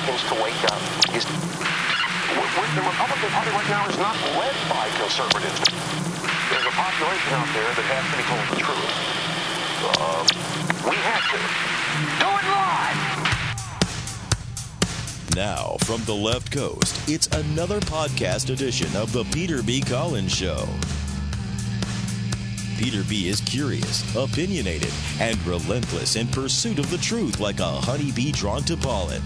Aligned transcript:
Republicans 0.00 0.32
to 0.32 0.36
wake 0.42 0.64
up 0.64 0.80
is 1.14 1.24
the 1.24 2.80
Republican 2.80 3.30
Party 3.36 3.50
right 3.50 3.68
now 3.68 3.86
is 3.86 3.98
not 3.98 4.16
led 4.38 4.54
by 4.70 4.88
conservatives. 4.96 5.60
There's 6.48 6.64
a 6.64 6.70
population 6.72 7.32
out 7.34 7.52
there 7.52 7.68
that 7.68 7.84
has 7.84 8.04
to 8.08 8.16
be 8.16 8.24
told 8.24 8.48
the 8.48 8.56
truth. 8.64 8.88
Uh, 10.00 10.24
we 10.88 10.96
have 11.04 11.24
to. 11.28 11.36
Do 12.16 12.28
it 12.32 12.46
live! 12.48 13.00
Now, 15.36 15.76
from 15.84 16.02
the 16.04 16.14
left 16.14 16.50
coast, 16.50 16.96
it's 17.06 17.26
another 17.26 17.80
podcast 17.80 18.48
edition 18.50 18.96
of 18.96 19.12
The 19.12 19.24
Peter 19.24 19.62
B. 19.62 19.82
Collins 19.82 20.34
Show. 20.34 20.66
Peter 22.78 23.02
B. 23.06 23.28
is 23.28 23.42
curious, 23.42 24.16
opinionated, 24.16 24.92
and 25.20 25.36
relentless 25.46 26.16
in 26.16 26.26
pursuit 26.28 26.78
of 26.78 26.90
the 26.90 26.96
truth 26.98 27.38
like 27.38 27.60
a 27.60 27.66
honeybee 27.66 28.32
drawn 28.32 28.62
to 28.62 28.78
pollen. 28.78 29.20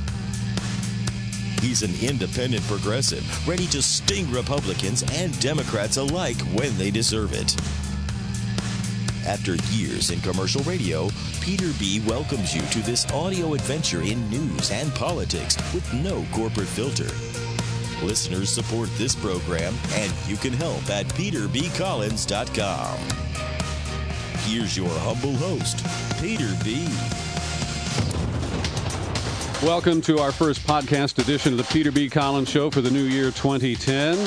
He's 1.64 1.82
an 1.82 1.94
independent 2.06 2.62
progressive, 2.64 3.24
ready 3.48 3.66
to 3.68 3.80
sting 3.80 4.30
Republicans 4.30 5.02
and 5.14 5.40
Democrats 5.40 5.96
alike 5.96 6.36
when 6.52 6.76
they 6.76 6.90
deserve 6.90 7.32
it. 7.32 7.56
After 9.26 9.54
years 9.74 10.10
in 10.10 10.20
commercial 10.20 10.62
radio, 10.64 11.08
Peter 11.40 11.72
B. 11.78 12.02
welcomes 12.06 12.54
you 12.54 12.60
to 12.60 12.80
this 12.80 13.10
audio 13.12 13.54
adventure 13.54 14.02
in 14.02 14.28
news 14.28 14.70
and 14.70 14.94
politics 14.94 15.56
with 15.72 15.90
no 15.94 16.26
corporate 16.32 16.68
filter. 16.68 17.08
Listeners 18.04 18.50
support 18.50 18.90
this 18.98 19.14
program, 19.14 19.72
and 19.92 20.12
you 20.28 20.36
can 20.36 20.52
help 20.52 20.86
at 20.90 21.06
peterbcollins.com. 21.14 22.98
Here's 24.40 24.76
your 24.76 24.90
humble 24.90 25.34
host, 25.36 25.82
Peter 26.20 26.52
B. 26.62 26.86
Welcome 29.64 30.02
to 30.02 30.18
our 30.18 30.30
first 30.30 30.60
podcast 30.66 31.18
edition 31.18 31.52
of 31.52 31.56
the 31.56 31.64
Peter 31.64 31.90
B. 31.90 32.10
Collins 32.10 32.50
Show 32.50 32.68
for 32.68 32.82
the 32.82 32.90
new 32.90 33.04
year 33.04 33.30
2010. 33.30 34.18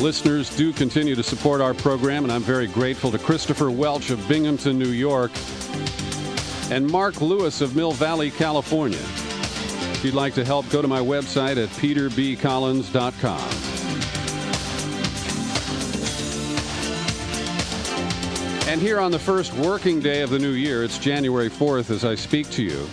Listeners 0.00 0.56
do 0.56 0.72
continue 0.72 1.16
to 1.16 1.22
support 1.24 1.60
our 1.60 1.74
program, 1.74 2.22
and 2.22 2.32
I'm 2.32 2.42
very 2.42 2.68
grateful 2.68 3.10
to 3.10 3.18
Christopher 3.18 3.72
Welch 3.72 4.10
of 4.10 4.26
Binghamton, 4.28 4.78
New 4.78 4.90
York, 4.90 5.32
and 6.70 6.86
Mark 6.86 7.20
Lewis 7.20 7.60
of 7.60 7.74
Mill 7.74 7.90
Valley, 7.90 8.30
California. 8.30 9.00
If 9.00 10.04
you'd 10.04 10.14
like 10.14 10.34
to 10.34 10.44
help, 10.44 10.70
go 10.70 10.80
to 10.80 10.86
my 10.86 11.00
website 11.00 11.60
at 11.60 11.68
peterbcollins.com. 11.70 13.40
And 18.68 18.80
here 18.80 19.00
on 19.00 19.10
the 19.10 19.18
first 19.18 19.52
working 19.54 19.98
day 19.98 20.22
of 20.22 20.30
the 20.30 20.38
new 20.38 20.52
year, 20.52 20.84
it's 20.84 20.98
January 20.98 21.50
4th 21.50 21.90
as 21.90 22.04
I 22.04 22.14
speak 22.14 22.48
to 22.50 22.62
you. 22.62 22.86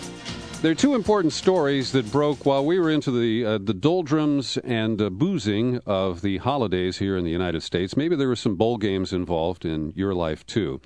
There 0.62 0.70
are 0.70 0.74
two 0.74 0.94
important 0.94 1.32
stories 1.32 1.92
that 1.92 2.12
broke 2.12 2.44
while 2.44 2.66
we 2.66 2.78
were 2.78 2.90
into 2.90 3.10
the 3.10 3.46
uh, 3.46 3.58
the 3.58 3.72
doldrums 3.72 4.58
and 4.58 5.00
uh, 5.00 5.08
boozing 5.08 5.80
of 5.86 6.20
the 6.20 6.36
holidays 6.36 6.98
here 6.98 7.16
in 7.16 7.24
the 7.24 7.30
United 7.30 7.62
States. 7.62 7.96
Maybe 7.96 8.14
there 8.14 8.28
were 8.28 8.36
some 8.36 8.56
bowl 8.56 8.76
games 8.76 9.14
involved 9.14 9.64
in 9.64 9.94
your 9.96 10.12
life 10.12 10.44
too. 10.44 10.82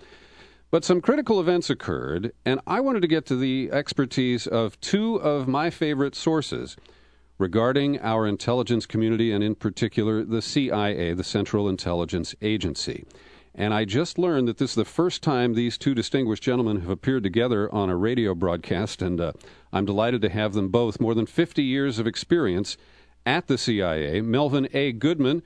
But 0.71 0.85
some 0.85 1.01
critical 1.01 1.41
events 1.41 1.71
occurred, 1.71 2.33
and 2.47 2.61
I 2.69 2.79
wanted 2.79 3.03
to 3.03 3.09
get 3.09 3.27
to 3.27 3.37
the 3.37 3.69
expertise 3.73 4.47
of 4.47 4.81
two 4.81 5.17
of 5.17 5.49
my 5.49 5.71
favorite 5.71 6.15
sources 6.15 6.77
regarding 7.39 7.99
our 8.01 8.29
intelligence 8.29 8.87
community 8.87 9.33
and, 9.33 9.43
in 9.43 9.57
particular, 9.57 10.23
the 10.25 10.41
CIA, 10.41 11.15
the 11.15 11.25
Central 11.25 11.69
Intelligence 11.69 12.33
Agency. 12.41 13.07
And 13.55 13.73
I 13.73 13.85
just 13.85 14.19
learned 14.19 14.49
that 14.49 14.59
this 14.59 14.71
is 14.71 14.77
the 14.77 14.85
first 14.85 15.23
time 15.23 15.55
these 15.55 15.79
two 15.79 15.95
distinguished 15.95 16.43
gentlemen 16.43 16.81
have 16.81 16.91
appeared 16.91 17.23
together 17.23 17.73
on 17.73 17.89
a 17.89 17.97
radio 17.97 18.35
broadcast, 18.35 19.01
and 19.01 19.21
uh, 19.21 19.33
I'm 19.73 19.85
delighted 19.85 20.23
to 20.23 20.29
have 20.29 20.55
them 20.55 20.69
both. 20.69 21.01
More 21.01 21.15
than 21.15 21.27
50 21.27 21.63
years 21.63 22.01
of 22.01 22.07
experience 22.07 22.77
at 23.25 23.47
the 23.47 23.57
CIA. 23.57 24.21
Melvin 24.21 24.69
A. 24.75 24.91
Goodman 24.91 25.43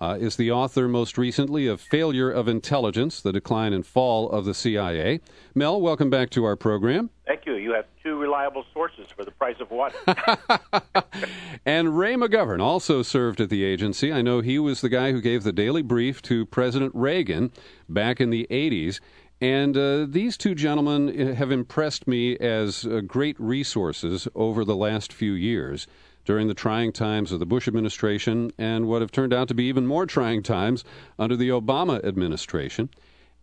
uh, 0.00 0.18
is 0.20 0.36
the 0.36 0.50
author 0.50 0.86
most 0.86 1.16
recently 1.16 1.66
of 1.66 1.80
Failure 1.80 2.30
of 2.30 2.46
Intelligence 2.46 3.22
The 3.22 3.32
Decline 3.32 3.72
and 3.72 3.86
Fall 3.86 4.28
of 4.30 4.44
the 4.44 4.54
CIA. 4.54 5.20
Mel, 5.54 5.80
welcome 5.80 6.10
back 6.10 6.28
to 6.30 6.44
our 6.44 6.56
program. 6.56 7.08
Thank 7.26 7.46
you. 7.46 7.55
You 7.66 7.72
have 7.72 7.86
two 8.00 8.16
reliable 8.16 8.64
sources 8.72 9.08
for 9.16 9.24
the 9.24 9.32
price 9.32 9.56
of 9.58 9.72
one. 9.72 9.90
and 11.66 11.98
Ray 11.98 12.14
McGovern 12.14 12.62
also 12.62 13.02
served 13.02 13.40
at 13.40 13.50
the 13.50 13.64
agency. 13.64 14.12
I 14.12 14.22
know 14.22 14.40
he 14.40 14.56
was 14.60 14.82
the 14.82 14.88
guy 14.88 15.10
who 15.10 15.20
gave 15.20 15.42
the 15.42 15.52
daily 15.52 15.82
brief 15.82 16.22
to 16.22 16.46
President 16.46 16.92
Reagan 16.94 17.50
back 17.88 18.20
in 18.20 18.30
the 18.30 18.46
80s. 18.52 19.00
And 19.40 19.76
uh, 19.76 20.06
these 20.08 20.36
two 20.36 20.54
gentlemen 20.54 21.34
have 21.34 21.50
impressed 21.50 22.06
me 22.06 22.38
as 22.38 22.86
uh, 22.86 23.00
great 23.00 23.34
resources 23.40 24.28
over 24.36 24.64
the 24.64 24.76
last 24.76 25.12
few 25.12 25.32
years 25.32 25.88
during 26.24 26.46
the 26.46 26.54
trying 26.54 26.92
times 26.92 27.32
of 27.32 27.40
the 27.40 27.46
Bush 27.46 27.66
administration 27.66 28.52
and 28.58 28.86
what 28.86 29.00
have 29.00 29.10
turned 29.10 29.34
out 29.34 29.48
to 29.48 29.54
be 29.54 29.64
even 29.64 29.88
more 29.88 30.06
trying 30.06 30.44
times 30.44 30.84
under 31.18 31.34
the 31.34 31.48
Obama 31.48 32.04
administration. 32.04 32.90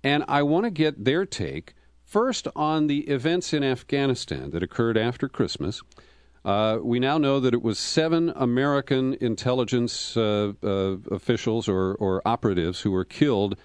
And 0.01 0.23
I 0.29 0.43
want 0.43 0.63
to 0.63 0.71
get 0.71 1.03
their 1.03 1.25
take 1.25 1.73
first 2.13 2.47
on 2.55 2.85
the 2.85 2.99
events 3.09 3.53
in 3.53 3.63
Afghanistan 3.63 4.51
that 4.51 4.61
occurred 4.61 4.95
after 4.95 5.27
Christmas. 5.27 5.81
Uh, 6.45 6.77
we 6.79 6.99
now 6.99 7.17
know 7.17 7.39
that 7.39 7.55
it 7.55 7.63
was 7.63 7.79
seven 7.79 8.31
American 8.35 9.15
intelligence 9.19 10.15
uh, 10.15 10.53
uh, 10.63 10.97
officials 11.09 11.67
or, 11.67 11.95
or 11.95 12.21
operatives 12.23 12.81
who 12.81 12.91
were 12.91 13.03
killed 13.03 13.57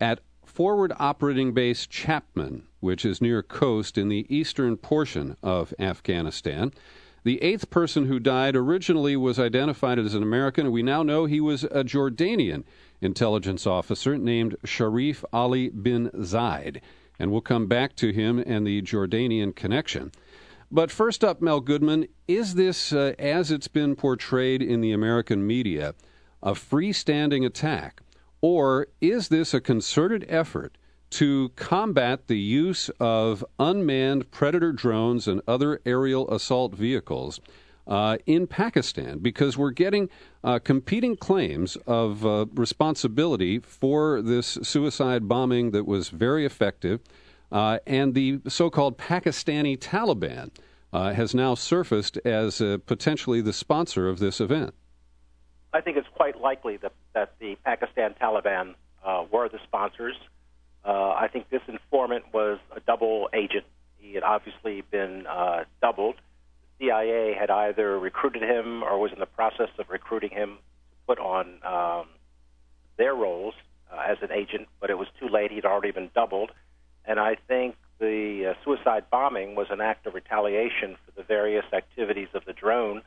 at 0.00 0.18
Forward 0.44 0.92
Operating 0.98 1.54
Base 1.54 1.86
Chapman, 1.86 2.64
which 2.80 3.04
is 3.04 3.22
near 3.22 3.40
Khost 3.40 3.96
in 3.96 4.08
the 4.08 4.26
eastern 4.28 4.76
portion 4.76 5.36
of 5.40 5.72
Afghanistan. 5.78 6.72
The 7.22 7.40
eighth 7.40 7.70
person 7.70 8.06
who 8.06 8.18
died 8.18 8.56
originally 8.56 9.16
was 9.16 9.38
identified 9.38 10.00
as 10.00 10.14
an 10.14 10.24
American, 10.24 10.66
and 10.66 10.72
we 10.72 10.82
now 10.82 11.04
know 11.04 11.26
he 11.26 11.40
was 11.40 11.62
a 11.62 11.84
Jordanian 11.84 12.64
intelligence 13.00 13.64
officer 13.64 14.18
named 14.18 14.56
Sharif 14.64 15.24
Ali 15.32 15.68
bin 15.68 16.10
Zaid. 16.24 16.82
And 17.18 17.30
we'll 17.30 17.40
come 17.40 17.66
back 17.66 17.94
to 17.96 18.12
him 18.12 18.38
and 18.38 18.66
the 18.66 18.82
Jordanian 18.82 19.54
connection. 19.54 20.12
But 20.70 20.90
first 20.90 21.22
up, 21.22 21.42
Mel 21.42 21.60
Goodman, 21.60 22.06
is 22.26 22.54
this, 22.54 22.92
uh, 22.92 23.14
as 23.18 23.50
it's 23.50 23.68
been 23.68 23.94
portrayed 23.94 24.62
in 24.62 24.80
the 24.80 24.92
American 24.92 25.46
media, 25.46 25.94
a 26.42 26.52
freestanding 26.52 27.44
attack? 27.44 28.00
Or 28.40 28.88
is 29.00 29.28
this 29.28 29.52
a 29.54 29.60
concerted 29.60 30.24
effort 30.28 30.78
to 31.10 31.50
combat 31.56 32.26
the 32.26 32.38
use 32.38 32.88
of 32.98 33.44
unmanned 33.58 34.30
predator 34.30 34.72
drones 34.72 35.28
and 35.28 35.42
other 35.46 35.80
aerial 35.84 36.28
assault 36.30 36.74
vehicles 36.74 37.38
uh, 37.86 38.18
in 38.26 38.46
Pakistan 38.46 39.18
because 39.18 39.56
we're 39.56 39.70
getting 39.70 40.08
uh, 40.44 40.58
competing 40.58 41.16
claims 41.16 41.76
of 41.86 42.24
uh, 42.24 42.46
responsibility 42.54 43.58
for 43.58 44.22
this 44.22 44.58
suicide 44.62 45.28
bombing 45.28 45.70
that 45.72 45.86
was 45.86 46.08
very 46.08 46.44
effective. 46.44 47.00
Uh, 47.50 47.78
and 47.86 48.14
the 48.14 48.40
so 48.48 48.70
called 48.70 48.96
Pakistani 48.96 49.78
Taliban 49.78 50.50
uh, 50.92 51.12
has 51.12 51.34
now 51.34 51.54
surfaced 51.54 52.16
as 52.18 52.60
uh, 52.60 52.78
potentially 52.86 53.40
the 53.40 53.52
sponsor 53.52 54.08
of 54.08 54.18
this 54.18 54.40
event. 54.40 54.74
I 55.74 55.80
think 55.80 55.96
it's 55.96 56.08
quite 56.14 56.40
likely 56.40 56.76
that, 56.78 56.92
that 57.14 57.34
the 57.38 57.56
Pakistan 57.64 58.14
Taliban 58.20 58.74
were 59.30 59.48
the 59.48 59.58
sponsors. 59.64 60.16
I 60.84 61.28
think 61.28 61.48
this 61.50 61.62
informant 61.68 62.24
was 62.32 62.58
a 62.74 62.80
double 62.80 63.28
agent. 63.32 63.64
He 64.02 64.14
had 64.14 64.24
obviously 64.24 64.82
been 64.90 65.26
uh, 65.26 65.64
doubled. 65.80 66.16
The 66.78 66.86
CIA 66.86 67.34
had 67.38 67.50
either 67.72 67.98
recruited 67.98 68.42
him 68.42 68.82
or 68.82 68.98
was 68.98 69.12
in 69.12 69.18
the 69.18 69.26
process 69.26 69.70
of 69.78 69.88
recruiting 69.88 70.30
him 70.30 70.58
to 70.90 70.96
put 71.06 71.18
on 71.18 71.58
um, 71.64 72.06
their 72.98 73.14
rolls 73.14 73.54
uh, 73.92 74.02
as 74.06 74.18
an 74.22 74.30
agent, 74.32 74.68
but 74.80 74.90
it 74.90 74.98
was 74.98 75.08
too 75.18 75.28
late. 75.28 75.50
He'd 75.50 75.64
already 75.64 75.90
been 75.90 76.10
doubled. 76.14 76.50
And 77.04 77.18
I 77.18 77.36
think 77.48 77.76
the 77.98 78.50
uh, 78.50 78.64
suicide 78.64 79.04
bombing 79.10 79.54
was 79.54 79.68
an 79.70 79.80
act 79.80 80.06
of 80.06 80.14
retaliation 80.14 80.96
for 81.04 81.12
the 81.16 81.22
various 81.22 81.64
activities 81.72 82.28
of 82.34 82.44
the 82.44 82.52
drone 82.52 83.02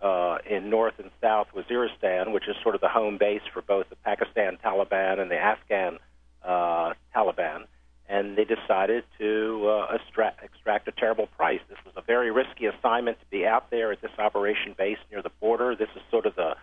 uh, 0.00 0.38
in 0.48 0.70
North 0.70 0.94
and 0.98 1.10
South 1.20 1.48
Waziristan, 1.54 2.32
which 2.32 2.48
is 2.48 2.56
sort 2.62 2.74
of 2.74 2.80
the 2.80 2.88
home 2.88 3.18
base 3.18 3.42
for 3.52 3.62
both 3.62 3.88
the 3.90 3.96
Pakistan 3.96 4.58
Taliban 4.64 5.18
and 5.18 5.30
the 5.30 5.38
Afghan 5.38 5.98
uh, 6.44 6.94
Taliban, 7.14 7.64
and 8.08 8.38
they 8.38 8.44
decided 8.44 9.04
to 9.18 9.68
uh, 9.68 9.94
extract, 9.94 10.42
extract 10.42 10.88
a 10.88 10.92
terrible 10.92 11.26
price. 11.36 11.60
This 11.68 11.78
was 11.84 11.94
a 11.96 12.02
very 12.02 12.30
risky 12.30 12.66
assignment 12.66 13.18
to 13.20 13.26
be 13.26 13.44
out 13.44 13.70
there 13.70 13.92
at 13.92 14.00
this 14.00 14.12
operation 14.18 14.74
base 14.76 14.98
near 15.10 15.20
the 15.20 15.32
border. 15.40 15.76
This 15.76 15.90
is 15.94 16.02
sort 16.10 16.26
of 16.26 16.34
the 16.34 16.56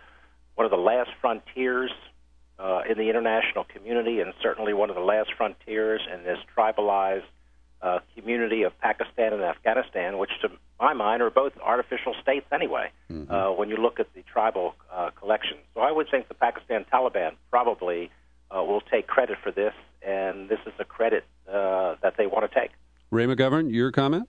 one 0.56 0.64
of 0.64 0.70
the 0.70 0.78
last 0.78 1.10
frontiers 1.20 1.92
uh, 2.58 2.80
in 2.88 2.96
the 2.96 3.10
international 3.10 3.64
community, 3.64 4.20
and 4.20 4.32
certainly 4.42 4.72
one 4.72 4.88
of 4.88 4.96
the 4.96 5.02
last 5.02 5.30
frontiers 5.36 6.00
in 6.12 6.24
this 6.24 6.38
tribalized 6.56 7.24
uh, 7.82 7.98
community 8.16 8.62
of 8.62 8.72
Pakistan 8.80 9.34
and 9.34 9.42
Afghanistan, 9.42 10.18
which 10.18 10.30
to 10.40 10.48
my 10.80 10.94
mind 10.94 11.22
are 11.22 11.30
both 11.30 11.52
artificial 11.62 12.14
states 12.22 12.46
anyway. 12.50 12.90
Mm-hmm. 13.10 13.30
Uh, 13.30 13.52
when 13.52 13.68
you 13.68 13.76
look 13.76 14.00
at 14.00 14.12
the 14.14 14.22
tribal 14.22 14.74
uh, 14.92 15.10
collection, 15.10 15.58
so 15.74 15.80
I 15.80 15.92
would 15.92 16.08
think 16.10 16.28
the 16.28 16.34
Pakistan 16.34 16.86
Taliban 16.90 17.32
probably 17.50 18.10
uh, 18.50 18.62
will 18.62 18.80
take 18.80 19.06
credit 19.06 19.38
for 19.42 19.50
this, 19.50 19.74
and 20.02 20.48
this 20.48 20.60
is 20.66 20.72
a 20.78 20.84
credit 20.84 21.24
uh, 21.48 21.96
that 22.02 22.14
they 22.16 22.26
want 22.26 22.50
to 22.50 22.60
take. 22.60 22.70
McGovern, 23.26 23.72
your 23.72 23.92
comment? 23.92 24.28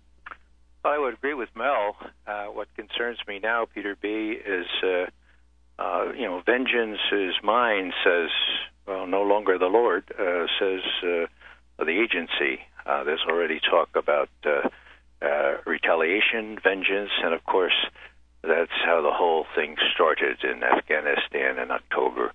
Well, 0.84 0.94
I 0.94 0.98
would 0.98 1.14
agree 1.16 1.34
with 1.34 1.50
Mel. 1.56 1.96
Uh, 2.26 2.46
what 2.46 2.68
concerns 2.76 3.18
me 3.28 3.40
now, 3.40 3.66
Peter 3.66 3.96
B, 4.00 4.08
is 4.46 4.66
uh, 4.84 5.06
uh, 5.80 6.12
you 6.14 6.26
know, 6.26 6.42
vengeance 6.46 7.00
is 7.12 7.34
mine. 7.44 7.94
Says 8.04 8.30
well, 8.88 9.06
no 9.06 9.24
longer 9.24 9.58
the 9.58 9.68
Lord. 9.68 10.06
Uh, 10.18 10.48
says 10.60 10.82
uh, 11.04 11.84
the 11.84 12.02
agency. 12.02 12.62
Uh, 12.86 13.04
there's 13.04 13.24
already 13.28 13.60
talk 13.60 13.90
about 13.96 14.30
uh, 14.46 14.70
uh, 15.22 15.58
retaliation, 15.66 16.58
vengeance, 16.64 17.12
and 17.22 17.34
of 17.34 17.44
course, 17.44 17.76
that's 18.44 18.72
how 18.86 19.02
the 19.02 19.12
whole 19.12 19.46
thing 19.56 19.76
started 19.94 20.38
in 20.44 20.64
Afghanistan 20.64 21.60
in 21.60 21.70
October 21.70 22.32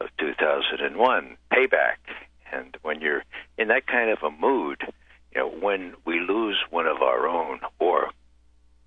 of 0.00 0.08
2001. 0.18 1.36
Payback. 1.52 1.96
And 2.52 2.76
when 2.82 3.00
you're 3.00 3.24
in 3.58 3.68
that 3.68 3.86
kind 3.86 4.10
of 4.10 4.18
a 4.22 4.30
mood, 4.30 4.78
you 5.34 5.40
know, 5.40 5.50
when 5.50 5.94
we 6.06 6.20
lose 6.20 6.58
one 6.70 6.86
of 6.86 7.02
our 7.02 7.26
own, 7.26 7.60
or 7.80 8.10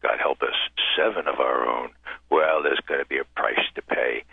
God 0.01 0.19
help 0.19 0.41
us, 0.41 0.55
seven 0.95 1.27
of 1.27 1.39
our 1.39 1.67
own, 1.67 1.89
well, 2.29 2.63
there's 2.63 2.79
going 2.87 3.01
to 3.01 3.05
be 3.05 3.17
a 3.17 3.25
price 3.35 3.59
to 3.75 3.81
pay. 3.81 4.23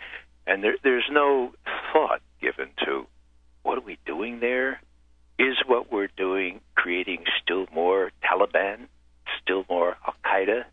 And 0.45 0.63
there, 0.63 0.77
there's 0.83 1.09
no 1.11 1.51
thought 1.91 2.21
given 2.41 2.69
to 2.85 3.05
what 3.63 3.77
are 3.77 3.81
we 3.81 3.97
doing 4.05 4.39
there? 4.39 4.81
Is 5.37 5.57
what 5.67 5.91
we're 5.91 6.09
doing 6.17 6.61
creating 6.75 7.25
still 7.43 7.67
more 7.73 8.11
Taliban, 8.23 8.87
still 9.41 9.65
more 9.69 9.97
Al 10.07 10.15
Qaeda? 10.25 10.63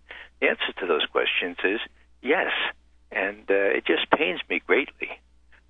The 0.41 0.49
answer 0.49 0.73
to 0.81 0.87
those 0.87 1.05
questions 1.07 1.57
is 1.65 1.81
yes. 2.23 2.53
And 3.11 3.43
uh, 3.51 3.77
it 3.77 3.85
just 3.87 4.11
pains 4.11 4.41
me 4.49 4.63
greatly 4.67 5.11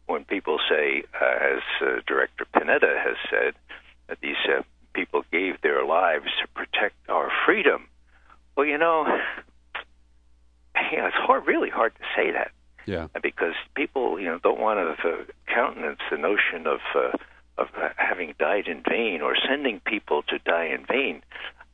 when 0.07 0.25
people 0.25 0.59
say, 0.69 1.03
uh, 1.21 1.57
as 1.57 1.63
uh, 1.81 2.01
Director 2.07 2.47
Panetta 2.55 3.03
has 3.03 3.17
said, 3.31 3.55
that 4.09 4.19
these 4.21 4.37
uh, 4.49 4.63
people 4.95 5.25
gave 5.31 5.61
their 5.63 5.85
lives 5.85 6.27
to 6.41 6.49
protect 6.49 6.95
our 7.09 7.31
freedom. 7.45 7.89
Well, 8.57 8.67
you 8.67 8.79
know, 8.79 9.07
you 10.93 10.99
know, 10.99 11.07
it's 11.07 11.17
hard, 11.17 11.47
really 11.47 11.71
hard 11.71 11.95
to 11.97 12.05
say 12.17 12.33
that. 12.33 12.53
Yeah. 12.87 13.09
Because 13.23 13.55
people, 13.75 14.21
you 14.21 14.27
know, 14.27 14.39
don't 14.39 14.61
want 14.61 14.79
to 14.79 15.09
uh, 15.09 15.25
countenance 15.53 16.01
the 16.11 16.19
notion 16.19 16.67
of 16.67 16.81
uh, 16.95 17.17
of 17.57 17.69
uh, 17.81 17.91
having 17.97 18.35
died 18.39 18.67
in 18.67 18.83
vain 18.89 19.23
or 19.23 19.35
sending 19.49 19.81
people 19.81 20.23
to 20.25 20.39
die 20.39 20.67
in 20.67 20.85
vain. 20.85 21.23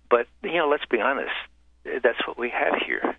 But 0.08 0.26
you 0.42 0.54
know, 0.54 0.68
let's 0.68 0.84
be 0.86 1.00
honest, 1.00 1.32
that's 1.84 2.26
what 2.26 2.38
we 2.38 2.50
have 2.50 2.80
here. 2.86 3.16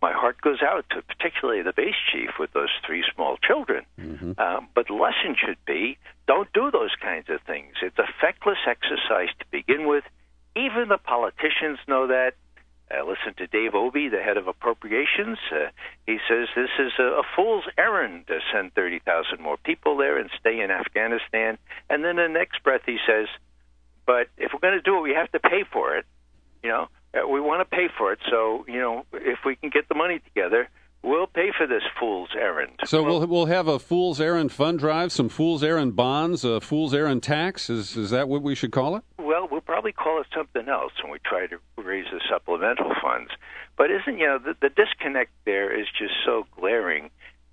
My 0.00 0.12
heart 0.12 0.40
goes 0.40 0.62
out 0.62 0.84
to 0.90 1.02
particularly 1.02 1.62
the 1.62 1.72
base 1.72 1.96
chief 2.12 2.30
with 2.38 2.52
those 2.52 2.70
three 2.86 3.04
small 3.14 3.36
children. 3.36 3.84
Mm-hmm. 4.00 4.32
Um, 4.38 4.68
but 4.74 4.86
the 4.86 4.94
lesson 4.94 5.36
should 5.36 5.58
be 5.66 5.98
don't 6.28 6.52
do 6.52 6.70
those 6.70 6.94
kinds 7.02 7.26
of 7.30 7.40
things. 7.46 7.72
It's 7.82 7.98
a 7.98 8.06
feckless 8.20 8.58
exercise 8.68 9.30
to 9.40 9.46
begin 9.50 9.88
with. 9.88 10.04
Even 10.54 10.88
the 10.88 10.98
politicians 10.98 11.78
know 11.88 12.06
that. 12.06 12.34
Uh, 12.90 13.04
listen 13.04 13.34
to 13.36 13.46
Dave 13.46 13.74
Obey, 13.74 14.08
the 14.08 14.22
head 14.22 14.36
of 14.36 14.46
appropriations. 14.46 15.36
Uh, 15.52 15.68
he 16.06 16.18
says 16.28 16.48
this 16.54 16.70
is 16.78 16.92
a, 16.98 17.20
a 17.20 17.22
fool's 17.36 17.64
errand 17.76 18.26
to 18.28 18.38
send 18.52 18.74
30,000 18.74 19.40
more 19.40 19.56
people 19.58 19.96
there 19.96 20.18
and 20.18 20.30
stay 20.40 20.60
in 20.60 20.70
Afghanistan. 20.70 21.58
And 21.90 22.04
then 22.04 22.16
the 22.16 22.28
next 22.28 22.62
breath, 22.62 22.82
he 22.86 22.96
says, 23.06 23.26
but 24.06 24.28
if 24.38 24.52
we're 24.52 24.60
going 24.60 24.78
to 24.78 24.82
do 24.82 24.96
it, 24.96 25.02
we 25.02 25.12
have 25.12 25.30
to 25.32 25.40
pay 25.40 25.64
for 25.70 25.96
it. 25.96 26.06
You 26.62 26.70
know, 26.70 26.88
uh, 27.12 27.28
we 27.28 27.40
want 27.40 27.60
to 27.60 27.76
pay 27.76 27.88
for 27.96 28.12
it. 28.12 28.20
So, 28.30 28.64
you 28.66 28.80
know, 28.80 29.04
if 29.12 29.40
we 29.44 29.56
can 29.56 29.68
get 29.68 29.88
the 29.88 29.94
money 29.94 30.20
together, 30.20 30.68
we'll 31.02 31.26
pay 31.26 31.52
for 31.56 31.66
this 31.66 31.82
fool's 31.98 32.30
errand. 32.34 32.72
So 32.84 33.02
we'll 33.02 33.26
we'll 33.26 33.46
have 33.46 33.68
a 33.68 33.78
fool's 33.78 34.20
errand 34.20 34.52
fund 34.52 34.78
drive, 34.78 35.12
some 35.12 35.28
fool's 35.28 35.62
errand 35.62 35.96
bonds, 35.96 36.44
a 36.44 36.60
fool's 36.60 36.94
errand 36.94 37.22
tax. 37.22 37.70
Is 37.70 37.96
is 37.96 38.10
that 38.10 38.28
what 38.28 38.42
we 38.42 38.54
should 38.54 38.72
call 38.72 38.96
it? 38.96 39.02
Well, 39.18 39.48
we'll 39.50 39.60
probably 39.60 39.92
call 39.92 40.20
it 40.20 40.26
something 40.34 40.68
else 40.68 40.92
when 41.02 41.12
we 41.12 41.18
try 41.24 41.46
to 41.46 41.58
raise 41.76 42.06
the 42.10 42.20
supplemental 42.28 42.92
funds. 43.02 43.30
But 43.76 43.90
isn't 43.90 44.18
you 44.18 44.26
know 44.26 44.38
the, 44.38 44.56
the 44.60 44.70
disconnect 44.70 45.32
there 45.44 45.78
is 45.78 45.86
just 45.98 46.14
so 46.24 46.46
glaring, 46.52 47.10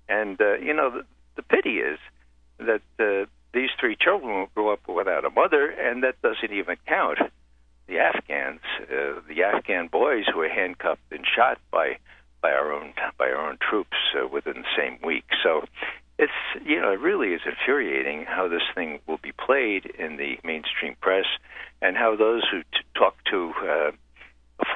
and 0.08 0.40
uh, 0.40 0.54
you 0.54 0.74
know 0.74 0.90
the, 0.90 1.06
the 1.36 1.42
pity 1.42 1.78
is 1.78 1.98
that 2.58 2.82
uh, 2.98 3.26
these 3.52 3.70
three 3.78 3.96
children 3.96 4.34
will 4.34 4.50
grow 4.54 4.72
up 4.72 4.88
without 4.88 5.24
a 5.24 5.30
mother, 5.30 5.68
and 5.70 6.02
that 6.02 6.20
doesn't 6.22 6.52
even 6.52 6.76
count 6.86 7.18
the 7.86 7.98
Afghans, 7.98 8.60
uh, 8.82 9.20
the 9.28 9.42
Afghan 9.44 9.86
boys 9.86 10.24
who 10.32 10.40
were 10.40 10.48
handcuffed 10.48 11.02
and 11.10 11.24
shot 11.24 11.58
by 11.70 11.98
by 12.46 12.52
our 12.52 12.72
own 12.72 12.92
by 13.18 13.26
our 13.26 13.48
own 13.48 13.58
troops 13.68 13.96
uh, 14.14 14.28
within 14.28 14.54
the 14.54 14.68
same 14.76 14.98
week. 15.04 15.24
So 15.42 15.64
it's 16.16 16.32
you 16.64 16.80
know 16.80 16.92
it 16.92 17.00
really 17.00 17.34
is 17.34 17.40
infuriating 17.44 18.24
how 18.24 18.46
this 18.48 18.62
thing 18.74 19.00
will 19.08 19.18
be 19.18 19.32
played 19.32 19.86
in 19.98 20.16
the 20.16 20.38
mainstream 20.44 20.94
press, 21.00 21.26
and 21.82 21.96
how 21.96 22.14
those 22.14 22.42
who 22.50 22.62
t- 22.62 22.86
talk 22.94 23.16
to 23.32 23.52
uh, 23.68 23.90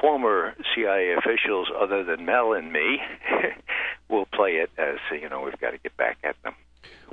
former 0.01 0.53
CIA 0.75 1.13
officials 1.13 1.69
other 1.81 2.03
than 2.03 2.25
Mel 2.25 2.51
and 2.53 2.73
me 2.73 2.99
will 4.09 4.25
play 4.25 4.55
it 4.55 4.69
as 4.77 4.97
you 5.11 5.29
know 5.29 5.41
we've 5.41 5.59
got 5.59 5.71
to 5.71 5.77
get 5.77 5.95
back 5.95 6.17
at 6.25 6.35
them. 6.43 6.53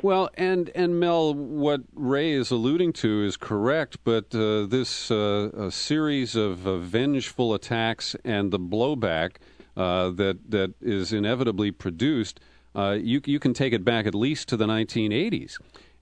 Well, 0.03 0.29
and 0.35 0.71
and 0.75 0.99
Mel, 0.99 1.35
what 1.35 1.83
Ray 1.95 2.33
is 2.33 2.51
alluding 2.51 2.95
to 2.95 3.25
is 3.25 3.37
correct, 3.37 3.99
but 4.03 4.35
uh, 4.35 4.67
this 4.67 5.09
uh, 5.13 5.71
series 5.71 6.35
of 6.35 6.67
uh, 6.67 6.79
vengeful 6.79 7.55
attacks 7.55 8.17
and 8.25 8.51
the 8.51 8.59
blowback 8.59 9.37
uh, 9.79 10.11
that 10.11 10.51
that 10.51 10.75
is 10.83 11.13
inevitably 11.13 11.71
produced, 11.71 12.41
uh, 12.75 12.99
you 13.01 13.23
you 13.25 13.39
can 13.39 13.55
take 13.55 13.73
it 13.73 13.85
back 13.85 14.07
at 14.07 14.15
least 14.15 14.49
to 14.49 14.57
the 14.57 14.67
1980s, 14.67 15.59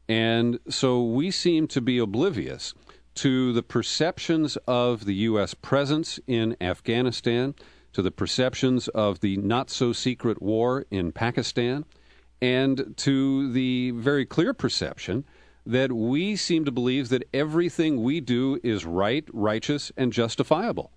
and 0.08 0.58
so 0.68 1.02
we 1.02 1.30
seem 1.30 1.68
to 1.68 1.80
be 1.80 1.98
oblivious 1.98 2.74
to 3.16 3.52
the 3.52 3.62
perceptions 3.62 4.56
of 4.66 5.04
the 5.04 5.14
U.S. 5.14 5.54
presence 5.54 6.18
in 6.26 6.56
Afghanistan, 6.60 7.54
to 7.92 8.02
the 8.02 8.10
perceptions 8.10 8.88
of 8.88 9.20
the 9.20 9.36
not 9.36 9.70
so 9.70 9.92
secret 9.92 10.42
war 10.42 10.84
in 10.90 11.12
Pakistan 11.12 11.84
and 12.42 12.94
to 12.96 13.52
the 13.52 13.90
very 13.92 14.26
clear 14.26 14.52
perception 14.52 15.24
that 15.64 15.92
we 15.92 16.36
seem 16.36 16.64
to 16.64 16.70
believe 16.70 17.08
that 17.08 17.28
everything 17.34 18.02
we 18.02 18.20
do 18.20 18.60
is 18.62 18.84
right, 18.84 19.24
righteous, 19.32 19.90
and 19.96 20.12
justifiable. 20.12 20.92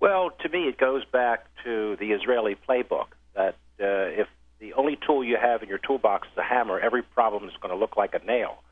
Well, 0.00 0.30
to 0.40 0.48
me, 0.48 0.66
it 0.66 0.78
goes 0.78 1.04
back 1.04 1.44
to 1.64 1.96
the 1.96 2.12
Israeli 2.12 2.56
playbook 2.68 3.08
that 3.34 3.56
uh, 3.78 4.08
if 4.20 4.28
the 4.58 4.72
only 4.72 4.98
tool 5.06 5.22
you 5.22 5.36
have 5.36 5.62
in 5.62 5.68
your 5.68 5.78
toolbox 5.78 6.28
is 6.32 6.38
a 6.38 6.42
hammer, 6.42 6.80
every 6.80 7.02
problem 7.02 7.44
is 7.44 7.54
going 7.60 7.72
to 7.72 7.78
look 7.78 7.96
like 7.96 8.14
a 8.14 8.24
nail. 8.24 8.62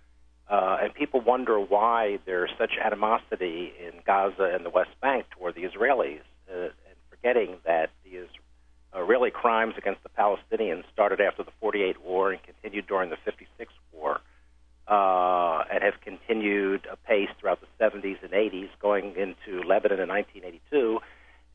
Uh, 0.48 0.78
and 0.82 0.94
people 0.94 1.20
wonder 1.20 1.60
why 1.60 2.18
there's 2.24 2.50
such 2.58 2.72
animosity 2.82 3.72
in 3.78 3.92
Gaza 4.06 4.50
and 4.54 4.64
the 4.64 4.70
West 4.70 4.90
Bank 5.02 5.26
toward 5.30 5.54
the 5.54 5.64
Israelis, 5.64 6.20
uh, 6.50 6.62
and 6.62 6.96
forgetting 7.10 7.56
that 7.66 7.90
the 8.04 8.26
uh, 8.96 9.02
really 9.02 9.30
crimes 9.30 9.74
against 9.76 10.02
the 10.02 10.08
Palestinians 10.08 10.84
started 10.92 11.20
after 11.20 11.42
the 11.42 11.50
48 11.60 12.02
war 12.02 12.32
and 12.32 12.42
continued 12.42 12.86
during 12.86 13.10
the 13.10 13.18
56 13.22 13.72
war, 13.92 14.20
uh, 14.86 15.64
and 15.70 15.82
have 15.82 16.00
continued 16.00 16.86
apace 16.90 17.28
throughout 17.38 17.60
the 17.60 17.66
70s 17.78 18.22
and 18.22 18.32
80s, 18.32 18.70
going 18.80 19.14
into 19.16 19.62
Lebanon 19.62 20.00
in 20.00 20.08
1982. 20.08 21.00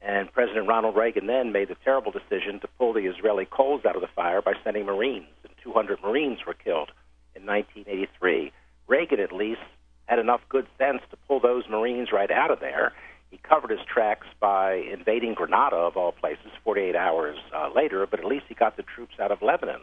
And 0.05 0.31
President 0.31 0.67
Ronald 0.67 0.95
Reagan 0.95 1.27
then 1.27 1.51
made 1.51 1.69
the 1.69 1.77
terrible 1.83 2.11
decision 2.11 2.59
to 2.59 2.67
pull 2.77 2.93
the 2.93 3.07
Israeli 3.07 3.45
coals 3.45 3.85
out 3.85 3.95
of 3.95 4.01
the 4.01 4.09
fire 4.15 4.41
by 4.41 4.53
sending 4.63 4.85
Marines, 4.85 5.27
and 5.43 5.53
200 5.63 5.99
Marines 6.03 6.39
were 6.45 6.53
killed 6.53 6.91
in 7.35 7.45
1983. 7.45 8.51
Reagan, 8.87 9.19
at 9.21 9.31
least, 9.31 9.61
had 10.05 10.19
enough 10.19 10.41
good 10.49 10.67
sense 10.77 11.01
to 11.09 11.17
pull 11.27 11.39
those 11.39 11.63
Marines 11.69 12.11
right 12.11 12.29
out 12.29 12.51
of 12.51 12.59
there 12.59 12.91
he 13.33 13.39
covered 13.39 13.71
his 13.71 13.79
tracks 13.91 14.27
by 14.39 14.75
invading 14.75 15.33
Grenada, 15.33 15.75
of 15.75 15.97
all 15.97 16.11
places, 16.11 16.51
48 16.63 16.95
hours 16.95 17.35
uh, 17.51 17.67
later, 17.75 18.05
but 18.05 18.19
at 18.19 18.27
least 18.27 18.45
he 18.47 18.53
got 18.53 18.77
the 18.77 18.83
troops 18.83 19.15
out 19.19 19.31
of 19.31 19.41
Lebanon. 19.41 19.81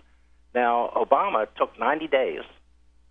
Now, 0.55 0.93
Obama 0.95 1.49
took 1.59 1.77
90 1.77 2.07
days 2.07 2.43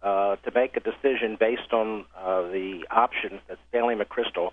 uh, 0.02 0.38
to 0.38 0.52
make 0.56 0.78
a 0.78 0.80
decision 0.80 1.36
based 1.38 1.74
on 1.74 2.06
uh, 2.18 2.44
the 2.44 2.86
options 2.90 3.42
that 3.50 3.58
Stanley 3.68 3.96
McChrystal 3.96 4.52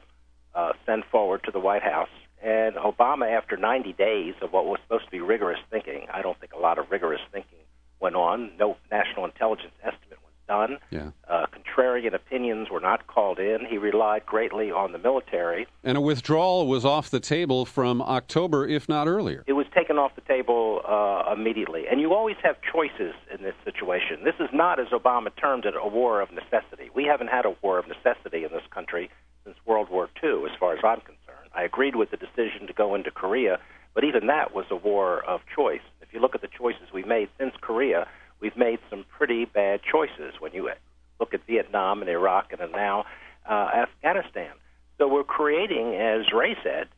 uh, 0.56 0.72
sent 0.84 1.04
forward 1.04 1.44
to 1.44 1.52
the 1.52 1.60
White 1.60 1.84
House. 1.84 2.08
And 2.42 2.76
Obama, 2.76 3.30
after 3.36 3.56
90 3.56 3.92
days 3.94 4.34
of 4.42 4.52
what 4.52 4.66
was 4.66 4.78
supposed 4.82 5.06
to 5.06 5.10
be 5.10 5.20
rigorous 5.20 5.60
thinking, 5.70 6.06
I 6.12 6.22
don't 6.22 6.38
think 6.38 6.52
a 6.52 6.58
lot 6.58 6.78
of 6.78 6.90
rigorous 6.90 7.22
thinking 7.32 7.58
went 8.00 8.14
on. 8.14 8.52
No 8.58 8.76
national 8.90 9.24
intelligence 9.24 9.72
estimate 9.82 10.18
was 10.22 10.32
done. 10.46 10.78
Yeah. 10.90 11.10
Uh, 11.28 11.46
contrarian 11.46 12.14
opinions 12.14 12.68
were 12.70 12.80
not 12.80 13.06
called 13.06 13.38
in. 13.38 13.64
He 13.68 13.78
relied 13.78 14.26
greatly 14.26 14.70
on 14.70 14.92
the 14.92 14.98
military. 14.98 15.66
And 15.82 15.96
a 15.96 16.00
withdrawal 16.00 16.66
was 16.66 16.84
off 16.84 17.10
the 17.10 17.20
table 17.20 17.64
from 17.64 18.02
October, 18.02 18.66
if 18.66 18.88
not 18.88 19.08
earlier. 19.08 19.42
It 19.46 19.54
was 19.54 19.66
taken 19.74 19.98
off 19.98 20.14
the 20.14 20.20
table 20.22 20.82
uh, 20.86 21.32
immediately. 21.32 21.84
And 21.90 22.00
you 22.00 22.12
always 22.12 22.36
have 22.42 22.56
choices 22.72 23.14
in 23.32 23.42
this 23.42 23.54
situation. 23.64 24.24
This 24.24 24.36
is 24.40 24.48
not, 24.52 24.78
as 24.78 24.88
Obama 24.88 25.28
termed 25.40 25.64
it, 25.64 25.74
a 25.80 25.88
war 25.88 26.20
of 26.20 26.30
necessity. 26.32 26.90
We 26.94 27.04
haven't 27.04 27.28
had 27.28 27.46
a 27.46 27.56
war 27.62 27.78
of 27.78 27.86
necessity 27.88 28.44
in 28.44 28.52
this 28.52 28.66
country 28.70 29.10
since 29.44 29.56
World 29.64 29.88
War 29.90 30.08
II, 30.22 30.44
as 30.44 30.56
far 30.58 30.74
as 30.74 30.80
I'm 30.84 31.00
concerned. 31.00 31.25
I 31.56 31.62
agreed 31.62 31.96
with 31.96 32.10
the 32.10 32.16
decision 32.16 32.66
to 32.66 32.72
go 32.72 32.94
into 32.94 33.10
Korea, 33.10 33.58
but 33.94 34.04
even 34.04 34.26
that 34.26 34.54
was 34.54 34.66
a 34.70 34.76
war 34.76 35.24
of 35.24 35.40
choice. 35.54 35.80
If 36.02 36.12
you 36.12 36.20
look 36.20 36.34
at 36.34 36.42
the 36.42 36.48
choices 36.48 36.92
we 36.92 37.02
made 37.02 37.28
since 37.38 37.54
Korea, 37.60 38.06
we've 38.40 38.56
made 38.56 38.78
some 38.90 39.04
pretty 39.16 39.46
bad 39.46 39.80
choices 39.82 40.34
when 40.38 40.52
you 40.52 40.70
look 41.18 41.32
at 41.32 41.46
Vietnam 41.46 42.02
and 42.02 42.10
Iraq 42.10 42.52
and 42.52 42.72
now 42.72 43.06
uh, 43.48 43.70
Afghanistan. 43.74 44.52
So 44.98 45.08
we're 45.08 45.24
creating, 45.24 45.94
as 45.94 46.32
Ray 46.32 46.56
said, 46.62 46.88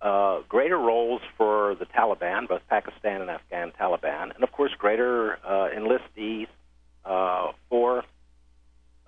uh, 0.00 0.40
greater 0.48 0.78
roles 0.78 1.22
for 1.36 1.74
the 1.74 1.86
Taliban, 1.86 2.48
both 2.48 2.62
Pakistan 2.68 3.22
and 3.22 3.30
Afghan 3.30 3.72
Taliban, 3.80 4.34
and 4.34 4.42
of 4.42 4.52
course 4.52 4.72
greater 4.78 5.38
uh, 5.44 5.68
enlistees 5.74 6.48
uh, 7.04 7.52
for 7.68 8.04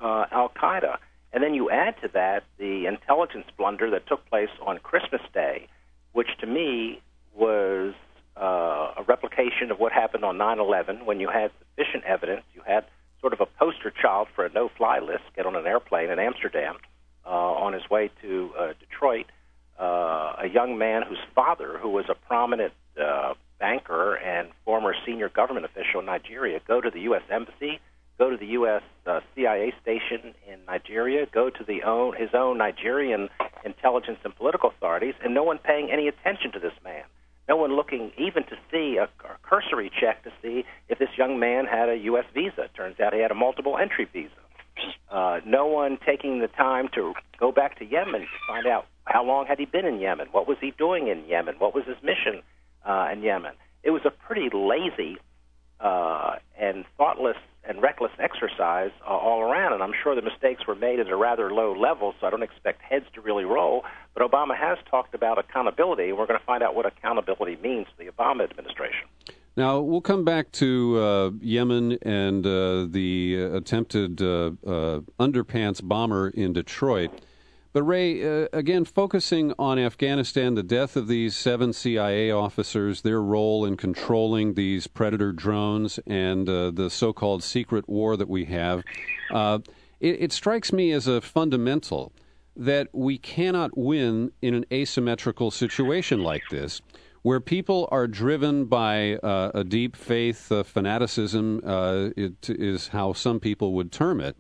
uh, 0.00 0.24
Al 0.30 0.48
Qaeda. 0.50 0.98
And 1.38 1.44
then 1.44 1.54
you 1.54 1.70
add 1.70 1.94
to 2.02 2.08
that 2.14 2.42
the 2.58 2.86
intelligence 2.86 3.46
blunder 3.56 3.88
that 3.90 4.08
took 4.08 4.26
place 4.28 4.48
on 4.60 4.78
Christmas 4.78 5.20
Day, 5.32 5.68
which 6.10 6.26
to 6.40 6.48
me 6.48 7.00
was 7.32 7.94
uh, 8.36 8.94
a 8.96 9.04
replication 9.06 9.70
of 9.70 9.78
what 9.78 9.92
happened 9.92 10.24
on 10.24 10.36
9 10.36 10.58
11 10.58 11.06
when 11.06 11.20
you 11.20 11.28
had 11.28 11.52
sufficient 11.60 12.02
evidence. 12.02 12.42
You 12.56 12.62
had 12.66 12.86
sort 13.20 13.34
of 13.34 13.40
a 13.40 13.46
poster 13.46 13.92
child 13.92 14.26
for 14.34 14.46
a 14.46 14.52
no 14.52 14.68
fly 14.76 14.98
list 14.98 15.22
get 15.36 15.46
on 15.46 15.54
an 15.54 15.64
airplane 15.64 16.10
in 16.10 16.18
Amsterdam 16.18 16.74
uh, 17.24 17.28
on 17.28 17.72
his 17.72 17.88
way 17.88 18.10
to 18.20 18.50
uh, 18.58 18.72
Detroit. 18.80 19.26
Uh, 19.78 20.34
a 20.42 20.48
young 20.52 20.76
man 20.76 21.02
whose 21.08 21.22
father, 21.36 21.78
who 21.80 21.90
was 21.90 22.06
a 22.08 22.16
prominent 22.26 22.72
uh, 23.00 23.34
banker 23.60 24.16
and 24.16 24.48
former 24.64 24.92
senior 25.06 25.28
government 25.28 25.64
official 25.64 26.00
in 26.00 26.06
Nigeria, 26.06 26.58
go 26.66 26.80
to 26.80 26.90
the 26.90 27.02
U.S. 27.02 27.22
Embassy, 27.30 27.78
go 28.18 28.30
to 28.30 28.36
the 28.36 28.46
U.S. 28.46 28.82
Uh, 29.06 29.20
CIA 29.34 29.72
station 29.80 30.34
in 30.46 30.58
Nigeria, 30.66 31.26
go 31.32 31.50
to 31.50 31.64
the 31.64 31.82
own, 31.84 32.16
his 32.16 32.30
own 32.34 32.58
Nigerian 32.58 33.28
intelligence 33.64 34.18
and 34.24 34.34
political 34.34 34.70
authorities, 34.70 35.14
and 35.22 35.34
no 35.34 35.44
one 35.44 35.58
paying 35.58 35.90
any 35.90 36.08
attention 36.08 36.52
to 36.52 36.58
this 36.58 36.72
man. 36.84 37.04
No 37.48 37.56
one 37.56 37.74
looking 37.74 38.12
even 38.18 38.42
to 38.44 38.56
see 38.70 38.98
a, 38.98 39.04
a 39.04 39.38
cursory 39.42 39.90
check 39.98 40.22
to 40.24 40.30
see 40.42 40.64
if 40.88 40.98
this 40.98 41.08
young 41.16 41.38
man 41.38 41.64
had 41.64 41.88
a 41.88 41.96
U.S. 41.96 42.24
visa. 42.34 42.68
Turns 42.76 43.00
out 43.00 43.14
he 43.14 43.20
had 43.20 43.30
a 43.30 43.34
multiple 43.34 43.78
entry 43.78 44.06
visa. 44.12 44.30
Uh, 45.10 45.40
no 45.46 45.66
one 45.66 45.98
taking 46.04 46.40
the 46.40 46.48
time 46.48 46.88
to 46.94 47.14
go 47.38 47.50
back 47.50 47.78
to 47.78 47.84
Yemen 47.84 48.20
to 48.20 48.26
find 48.46 48.66
out 48.66 48.86
how 49.06 49.24
long 49.24 49.46
had 49.46 49.58
he 49.58 49.64
been 49.64 49.86
in 49.86 49.98
Yemen, 49.98 50.28
what 50.32 50.46
was 50.46 50.58
he 50.60 50.72
doing 50.76 51.08
in 51.08 51.24
Yemen, 51.26 51.54
what 51.58 51.74
was 51.74 51.84
his 51.86 51.96
mission 52.02 52.42
uh, 52.84 53.08
in 53.12 53.22
Yemen. 53.22 53.52
It 53.82 53.90
was 53.90 54.02
a 54.04 54.10
pretty 54.10 54.50
lazy 54.52 55.16
uh, 55.80 56.36
and 56.60 56.84
thoughtless 56.96 57.36
and 57.64 57.82
reckless 57.82 58.12
exercise 58.18 58.90
uh, 59.02 59.10
all 59.10 59.40
around. 59.40 59.74
And 59.74 59.82
I'm 59.82 59.92
sure 60.02 60.14
the 60.14 60.22
mistakes 60.22 60.66
were 60.66 60.74
made 60.74 61.00
at 61.00 61.08
a 61.08 61.16
rather 61.16 61.52
low 61.52 61.74
level, 61.74 62.14
so 62.20 62.26
I 62.26 62.30
don't 62.30 62.42
expect 62.42 62.82
heads 62.82 63.06
to 63.14 63.20
really 63.20 63.44
roll. 63.44 63.84
But 64.14 64.28
Obama 64.28 64.56
has 64.56 64.78
talked 64.90 65.14
about 65.14 65.38
accountability, 65.38 66.08
and 66.08 66.18
we're 66.18 66.26
going 66.26 66.40
to 66.40 66.46
find 66.46 66.62
out 66.62 66.74
what 66.74 66.86
accountability 66.86 67.56
means 67.56 67.86
to 67.86 68.04
the 68.04 68.10
Obama 68.10 68.48
administration. 68.48 69.08
Now, 69.56 69.80
we'll 69.80 70.00
come 70.00 70.24
back 70.24 70.52
to 70.52 70.98
uh, 70.98 71.30
Yemen 71.40 71.98
and 72.02 72.46
uh, 72.46 72.86
the 72.88 73.34
attempted 73.54 74.22
uh, 74.22 74.52
uh 74.64 75.00
underpants 75.18 75.82
bomber 75.82 76.28
in 76.28 76.52
Detroit. 76.52 77.10
But, 77.72 77.82
Ray, 77.82 78.22
uh, 78.44 78.48
again, 78.52 78.84
focusing 78.84 79.52
on 79.58 79.78
Afghanistan, 79.78 80.54
the 80.54 80.62
death 80.62 80.96
of 80.96 81.06
these 81.06 81.36
seven 81.36 81.72
CIA 81.72 82.30
officers, 82.30 83.02
their 83.02 83.20
role 83.20 83.64
in 83.64 83.76
controlling 83.76 84.54
these 84.54 84.86
predator 84.86 85.32
drones, 85.32 86.00
and 86.06 86.48
uh, 86.48 86.70
the 86.70 86.88
so 86.90 87.12
called 87.12 87.42
secret 87.42 87.88
war 87.88 88.16
that 88.16 88.28
we 88.28 88.46
have, 88.46 88.82
it, 90.00 90.16
it 90.20 90.32
strikes 90.32 90.72
me 90.72 90.92
as 90.92 91.06
a 91.06 91.20
fundamental 91.20 92.12
that 92.56 92.88
we 92.92 93.18
cannot 93.18 93.76
win 93.76 94.32
in 94.42 94.54
an 94.54 94.64
asymmetrical 94.72 95.50
situation 95.50 96.20
like 96.22 96.42
this 96.50 96.80
where 97.22 97.40
people 97.40 97.88
are 97.90 98.06
driven 98.06 98.64
by 98.64 99.16
uh, 99.16 99.50
a 99.54 99.64
deep 99.64 99.96
faith 99.96 100.50
uh, 100.52 100.62
fanaticism, 100.62 101.60
uh, 101.64 102.08
it 102.16 102.48
is 102.48 102.88
how 102.88 103.12
some 103.12 103.40
people 103.40 103.74
would 103.74 103.90
term 103.92 104.20
it, 104.20 104.36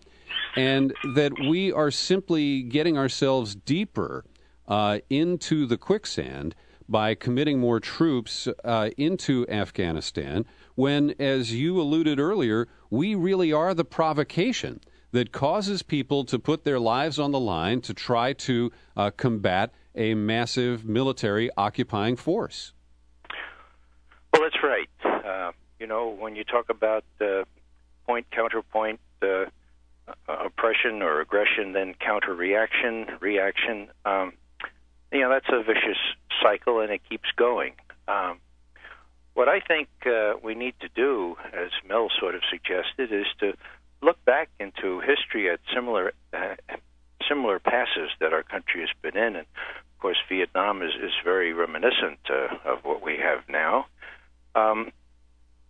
and 0.56 0.92
that 1.14 1.32
we 1.48 1.72
are 1.72 1.90
simply 1.90 2.62
getting 2.62 2.96
ourselves 2.96 3.54
deeper 3.54 4.24
uh, 4.66 4.98
into 5.08 5.66
the 5.66 5.76
quicksand 5.76 6.54
by 6.88 7.14
committing 7.14 7.58
more 7.58 7.80
troops 7.80 8.48
uh, 8.64 8.90
into 8.96 9.46
Afghanistan, 9.48 10.46
when, 10.74 11.14
as 11.18 11.52
you 11.52 11.80
alluded 11.80 12.18
earlier, 12.18 12.66
we 12.90 13.14
really 13.14 13.52
are 13.52 13.74
the 13.74 13.84
provocation 13.84 14.80
that 15.12 15.32
causes 15.32 15.82
people 15.82 16.24
to 16.24 16.38
put 16.38 16.64
their 16.64 16.78
lives 16.78 17.18
on 17.18 17.30
the 17.30 17.40
line 17.40 17.80
to 17.80 17.94
try 17.94 18.32
to 18.32 18.70
uh, 18.96 19.10
combat 19.10 19.72
a 19.94 20.14
massive 20.14 20.84
military 20.84 21.50
occupying 21.56 22.16
force. 22.16 22.72
Well, 24.32 24.42
that's 24.42 24.62
right. 24.62 24.88
Uh, 25.04 25.52
you 25.80 25.86
know, 25.86 26.08
when 26.08 26.36
you 26.36 26.44
talk 26.44 26.70
about 26.70 27.04
uh, 27.20 27.44
point 28.06 28.26
counterpoint 28.30 29.00
uh, 29.22 29.46
oppression 30.28 31.02
or 31.02 31.20
aggression, 31.20 31.72
then 31.72 31.94
counter 31.94 32.34
reaction, 32.34 33.06
reaction, 33.20 33.88
um, 34.04 34.32
you 35.12 35.20
know, 35.20 35.30
that's 35.30 35.48
a 35.48 35.62
vicious 35.62 35.98
cycle 36.42 36.80
and 36.80 36.90
it 36.92 37.00
keeps 37.08 37.28
going. 37.36 37.72
Um, 38.06 38.38
what 39.34 39.48
I 39.48 39.60
think 39.60 39.88
uh, 40.04 40.34
we 40.42 40.54
need 40.54 40.74
to 40.80 40.88
do, 40.94 41.36
as 41.52 41.70
Mel 41.88 42.08
sort 42.18 42.34
of 42.34 42.42
suggested, 42.50 43.12
is 43.12 43.26
to 43.40 43.52
look 44.02 44.22
back 44.24 44.48
into 44.58 45.00
history 45.00 45.50
at 45.50 45.60
similar 45.74 46.12
uh, 46.32 46.56
similar 47.28 47.58
passes 47.58 48.10
that 48.20 48.32
our 48.32 48.42
country 48.42 48.80
has 48.80 48.90
been 49.02 49.16
in, 49.16 49.36
and 49.36 49.46
of 49.98 49.98
course, 50.00 50.16
Vietnam 50.28 50.82
is, 50.82 50.92
is 50.94 51.12
very 51.24 51.52
reminiscent 51.52 52.18
uh, 52.30 52.54
of 52.64 52.84
what 52.84 53.02
we 53.02 53.16
have 53.16 53.40
now. 53.48 53.86
Um, 54.54 54.90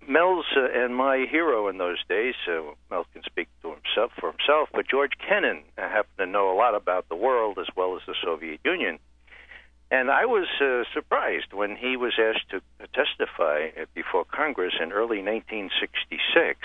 Mel's 0.09 0.47
uh, 0.57 0.67
and 0.75 0.97
my 0.97 1.27
hero 1.31 1.69
in 1.69 1.77
those 1.77 1.99
days, 2.09 2.35
uh, 2.49 2.63
Mel 2.91 3.07
can 3.13 3.23
speak 3.25 3.49
to 3.63 3.69
himself 3.69 4.13
for 4.19 4.31
himself, 4.33 4.71
but 4.73 4.89
George 4.89 5.13
Kennan 5.19 5.63
uh, 5.77 5.83
happened 5.83 6.17
to 6.19 6.27
know 6.27 6.51
a 6.51 6.57
lot 6.57 6.75
about 6.75 7.09
the 7.11 7.15
world 7.15 7.59
as 7.61 7.67
well 7.77 7.95
as 7.95 8.03
the 8.07 8.15
Soviet 8.25 8.61
Union. 8.65 8.99
And 9.91 10.11
I 10.11 10.25
was 10.25 10.49
uh, 10.61 10.85
surprised 10.95 11.53
when 11.53 11.77
he 11.77 11.97
was 11.97 12.15
asked 12.19 12.49
to 12.51 12.61
testify 12.95 13.69
before 13.95 14.25
Congress 14.25 14.75
in 14.81 14.93
early 14.93 15.23
1966, 15.23 16.59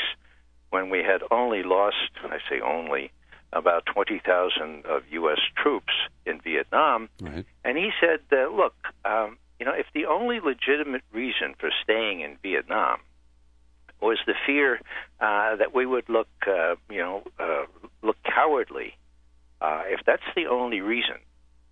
when 0.69 0.89
we 0.89 0.99
had 0.99 1.21
only 1.29 1.63
lost, 1.63 2.11
I 2.23 2.39
say 2.49 2.61
only, 2.61 3.11
about 3.51 3.85
20,000 3.85 4.85
of 4.85 5.03
U.S. 5.11 5.39
troops 5.55 5.93
in 6.25 6.39
Vietnam. 6.41 7.09
Right. 7.21 7.45
And 7.63 7.77
he 7.77 7.91
said, 8.01 8.19
uh, 8.31 8.49
look, 8.49 8.73
um, 9.05 9.37
you 9.59 9.65
know, 9.65 9.73
if 9.73 9.85
the 9.93 10.05
only 10.05 10.39
legitimate 10.39 11.03
reason 11.13 11.55
for 11.59 11.69
staying 11.83 12.21
in 12.21 12.37
Vietnam 12.41 12.99
was 14.03 14.19
the 14.25 14.35
fear 14.45 14.79
uh, 15.19 15.55
that 15.55 15.73
we 15.73 15.85
would 15.85 16.07
look, 16.09 16.27
uh, 16.45 16.75
you 16.89 16.99
know, 16.99 17.23
uh, 17.39 17.65
look 18.01 18.17
cowardly, 18.23 18.95
uh, 19.61 19.83
if 19.87 20.01
that's 20.05 20.23
the 20.35 20.47
only 20.47 20.81
reason, 20.81 21.15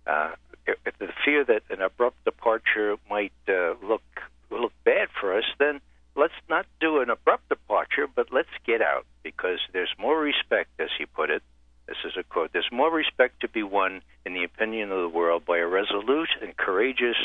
uh, 0.06 0.30
if, 0.66 0.98
the 0.98 1.08
fear 1.24 1.44
that 1.44 1.62
an 1.70 1.82
abrupt 1.82 2.24
departure 2.24 2.96
might 3.10 3.32
uh, 3.48 3.74
look 3.82 4.02
look 4.50 4.72
bad 4.84 5.08
for 5.18 5.36
us, 5.36 5.44
then 5.58 5.80
let's 6.14 6.34
not 6.48 6.66
do 6.80 7.00
an 7.00 7.10
abrupt 7.10 7.48
departure, 7.48 8.06
but 8.14 8.26
let's 8.32 8.50
get 8.66 8.82
out 8.82 9.06
because 9.22 9.58
there's 9.72 9.92
more 9.98 10.18
respect, 10.18 10.68
as 10.78 10.88
he 10.98 11.06
put 11.06 11.30
it. 11.30 11.42
This 11.86 11.96
is 12.04 12.12
a 12.18 12.22
quote. 12.22 12.52
There's 12.52 12.70
more 12.70 12.90
respect 12.90 13.40
to 13.40 13.48
be 13.48 13.62
won 13.62 14.02
in 14.24 14.34
the 14.34 14.44
opinion 14.44 14.92
of 14.92 15.00
the 15.00 15.08
world 15.08 15.44
by 15.44 15.58
a 15.58 15.66
resolute 15.66 16.28
and 16.40 16.56
courageous 16.56 17.16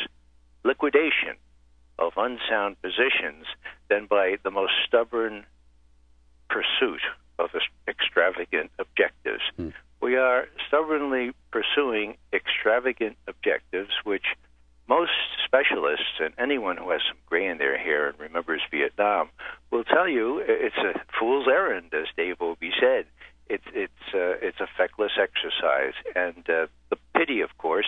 liquidation 0.63 1.35
of 1.99 2.13
unsound 2.17 2.81
positions 2.81 3.45
than 3.89 4.05
by 4.05 4.37
the 4.43 4.51
most 4.51 4.73
stubborn 4.87 5.45
pursuit 6.49 7.01
of 7.39 7.49
extravagant 7.87 8.71
objectives. 8.79 9.43
Mm. 9.59 9.73
We 10.01 10.15
are 10.15 10.47
stubbornly 10.67 11.31
pursuing 11.51 12.17
extravagant 12.31 13.17
objectives, 13.27 13.91
which 14.03 14.25
most 14.87 15.11
specialists 15.45 16.19
and 16.19 16.33
anyone 16.37 16.77
who 16.77 16.89
has 16.91 17.01
some 17.07 17.17
gray 17.25 17.47
in 17.47 17.57
their 17.57 17.77
hair 17.77 18.09
and 18.09 18.19
remembers 18.19 18.61
Vietnam 18.71 19.29
will 19.71 19.83
tell 19.83 20.07
you 20.07 20.41
it's 20.45 20.77
a 20.77 20.99
fool's 21.19 21.47
errand, 21.47 21.93
as 21.93 22.07
Dave 22.15 22.41
Obey 22.41 22.71
said. 22.79 23.05
It's 23.49 23.63
it's 23.73 24.13
uh, 24.13 24.35
it's 24.41 24.59
a 24.59 24.67
feckless 24.77 25.13
exercise, 25.17 25.93
and 26.15 26.49
uh, 26.49 26.67
the 26.89 26.97
pity, 27.15 27.41
of 27.41 27.57
course, 27.57 27.87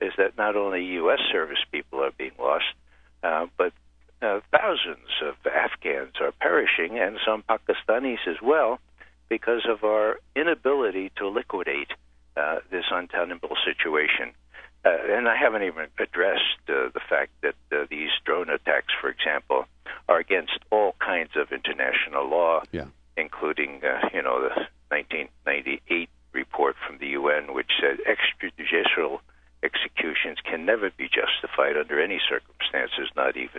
is 0.00 0.12
that 0.16 0.36
not 0.38 0.56
only 0.56 0.82
U.S. 1.00 1.20
service 1.30 1.58
people 1.70 2.02
are 2.02 2.10
being 2.10 2.32
lost, 2.38 2.64
uh, 3.24 3.46
but 3.56 3.72
uh, 4.22 4.40
thousands 4.52 5.08
of 5.22 5.34
Afghans 5.46 6.14
are 6.20 6.32
perishing, 6.40 6.98
and 6.98 7.18
some 7.26 7.42
Pakistanis 7.42 8.26
as 8.28 8.36
well, 8.42 8.78
because 9.28 9.66
of 9.68 9.82
our 9.82 10.18
inability 10.36 11.10
to 11.16 11.28
liquidate 11.28 11.90
uh, 12.36 12.58
this 12.70 12.84
untenable 12.90 13.56
situation. 13.64 14.32
Uh, 14.84 14.90
and 15.08 15.28
I 15.28 15.36
haven't 15.36 15.62
even 15.62 15.86
addressed 15.98 16.60
uh, 16.68 16.92
the 16.92 17.00
fact 17.08 17.32
that 17.42 17.54
uh, 17.72 17.86
these 17.88 18.10
drone 18.24 18.50
attacks, 18.50 18.92
for 19.00 19.08
example, 19.08 19.64
are 20.08 20.18
against 20.18 20.58
all 20.70 20.94
kinds 20.98 21.30
of 21.36 21.52
international 21.52 22.28
law, 22.28 22.62
yeah. 22.70 22.86
including, 23.16 23.80
you 24.12 24.22
know, 24.22 24.42
the 24.42 24.66
1998 24.88 26.10
report 26.32 26.76
from 26.86 26.98
the 26.98 27.08
UN, 27.08 27.54
which 27.54 27.70
said 27.80 27.98
extrajudicial 28.04 29.20
executions 29.62 30.38
can 30.44 30.66
never 30.66 30.90
be 30.90 31.08
justified 31.08 31.76
under 31.76 32.00
any 32.00 32.20
circumstances, 32.28 32.43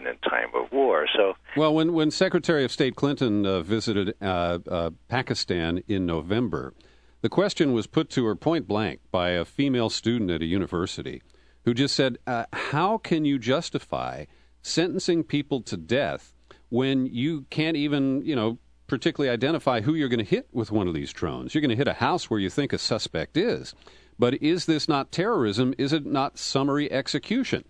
in 0.05 0.17
time 0.29 0.49
of 0.55 0.71
war. 0.71 1.05
So, 1.15 1.33
well, 1.55 1.73
when 1.73 1.93
when 1.93 2.11
Secretary 2.11 2.63
of 2.63 2.71
State 2.71 2.95
Clinton 2.95 3.45
uh, 3.45 3.61
visited 3.61 4.15
uh, 4.21 4.59
uh, 4.69 4.89
Pakistan 5.07 5.83
in 5.87 6.05
November, 6.05 6.73
the 7.21 7.29
question 7.29 7.73
was 7.73 7.87
put 7.87 8.09
to 8.11 8.25
her 8.25 8.35
point 8.35 8.67
blank 8.67 8.99
by 9.11 9.29
a 9.29 9.45
female 9.45 9.89
student 9.89 10.29
at 10.29 10.41
a 10.41 10.45
university 10.45 11.21
who 11.65 11.73
just 11.73 11.95
said, 11.95 12.17
uh, 12.25 12.45
How 12.53 12.97
can 12.97 13.25
you 13.25 13.37
justify 13.37 14.25
sentencing 14.61 15.23
people 15.23 15.61
to 15.61 15.77
death 15.77 16.33
when 16.69 17.05
you 17.07 17.45
can't 17.49 17.75
even, 17.75 18.23
you 18.23 18.35
know, 18.35 18.59
particularly 18.87 19.33
identify 19.33 19.81
who 19.81 19.95
you're 19.95 20.09
going 20.09 20.19
to 20.19 20.23
hit 20.23 20.47
with 20.51 20.71
one 20.71 20.87
of 20.87 20.93
these 20.93 21.11
drones? 21.11 21.53
You're 21.53 21.61
going 21.61 21.69
to 21.69 21.75
hit 21.75 21.87
a 21.87 21.93
house 21.93 22.29
where 22.29 22.39
you 22.39 22.49
think 22.49 22.71
a 22.71 22.77
suspect 22.77 23.37
is. 23.37 23.73
But 24.17 24.35
is 24.35 24.65
this 24.65 24.87
not 24.87 25.11
terrorism? 25.11 25.73
Is 25.77 25.91
it 25.91 26.05
not 26.05 26.37
summary 26.37 26.91
execution? 26.91 27.65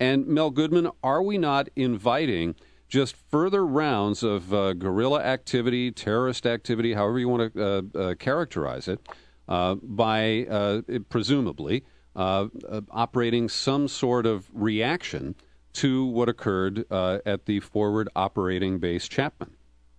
And 0.00 0.26
Mel 0.26 0.50
Goodman, 0.50 0.90
are 1.02 1.22
we 1.22 1.38
not 1.38 1.68
inviting 1.74 2.54
just 2.88 3.16
further 3.16 3.66
rounds 3.66 4.22
of 4.22 4.54
uh, 4.54 4.72
guerrilla 4.72 5.20
activity, 5.20 5.90
terrorist 5.90 6.46
activity, 6.46 6.94
however 6.94 7.18
you 7.18 7.28
want 7.28 7.54
to 7.54 7.62
uh, 7.64 7.98
uh, 7.98 8.14
characterize 8.14 8.88
it, 8.88 9.00
uh, 9.48 9.74
by 9.82 10.46
uh, 10.46 10.80
presumably 11.08 11.84
uh, 12.16 12.46
operating 12.90 13.48
some 13.48 13.88
sort 13.88 14.24
of 14.24 14.48
reaction 14.52 15.34
to 15.72 16.04
what 16.06 16.28
occurred 16.28 16.90
at 16.90 17.44
the 17.46 17.60
forward 17.60 18.08
operating 18.16 18.78
base 18.78 19.06
Chapman? 19.06 19.50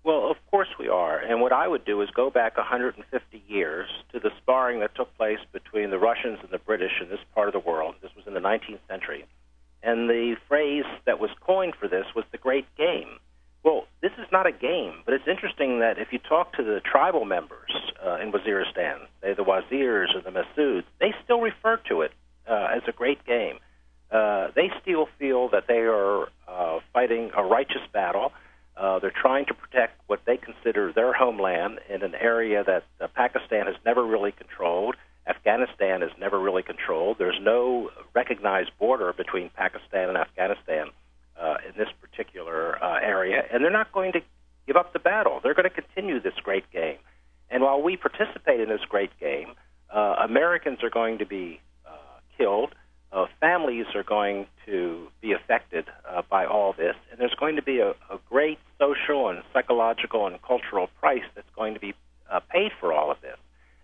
Well, 0.03 0.31
of 0.31 0.37
course 0.49 0.69
we 0.79 0.87
are. 0.87 1.19
And 1.19 1.41
what 1.41 1.53
I 1.53 1.67
would 1.67 1.85
do 1.85 2.01
is 2.01 2.09
go 2.11 2.29
back 2.29 2.57
150 2.57 3.43
years 3.47 3.87
to 4.11 4.19
the 4.19 4.31
sparring 4.41 4.79
that 4.79 4.95
took 4.95 5.15
place 5.15 5.39
between 5.51 5.91
the 5.91 5.99
Russians 5.99 6.39
and 6.41 6.49
the 6.49 6.57
British 6.57 6.93
in 7.01 7.09
this 7.09 7.19
part 7.35 7.47
of 7.47 7.53
the 7.53 7.59
world. 7.59 7.95
This 8.01 8.11
was 8.15 8.25
in 8.25 8.33
the 8.33 8.39
19th 8.39 8.79
century. 8.87 9.25
And 9.81 10.09
the 10.09 10.35
phrase 10.47 10.85
that 11.05 11.19
was 11.19 11.29
coined 11.41 11.73
for 11.79 11.87
this 11.87 12.05
was 12.15 12.25
the 12.31 12.37
great 12.37 12.65
game. 12.75 13.19
Well, 13.63 13.87
this 14.01 14.11
is 14.17 14.27
not 14.31 14.47
a 14.47 14.51
game, 14.51 15.01
but 15.05 15.13
it's 15.13 15.27
interesting 15.27 15.79
that 15.79 15.97
if 15.97 16.09
you 16.11 16.19
talk 16.19 16.53
to 16.53 16.63
the 16.63 16.79
tribal 16.79 17.25
members 17.25 17.71
uh, 18.05 18.17
in 18.21 18.31
Waziristan, 18.31 19.07
say 19.21 19.33
the 19.33 19.43
Wazirs 19.43 20.15
or 20.15 20.21
the 20.21 20.31
Masuds, 20.31 20.85
they 20.99 21.13
still 21.23 21.41
refer 21.41 21.77
to 21.89 22.01
it 22.01 22.11
uh, 22.47 22.67
as 22.75 22.81
a 22.87 22.91
great 22.91 23.25
game. 23.25 23.59
Uh, 24.11 24.47
they 24.55 24.71
still 24.81 25.07
feel 25.19 25.49
that 25.49 25.65
they 25.67 25.81
are 25.81 26.27
uh, 26.47 26.79
fighting 26.93 27.31
a 27.35 27.43
righteous 27.43 27.81
battle. 27.93 28.31
Uh, 28.75 28.99
they're 28.99 29.11
trying 29.11 29.45
to 29.45 29.53
protect 29.53 29.99
what 30.07 30.21
they 30.25 30.37
consider 30.37 30.93
their 30.93 31.13
homeland 31.13 31.79
in 31.89 32.01
an 32.01 32.15
area 32.15 32.63
that 32.63 32.83
uh, 33.01 33.07
Pakistan 33.13 33.65
has 33.65 33.75
never 33.85 34.03
really 34.03 34.31
controlled. 34.31 34.95
Afghanistan 35.29 36.01
is 36.01 36.11
never 36.19 36.39
really 36.39 36.63
controlled. 36.63 37.17
There's 37.19 37.39
no 37.41 37.91
recognized 38.15 38.71
border 38.79 39.13
between 39.13 39.49
Pakistan 39.55 40.09
and 40.09 40.17
Afghanistan 40.17 40.87
uh, 41.39 41.57
in 41.67 41.77
this 41.77 41.89
particular 42.01 42.83
uh, 42.83 42.99
area, 43.01 43.43
and 43.51 43.63
they're 43.63 43.71
not 43.71 43.91
going 43.91 44.11
to 44.13 44.21
give 44.65 44.75
up 44.75 44.91
the 44.93 44.99
battle. 44.99 45.39
They're 45.41 45.53
going 45.53 45.69
to 45.69 45.81
continue 45.81 46.19
this 46.19 46.33
great 46.43 46.69
game. 46.71 46.97
And 47.49 47.63
while 47.63 47.81
we 47.81 47.95
participate 47.95 48.59
in 48.59 48.69
this 48.69 48.81
great 48.89 49.11
game, 49.19 49.53
uh, 49.93 50.15
Americans 50.23 50.79
are 50.83 50.89
going 50.89 51.19
to 51.19 51.25
be 51.25 51.61
uh, 51.85 51.91
killed. 52.37 52.73
Uh, 53.11 53.25
families 53.39 53.87
are 53.95 54.03
going 54.03 54.45
to 54.65 55.07
be 55.21 55.33
affected 55.33 55.85
uh, 56.07 56.21
by 56.29 56.45
all 56.45 56.73
this, 56.73 56.95
and 57.09 57.19
there's 57.19 57.33
going 57.39 57.55
to 57.55 57.63
be 57.63 57.79
a, 57.79 57.89
a 57.89 58.19
great 58.29 58.59
social 58.77 59.29
and 59.29 59.41
psychological 59.51 60.27
and 60.27 60.39
cultural 60.43 60.87
price 60.99 61.23
that's 61.33 61.49
going 61.55 61.73
to 61.73 61.79
be 61.79 61.93
uh, 62.31 62.39
paid 62.51 62.71
for 62.79 62.93
all 62.93 63.09
of 63.09 63.19
this. 63.21 63.37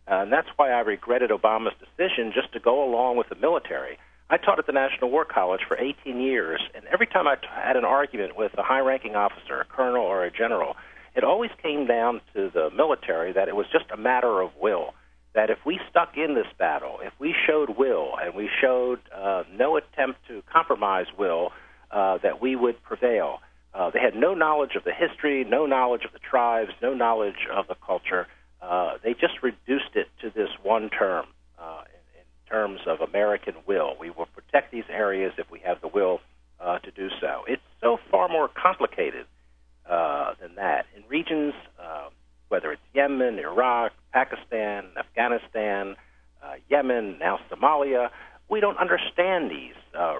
Uh, 0.07 0.21
and 0.21 0.31
that's 0.31 0.47
why 0.55 0.71
I 0.71 0.79
regretted 0.81 1.31
Obama's 1.31 1.73
decision 1.79 2.31
just 2.33 2.53
to 2.53 2.59
go 2.59 2.83
along 2.83 3.17
with 3.17 3.29
the 3.29 3.35
military. 3.35 3.97
I 4.29 4.37
taught 4.37 4.59
at 4.59 4.65
the 4.65 4.73
National 4.73 5.11
War 5.11 5.25
College 5.25 5.61
for 5.67 5.77
18 5.77 6.19
years, 6.19 6.61
and 6.73 6.83
every 6.91 7.07
time 7.07 7.27
I 7.27 7.35
t- 7.35 7.47
had 7.53 7.75
an 7.75 7.85
argument 7.85 8.35
with 8.35 8.51
a 8.57 8.63
high 8.63 8.79
ranking 8.79 9.15
officer, 9.15 9.61
a 9.61 9.65
colonel, 9.65 10.03
or 10.03 10.23
a 10.23 10.31
general, 10.31 10.75
it 11.15 11.23
always 11.23 11.51
came 11.61 11.85
down 11.85 12.21
to 12.33 12.49
the 12.53 12.69
military 12.75 13.33
that 13.33 13.47
it 13.47 13.55
was 13.55 13.67
just 13.71 13.85
a 13.91 13.97
matter 13.97 14.41
of 14.41 14.51
will. 14.59 14.93
That 15.33 15.49
if 15.49 15.59
we 15.65 15.79
stuck 15.89 16.17
in 16.17 16.33
this 16.33 16.47
battle, 16.57 16.99
if 17.03 17.13
we 17.19 17.35
showed 17.45 17.77
will 17.77 18.13
and 18.21 18.33
we 18.33 18.49
showed 18.61 18.99
uh, 19.15 19.43
no 19.53 19.77
attempt 19.77 20.19
to 20.27 20.41
compromise 20.51 21.07
will, 21.17 21.51
uh, 21.91 22.17
that 22.23 22.41
we 22.41 22.55
would 22.55 22.81
prevail. 22.83 23.39
Uh, 23.73 23.89
they 23.91 23.99
had 23.99 24.15
no 24.15 24.33
knowledge 24.33 24.75
of 24.75 24.83
the 24.85 24.93
history, 24.93 25.43
no 25.43 25.65
knowledge 25.65 26.05
of 26.05 26.13
the 26.13 26.19
tribes, 26.19 26.71
no 26.81 26.93
knowledge 26.93 27.47
of 27.53 27.67
the 27.67 27.75
culture. 27.85 28.27
Uh, 28.65 28.97
they 29.03 29.13
just 29.13 29.43
reduced 29.43 29.95
it 29.95 30.07
to 30.21 30.31
this 30.31 30.49
one 30.63 30.89
term 30.89 31.25
uh, 31.59 31.81
in, 31.85 32.19
in, 32.19 32.49
terms 32.49 32.79
of 32.87 32.99
American 33.01 33.53
will. 33.67 33.93
We 33.99 34.09
will 34.09 34.25
protect 34.27 34.71
these 34.71 34.85
areas 34.89 35.33
if 35.37 35.51
we 35.51 35.59
have 35.59 35.81
the 35.81 35.87
will 35.87 36.19
uh, 36.59 36.79
to 36.79 36.91
do 36.91 37.09
so. 37.21 37.43
It's 37.47 37.61
so 37.81 37.99
far 38.09 38.27
more 38.27 38.47
complicated 38.47 39.27
uh, 39.87 40.33
than 40.41 40.55
that. 40.55 40.87
In 40.95 41.03
regions, 41.07 41.53
uh, 41.79 42.09
whether 42.49 42.71
it's 42.71 42.81
Yemen, 42.95 43.37
Iraq, 43.37 43.91
Pakistan, 44.11 44.85
Afghanistan, 44.97 45.95
Yemen, 46.69 47.17
now 47.19 47.39
Somalia, 47.51 48.09
we 48.49 48.59
don't 48.59 48.77
understand 48.77 49.49
these 49.49 49.73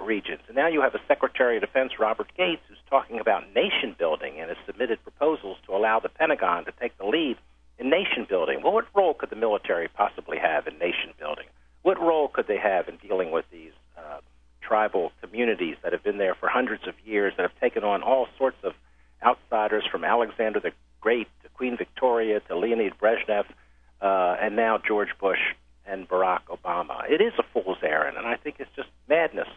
regions. 0.04 0.42
And 0.48 0.56
now 0.56 0.68
you 0.68 0.82
have 0.82 0.96
a 0.96 1.02
Secretary 1.08 1.58
of 1.58 1.62
Defense, 1.62 1.94
Robert 2.00 2.32
Gates, 2.36 2.62
who's 2.68 2.80
talking 2.90 3.20
about 3.20 3.44
nation 3.54 3.96
building 3.98 4.40
and 4.40 4.50
has 4.50 4.58
submitted 4.66 5.02
proposals 5.04 5.58
to 5.68 5.76
allow 5.76 6.00
the 6.00 6.10
Pentagon 6.10 6.66
to 6.66 6.74
take 6.80 6.98
the 6.98 7.06
lead 7.06 7.38
in 7.80 7.90
nation 7.90 8.26
building. 8.28 8.62
Well, 8.64 8.74
what 8.74 8.86
role 8.94 9.14
could 9.14 9.30
the 9.30 9.36
military 9.36 9.88
possibly 9.88 10.38
have 10.38 10.68
in 10.68 10.78
nation 10.78 11.12
building? 11.20 11.46
What 11.82 12.00
role 12.00 12.28
could 12.28 12.48
they 12.48 12.58
have 12.58 12.88
in 12.88 12.98
dealing 12.98 13.32
with 13.32 13.46
these 13.52 13.72
uh, 13.98 14.20
tribal 14.62 15.12
communities 15.22 15.76
that 15.84 15.92
have 15.92 16.04
been 16.04 16.18
there 16.18 16.36
for 16.36 16.50
hundreds 16.50 16.88
of 16.88 16.94
years, 17.06 17.34
that 17.38 17.44
have 17.44 17.60
taken 17.60 17.84
on 17.84 18.02
all 18.02 18.28
sorts 18.38 18.58
of 18.64 18.74
outsiders 19.24 19.84
from 19.92 20.04
Alexander 20.04 20.60
the 20.60 20.72
Great 21.02 21.28
to 21.44 21.50
Queen 21.50 21.78
Victoria 21.78 22.40
to 22.42 22.58
Leonid 22.58 22.94
Brezhnev, 23.00 23.46
uh, 24.02 24.38
and 24.42 24.56
now 24.56 24.80
George 24.80 25.10
Bush 25.20 25.40
and 25.86 26.10
Barack 26.10 26.42
Obama? 26.50 27.10
It 27.10 27.22
is 27.22 27.34
a 27.38 27.44
fool's 27.54 27.78
errand, 27.84 28.18
and 28.18 28.26
I 28.26 28.38
think 28.38 28.56
it's 28.60 28.72
just 28.76 28.90
madness 29.08 29.48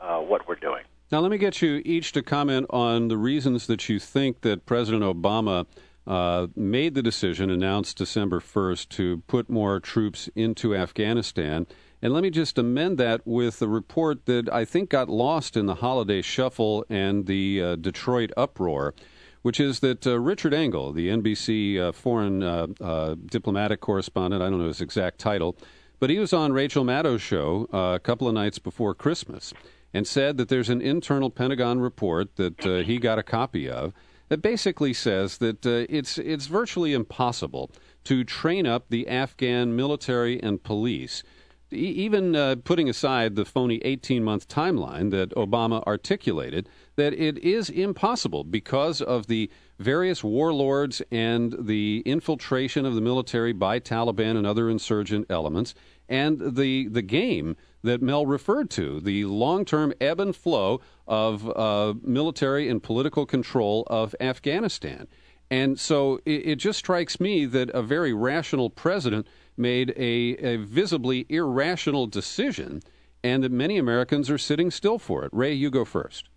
uh, 0.00 0.18
what 0.20 0.48
we're 0.48 0.54
doing. 0.54 0.82
Now, 1.12 1.20
let 1.20 1.30
me 1.30 1.38
get 1.38 1.60
you 1.60 1.82
each 1.84 2.12
to 2.12 2.22
comment 2.22 2.66
on 2.70 3.08
the 3.08 3.18
reasons 3.18 3.66
that 3.66 3.88
you 3.88 3.98
think 3.98 4.40
that 4.40 4.64
President 4.64 5.02
Obama 5.04 5.66
uh, 6.06 6.48
made 6.54 6.94
the 6.94 7.02
decision, 7.02 7.50
announced 7.50 7.96
December 7.96 8.40
1st, 8.40 8.88
to 8.90 9.22
put 9.26 9.48
more 9.48 9.80
troops 9.80 10.28
into 10.34 10.74
Afghanistan. 10.74 11.66
And 12.02 12.12
let 12.12 12.22
me 12.22 12.30
just 12.30 12.58
amend 12.58 12.98
that 12.98 13.22
with 13.26 13.62
a 13.62 13.68
report 13.68 14.26
that 14.26 14.52
I 14.52 14.66
think 14.66 14.90
got 14.90 15.08
lost 15.08 15.56
in 15.56 15.66
the 15.66 15.76
holiday 15.76 16.20
shuffle 16.20 16.84
and 16.90 17.26
the 17.26 17.62
uh, 17.62 17.76
Detroit 17.76 18.30
uproar, 18.36 18.94
which 19.40 19.58
is 19.58 19.80
that 19.80 20.06
uh, 20.06 20.18
Richard 20.18 20.52
Engel, 20.52 20.92
the 20.92 21.08
NBC 21.08 21.80
uh, 21.80 21.92
foreign 21.92 22.42
uh, 22.42 22.66
uh, 22.80 23.14
diplomatic 23.26 23.80
correspondent, 23.80 24.42
I 24.42 24.50
don't 24.50 24.58
know 24.58 24.66
his 24.66 24.82
exact 24.82 25.18
title, 25.18 25.56
but 25.98 26.10
he 26.10 26.18
was 26.18 26.34
on 26.34 26.52
Rachel 26.52 26.84
Maddow's 26.84 27.22
show 27.22 27.66
a 27.72 27.98
couple 27.98 28.28
of 28.28 28.34
nights 28.34 28.58
before 28.58 28.94
Christmas 28.94 29.54
and 29.94 30.06
said 30.06 30.36
that 30.36 30.50
there's 30.50 30.68
an 30.68 30.82
internal 30.82 31.30
Pentagon 31.30 31.80
report 31.80 32.36
that 32.36 32.84
he 32.84 32.98
got 32.98 33.18
a 33.18 33.22
copy 33.22 33.70
of 33.70 33.94
that 34.28 34.42
basically 34.42 34.92
says 34.92 35.38
that 35.38 35.66
uh, 35.66 35.86
it's 35.88 36.18
it's 36.18 36.46
virtually 36.46 36.92
impossible 36.92 37.70
to 38.04 38.24
train 38.24 38.66
up 38.66 38.88
the 38.88 39.08
Afghan 39.08 39.74
military 39.76 40.42
and 40.42 40.62
police. 40.62 41.22
Even 41.70 42.36
uh, 42.36 42.56
putting 42.62 42.88
aside 42.88 43.34
the 43.34 43.44
phony 43.44 43.78
18 43.84 44.22
month 44.22 44.46
timeline 44.46 45.10
that 45.10 45.30
Obama 45.30 45.82
articulated, 45.84 46.68
that 46.96 47.12
it 47.14 47.38
is 47.38 47.68
impossible 47.68 48.44
because 48.44 49.00
of 49.00 49.26
the 49.26 49.50
various 49.78 50.22
warlords 50.22 51.02
and 51.10 51.56
the 51.58 52.02
infiltration 52.06 52.86
of 52.86 52.94
the 52.94 53.00
military 53.00 53.52
by 53.52 53.80
Taliban 53.80 54.36
and 54.36 54.46
other 54.46 54.70
insurgent 54.70 55.26
elements, 55.28 55.74
and 56.08 56.54
the, 56.54 56.86
the 56.88 57.02
game 57.02 57.56
that 57.84 58.02
Mel 58.02 58.26
referred 58.26 58.70
to 58.70 58.98
the 58.98 59.26
long 59.26 59.64
term 59.64 59.92
ebb 60.00 60.18
and 60.18 60.34
flow 60.34 60.80
of 61.06 61.48
uh, 61.56 61.94
military 62.02 62.68
and 62.68 62.82
political 62.82 63.26
control 63.26 63.84
of 63.88 64.16
Afghanistan. 64.18 65.06
And 65.50 65.78
so 65.78 66.18
it, 66.24 66.46
it, 66.46 66.56
just 66.56 66.78
strikes 66.78 67.20
me 67.20 67.44
that 67.44 67.68
a 67.70 67.82
very 67.82 68.14
rational 68.14 68.70
president 68.70 69.26
made 69.56 69.90
a, 69.90 70.36
a 70.38 70.56
visibly 70.56 71.26
irrational 71.28 72.06
decision, 72.06 72.80
and 73.22 73.44
that 73.44 73.52
many 73.52 73.76
Americans 73.76 74.30
are 74.30 74.38
sitting 74.38 74.70
still 74.70 74.98
for 74.98 75.24
it. 75.24 75.30
Ray, 75.32 75.52
you 75.52 75.70
go 75.70 75.84
first. 75.84 76.30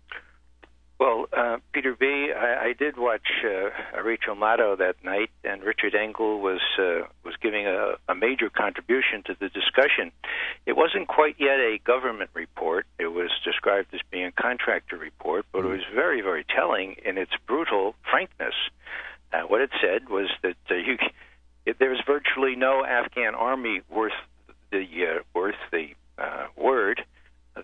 Well, 0.98 1.26
uh, 1.32 1.58
Peter 1.72 1.94
B., 1.94 2.32
I, 2.36 2.70
I 2.70 2.72
did 2.76 2.96
watch 2.96 3.28
uh, 3.44 4.02
Rachel 4.02 4.34
Maddow 4.34 4.78
that 4.78 4.96
night, 5.04 5.30
and 5.44 5.62
Richard 5.62 5.94
Engel 5.94 6.40
was 6.40 6.60
uh, 6.76 7.06
was 7.24 7.34
giving 7.40 7.68
a, 7.68 7.94
a 8.08 8.16
major 8.16 8.50
contribution 8.50 9.22
to 9.26 9.36
the 9.38 9.48
discussion. 9.48 10.10
It 10.66 10.76
wasn't 10.76 11.06
quite 11.06 11.36
yet 11.38 11.60
a 11.60 11.78
government 11.84 12.30
report; 12.34 12.84
it 12.98 13.06
was 13.06 13.30
described 13.44 13.94
as 13.94 14.00
being 14.10 14.26
a 14.26 14.32
contractor 14.32 14.96
report, 14.96 15.46
but 15.52 15.64
it 15.64 15.68
was 15.68 15.82
very, 15.94 16.20
very 16.20 16.44
telling 16.44 16.96
in 17.04 17.16
its 17.16 17.32
brutal 17.46 17.94
frankness. 18.10 18.54
Uh, 19.32 19.42
what 19.42 19.60
it 19.60 19.70
said 19.80 20.08
was 20.08 20.28
that 20.42 20.56
uh, 20.68 20.74
you, 20.74 20.98
it, 21.64 21.76
there 21.78 21.90
was 21.90 22.00
virtually 22.08 22.56
no 22.56 22.84
Afghan 22.84 23.36
army 23.36 23.82
worth 23.88 24.18
the 24.72 24.82
uh, 24.82 25.22
worth 25.32 25.54
the 25.70 25.90
uh, 26.18 26.48
word 26.56 27.04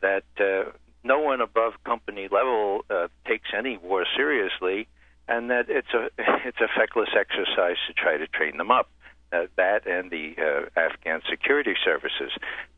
that 0.00 0.24
uh, 0.38 0.70
no 1.04 1.20
one 1.20 1.40
above 1.40 1.74
company 1.84 2.28
level 2.30 2.84
uh, 2.90 3.08
takes 3.28 3.48
any 3.56 3.76
war 3.76 4.04
seriously, 4.16 4.88
and 5.28 5.50
that 5.50 5.66
it's 5.68 5.92
a 5.94 6.08
it's 6.48 6.60
a 6.60 6.68
feckless 6.76 7.10
exercise 7.18 7.76
to 7.86 7.92
try 7.92 8.16
to 8.16 8.26
train 8.26 8.56
them 8.56 8.70
up. 8.70 8.88
uh, 9.34 9.46
that 9.56 9.86
and 9.86 10.10
the 10.10 10.34
uh, 10.38 10.80
Afghan 10.80 11.20
security 11.28 11.74
services. 11.84 12.32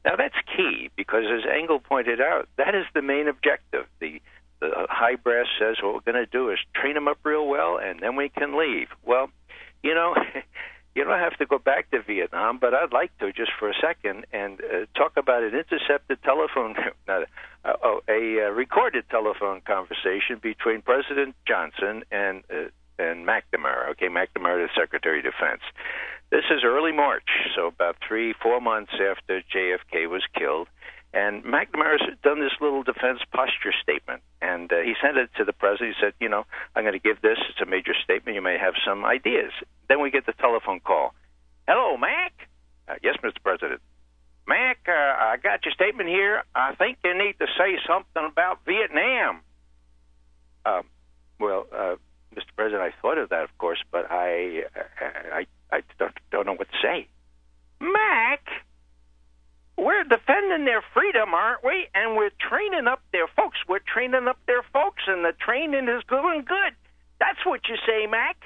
Now 0.04 0.16
that's 0.16 0.34
key 0.56 0.90
because, 0.96 1.24
as 1.26 1.44
Engel 1.50 1.80
pointed 1.80 2.20
out, 2.20 2.48
that 2.56 2.74
is 2.74 2.84
the 2.94 3.02
main 3.02 3.28
objective. 3.28 3.86
The 4.00 4.20
the 4.60 4.70
high 4.88 5.16
brass 5.16 5.46
says 5.58 5.76
what 5.82 5.94
we're 5.94 6.12
going 6.12 6.24
to 6.24 6.30
do 6.30 6.50
is 6.50 6.58
train 6.74 6.94
them 6.94 7.08
up 7.08 7.18
real 7.24 7.46
well, 7.46 7.78
and 7.78 8.00
then 8.00 8.16
we 8.16 8.28
can 8.30 8.58
leave. 8.58 8.88
Well, 9.04 9.30
you 9.82 9.94
know. 9.94 10.14
you 10.96 11.04
don't 11.04 11.18
have 11.18 11.37
to 11.37 11.44
go 11.44 11.59
back 11.59 11.90
to 11.90 12.00
Vietnam, 12.00 12.56
but 12.59 12.72
I'd 12.72 12.92
like 12.92 13.16
to 13.18 13.30
just 13.30 13.50
for 13.59 13.68
a 13.68 13.74
second 13.82 14.24
and 14.32 14.59
uh, 14.62 14.87
talk 14.96 15.12
about 15.18 15.42
an 15.42 15.54
intercepted 15.54 16.22
telephone, 16.22 16.74
not 17.06 17.24
a, 17.64 17.74
oh, 17.85 18.00
a, 18.09 18.38
a 18.38 18.52
recorded 18.52 19.04
telephone 19.11 19.61
conversation 19.61 20.40
between 20.42 20.80
President 20.80 21.37
Johnson 21.46 22.02
and 22.11 22.42
uh, 22.50 22.70
and 22.98 23.26
McNamara. 23.28 23.90
Okay, 23.90 24.09
McNamara, 24.09 24.66
the 24.66 24.68
Secretary 24.74 25.18
of 25.18 25.26
Defense. 25.26 25.61
This 26.30 26.44
is 26.50 26.64
early 26.64 26.92
March, 26.92 27.28
so 27.54 27.66
about 27.66 27.96
three, 28.09 28.35
four 28.42 28.62
months 28.62 28.92
after 28.94 29.42
JFK 29.54 30.09
was 30.09 30.22
killed. 30.35 30.66
And 31.16 31.42
McNamara's 31.44 32.02
done 32.22 32.40
this 32.40 32.52
little 32.61 32.83
defense 32.83 33.20
posture 33.33 33.72
statement, 33.81 34.20
and 34.42 34.70
uh, 34.70 34.81
he 34.85 34.92
sent 35.00 35.16
it 35.16 35.31
to 35.38 35.44
the 35.44 35.55
president. 35.55 35.96
He 35.96 36.05
said, 36.05 36.12
"You 36.20 36.29
know, 36.29 36.44
I'm 36.74 36.85
going 36.85 36.92
to 36.92 36.98
give 36.98 37.22
this. 37.22 37.38
It's 37.48 37.61
a 37.62 37.64
major 37.64 37.94
statement. 38.05 38.35
You 38.35 38.42
may 38.42 38.59
have 38.59 38.74
some 38.87 39.02
ideas." 39.02 39.50
Then 39.88 40.02
we 40.02 40.11
get 40.11 40.26
the 40.26 40.35
telephone 40.35 40.81
call. 40.81 41.14
"Hello, 41.66 41.96
Mac." 41.96 42.35
Uh, 42.87 42.96
yes, 43.02 43.16
Mr. 43.24 43.42
President. 43.42 43.81
Mac, 44.46 44.79
uh, 44.87 44.92
I 44.92 45.38
got 45.42 45.64
your 45.64 45.72
statement 45.72 46.11
here. 46.11 46.42
I 46.55 46.74
think 46.74 46.98
you 47.02 47.16
need 47.16 47.38
to 47.38 47.46
say 47.57 47.79
something 47.88 48.31
about 48.31 48.61
Vietnam. 48.66 49.40
Um, 50.66 50.83
well, 51.40 51.66
uh, 51.72 51.96
Mr. 52.35 52.52
President, 52.57 52.83
I 52.83 52.92
thought 53.00 53.16
of 53.16 53.31
that, 53.31 53.42
of 53.42 53.57
course, 53.57 53.83
but 53.90 54.07
I, 54.11 54.64
I, 55.33 55.46
I 55.72 55.81
don't, 55.98 56.14
don't 56.31 56.44
know 56.44 56.55
what 56.55 56.68
to 56.68 56.76
say. 56.83 57.09
Mac, 57.81 58.46
we're 59.76 60.04
defending 60.04 60.64
their 60.64 60.82
freedom, 60.94 61.34
aren't 61.34 61.62
we? 61.62 61.88
And 61.94 62.16
we're 62.16 62.30
training 62.40 62.86
up 62.86 63.02
their 63.12 63.28
folks. 63.28 63.58
We're 63.68 63.80
training 63.80 64.26
up 64.28 64.38
their 64.46 64.62
folks, 64.72 65.02
and 65.06 65.24
the 65.24 65.32
training 65.32 65.88
is 65.88 66.02
going 66.04 66.44
good. 66.44 66.72
That's 67.20 67.44
what 67.44 67.60
you 67.68 67.76
say, 67.86 68.06
Mac. 68.06 68.36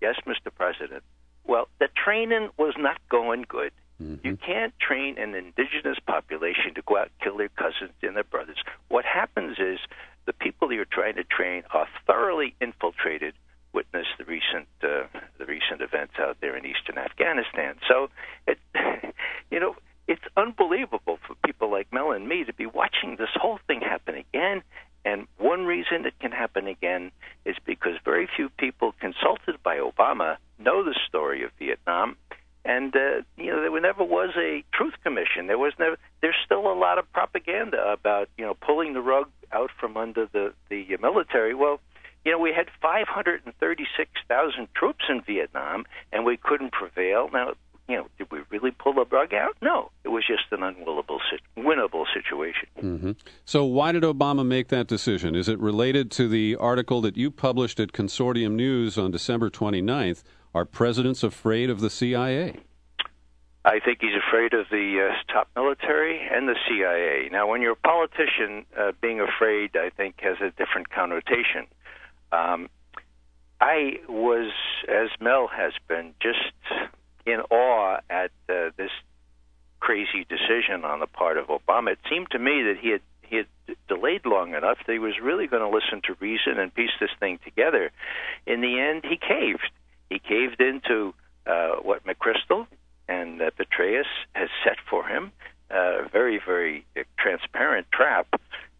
Yes, 0.00 0.16
Mr. 0.26 0.52
President. 0.54 1.02
Well, 1.44 1.68
the 1.78 1.88
training 2.04 2.50
was 2.58 2.74
not 2.78 2.98
going 3.08 3.44
good. 3.48 3.72
Mm-hmm. 4.02 4.26
You 4.26 4.36
can't 4.36 4.72
train 4.80 5.18
an 5.18 5.34
indigenous 5.34 5.98
population 6.06 6.74
to 6.74 6.82
go 6.82 6.96
out 6.98 7.10
and 7.10 7.20
kill 7.22 7.36
their 7.36 7.50
cousins 7.50 7.92
and 8.02 8.16
their 8.16 8.24
brothers. 8.24 8.56
What 8.88 9.04
happens 9.04 9.58
is 9.58 9.78
the 10.26 10.32
people 10.32 10.72
you're 10.72 10.84
trying 10.84 11.16
to 11.16 11.24
train 11.24 11.62
are 11.72 11.88
thoroughly 12.06 12.54
infiltrated. 12.60 13.34
Witness 13.72 14.06
the 14.18 14.24
recent 14.24 14.68
uh, 14.82 15.08
the 15.38 15.46
recent 15.46 15.80
events 15.80 16.14
out 16.18 16.36
there 16.42 16.54
in 16.58 16.66
eastern 16.66 16.98
Afghanistan. 16.98 17.76
So, 17.88 18.10
it, 18.46 18.58
you 19.50 19.60
know, 19.60 19.76
it's 20.12 20.34
unbelievable 20.36 21.18
for 21.26 21.34
people 21.44 21.70
like 21.70 21.90
Mel 21.90 22.12
and 22.12 22.28
me 22.28 22.44
to 22.44 22.52
be 22.52 22.66
watching 22.66 23.16
this 23.16 23.30
whole 23.34 23.58
thing 23.66 23.80
happen 23.80 24.14
again. 24.14 24.62
And 25.04 25.26
one 25.38 25.64
reason 25.64 26.04
it 26.04 26.14
can 26.20 26.32
happen 26.32 26.66
again 26.66 27.10
is 27.44 27.56
because 27.64 27.94
very 28.04 28.28
few 28.36 28.50
people 28.50 28.94
consulted 29.00 29.62
by 29.62 29.78
Obama 29.78 30.36
know 30.58 30.84
the 30.84 30.94
story 31.08 31.42
of 31.44 31.50
Vietnam 31.58 32.16
and 32.64 32.94
uh, 32.94 33.22
you 33.36 33.50
know 33.50 33.60
there 33.60 33.80
never 33.80 34.04
was 34.04 34.30
a 34.36 34.62
truth 34.72 34.94
commission. 35.02 35.46
There 35.48 35.58
was 35.58 35.72
never. 35.78 35.96
There's 36.20 36.36
still 36.44 36.70
a 36.70 36.78
lot 36.78 36.98
of 36.98 37.10
propaganda 37.12 37.92
about 37.92 38.28
you 38.38 38.44
know 38.44 38.54
pulling 38.54 38.92
the 38.92 39.00
rug 39.00 39.28
out 39.50 39.70
from 39.80 39.96
under 39.96 40.28
the 40.32 40.52
the 40.70 40.96
military. 41.00 41.54
Well, 41.54 41.80
you 42.24 42.30
know 42.30 42.38
we 42.38 42.52
had 42.52 42.68
536,000 42.80 44.68
troops 44.76 45.04
in 45.08 45.22
Vietnam, 45.22 45.86
and 46.12 46.24
we 46.24 46.36
couldn't 46.36 46.70
prevail. 46.72 47.28
Now, 47.32 47.54
you 47.88 47.96
know, 47.96 48.06
did 48.18 48.30
we 48.30 48.40
really 48.50 48.70
pull 48.70 48.94
the 48.94 49.04
rug 49.10 49.34
out? 49.34 49.56
No, 49.60 49.90
it 50.04 50.08
was 50.08 50.24
just 50.26 50.44
an 50.50 50.60
unwinnable, 50.60 51.18
winnable 51.56 52.04
situation. 52.14 52.68
Mm-hmm. 52.80 53.12
So, 53.44 53.64
why 53.64 53.92
did 53.92 54.02
Obama 54.02 54.46
make 54.46 54.68
that 54.68 54.86
decision? 54.86 55.34
Is 55.34 55.48
it 55.48 55.58
related 55.58 56.10
to 56.12 56.28
the 56.28 56.56
article 56.56 57.00
that 57.02 57.16
you 57.16 57.30
published 57.30 57.80
at 57.80 57.92
Consortium 57.92 58.52
News 58.52 58.96
on 58.96 59.10
December 59.10 59.50
29th? 59.50 60.22
Are 60.54 60.64
presidents 60.64 61.22
afraid 61.22 61.70
of 61.70 61.80
the 61.80 61.90
CIA? 61.90 62.56
I 63.64 63.78
think 63.78 63.98
he's 64.00 64.10
afraid 64.28 64.54
of 64.54 64.66
the 64.70 65.08
uh, 65.10 65.32
top 65.32 65.48
military 65.54 66.20
and 66.20 66.48
the 66.48 66.56
CIA. 66.68 67.28
Now, 67.30 67.46
when 67.48 67.62
you're 67.62 67.72
a 67.72 67.76
politician, 67.76 68.66
uh, 68.78 68.92
being 69.00 69.20
afraid, 69.20 69.76
I 69.76 69.90
think, 69.90 70.16
has 70.20 70.36
a 70.40 70.50
different 70.50 70.90
connotation. 70.90 71.66
Um, 72.32 72.68
I 73.60 74.00
was, 74.08 74.50
as 74.88 75.10
Mel 75.20 75.46
has 75.46 75.72
been, 75.86 76.14
just 76.20 76.52
in 77.26 77.40
awe 77.50 77.98
at 78.10 78.30
uh, 78.48 78.70
this 78.76 78.90
crazy 79.80 80.26
decision 80.28 80.84
on 80.84 81.00
the 81.00 81.06
part 81.06 81.36
of 81.36 81.46
Obama. 81.48 81.92
It 81.92 81.98
seemed 82.08 82.30
to 82.30 82.38
me 82.38 82.62
that 82.62 82.76
he 82.80 82.90
had 82.90 83.00
he 83.22 83.36
had 83.38 83.46
delayed 83.88 84.26
long 84.26 84.54
enough 84.54 84.76
that 84.86 84.92
he 84.92 84.98
was 84.98 85.14
really 85.22 85.46
going 85.46 85.62
to 85.62 85.74
listen 85.74 86.02
to 86.04 86.14
reason 86.20 86.58
and 86.58 86.74
piece 86.74 86.90
this 87.00 87.10
thing 87.18 87.38
together. 87.42 87.90
In 88.46 88.60
the 88.60 88.78
end, 88.78 89.04
he 89.08 89.16
caved. 89.16 89.70
He 90.10 90.18
caved 90.18 90.60
into 90.60 91.14
uh, 91.46 91.76
what 91.80 92.04
McChrystal 92.04 92.66
and 93.08 93.40
uh, 93.40 93.50
Petraeus 93.58 94.04
has 94.34 94.50
set 94.64 94.76
for 94.88 95.06
him, 95.06 95.32
a 95.70 95.74
uh, 95.74 96.08
very, 96.12 96.40
very 96.44 96.84
transparent 97.18 97.86
trap. 97.90 98.26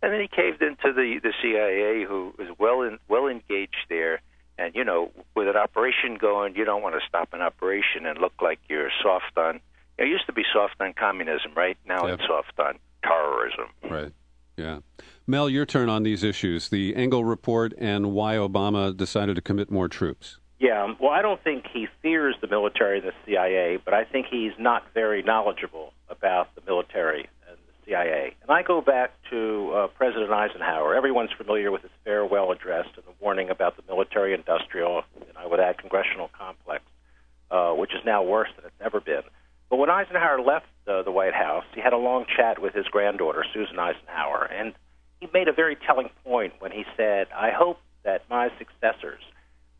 And 0.02 0.12
then 0.12 0.20
he 0.20 0.28
caved 0.28 0.62
into 0.62 0.92
the, 0.92 1.20
the 1.22 1.32
CIA, 1.40 2.04
who 2.04 2.34
is 2.38 2.48
well 2.58 2.82
in, 2.82 2.98
well 3.08 3.28
engaged 3.28 3.86
there. 3.88 4.20
And 4.62 4.74
you 4.76 4.84
know, 4.84 5.10
with 5.34 5.48
an 5.48 5.56
operation 5.56 6.16
going, 6.20 6.54
you 6.54 6.64
don't 6.64 6.82
want 6.82 6.94
to 6.94 7.00
stop 7.08 7.32
an 7.32 7.40
operation 7.40 8.06
and 8.06 8.18
look 8.18 8.34
like 8.40 8.60
you're 8.68 8.90
soft 9.02 9.36
on. 9.36 9.60
It 9.98 10.06
used 10.06 10.26
to 10.26 10.32
be 10.32 10.44
soft 10.52 10.74
on 10.80 10.92
communism, 10.92 11.52
right? 11.56 11.76
Now 11.84 12.06
yep. 12.06 12.20
it's 12.20 12.28
soft 12.28 12.58
on 12.58 12.78
terrorism. 13.02 13.66
Right. 13.90 14.12
Yeah. 14.56 14.78
Mel, 15.26 15.48
your 15.48 15.66
turn 15.66 15.88
on 15.88 16.04
these 16.04 16.22
issues: 16.22 16.68
the 16.68 16.94
Engel 16.94 17.24
report 17.24 17.74
and 17.76 18.12
why 18.12 18.36
Obama 18.36 18.96
decided 18.96 19.34
to 19.34 19.42
commit 19.42 19.70
more 19.70 19.88
troops. 19.88 20.38
Yeah, 20.60 20.94
well, 21.00 21.10
I 21.10 21.22
don't 21.22 21.42
think 21.42 21.64
he 21.72 21.88
fears 22.02 22.36
the 22.40 22.46
military 22.46 23.00
and 23.00 23.08
the 23.08 23.12
CIA, 23.26 23.78
but 23.84 23.94
I 23.94 24.04
think 24.04 24.26
he's 24.30 24.52
not 24.60 24.84
very 24.94 25.20
knowledgeable 25.20 25.92
about 26.08 26.54
the 26.54 26.60
military 26.64 27.22
and 27.22 27.26
the 27.40 27.41
CIA. 27.86 28.34
And 28.42 28.50
I 28.50 28.62
go 28.62 28.80
back 28.80 29.12
to 29.30 29.72
uh, 29.74 29.86
President 29.88 30.30
Eisenhower. 30.30 30.94
Everyone's 30.94 31.32
familiar 31.36 31.70
with 31.70 31.82
his 31.82 31.90
farewell 32.04 32.52
address 32.52 32.86
and 32.96 33.04
the 33.04 33.12
warning 33.20 33.50
about 33.50 33.76
the 33.76 33.82
military 33.88 34.34
industrial, 34.34 35.02
and 35.16 35.36
I 35.36 35.46
would 35.46 35.60
add 35.60 35.78
congressional 35.78 36.30
complex, 36.38 36.84
uh, 37.50 37.72
which 37.72 37.92
is 37.94 38.00
now 38.04 38.22
worse 38.22 38.48
than 38.56 38.66
it's 38.66 38.80
ever 38.84 39.00
been. 39.00 39.22
But 39.70 39.76
when 39.76 39.90
Eisenhower 39.90 40.40
left 40.40 40.66
uh, 40.86 41.02
the 41.02 41.10
White 41.10 41.34
House, 41.34 41.64
he 41.74 41.80
had 41.80 41.92
a 41.92 41.98
long 41.98 42.26
chat 42.36 42.60
with 42.60 42.74
his 42.74 42.86
granddaughter, 42.86 43.44
Susan 43.54 43.78
Eisenhower, 43.78 44.44
and 44.44 44.74
he 45.20 45.28
made 45.32 45.48
a 45.48 45.52
very 45.52 45.76
telling 45.76 46.10
point 46.24 46.54
when 46.58 46.72
he 46.72 46.84
said, 46.96 47.28
I 47.34 47.50
hope 47.50 47.78
that 48.04 48.22
my 48.28 48.50
successors 48.58 49.22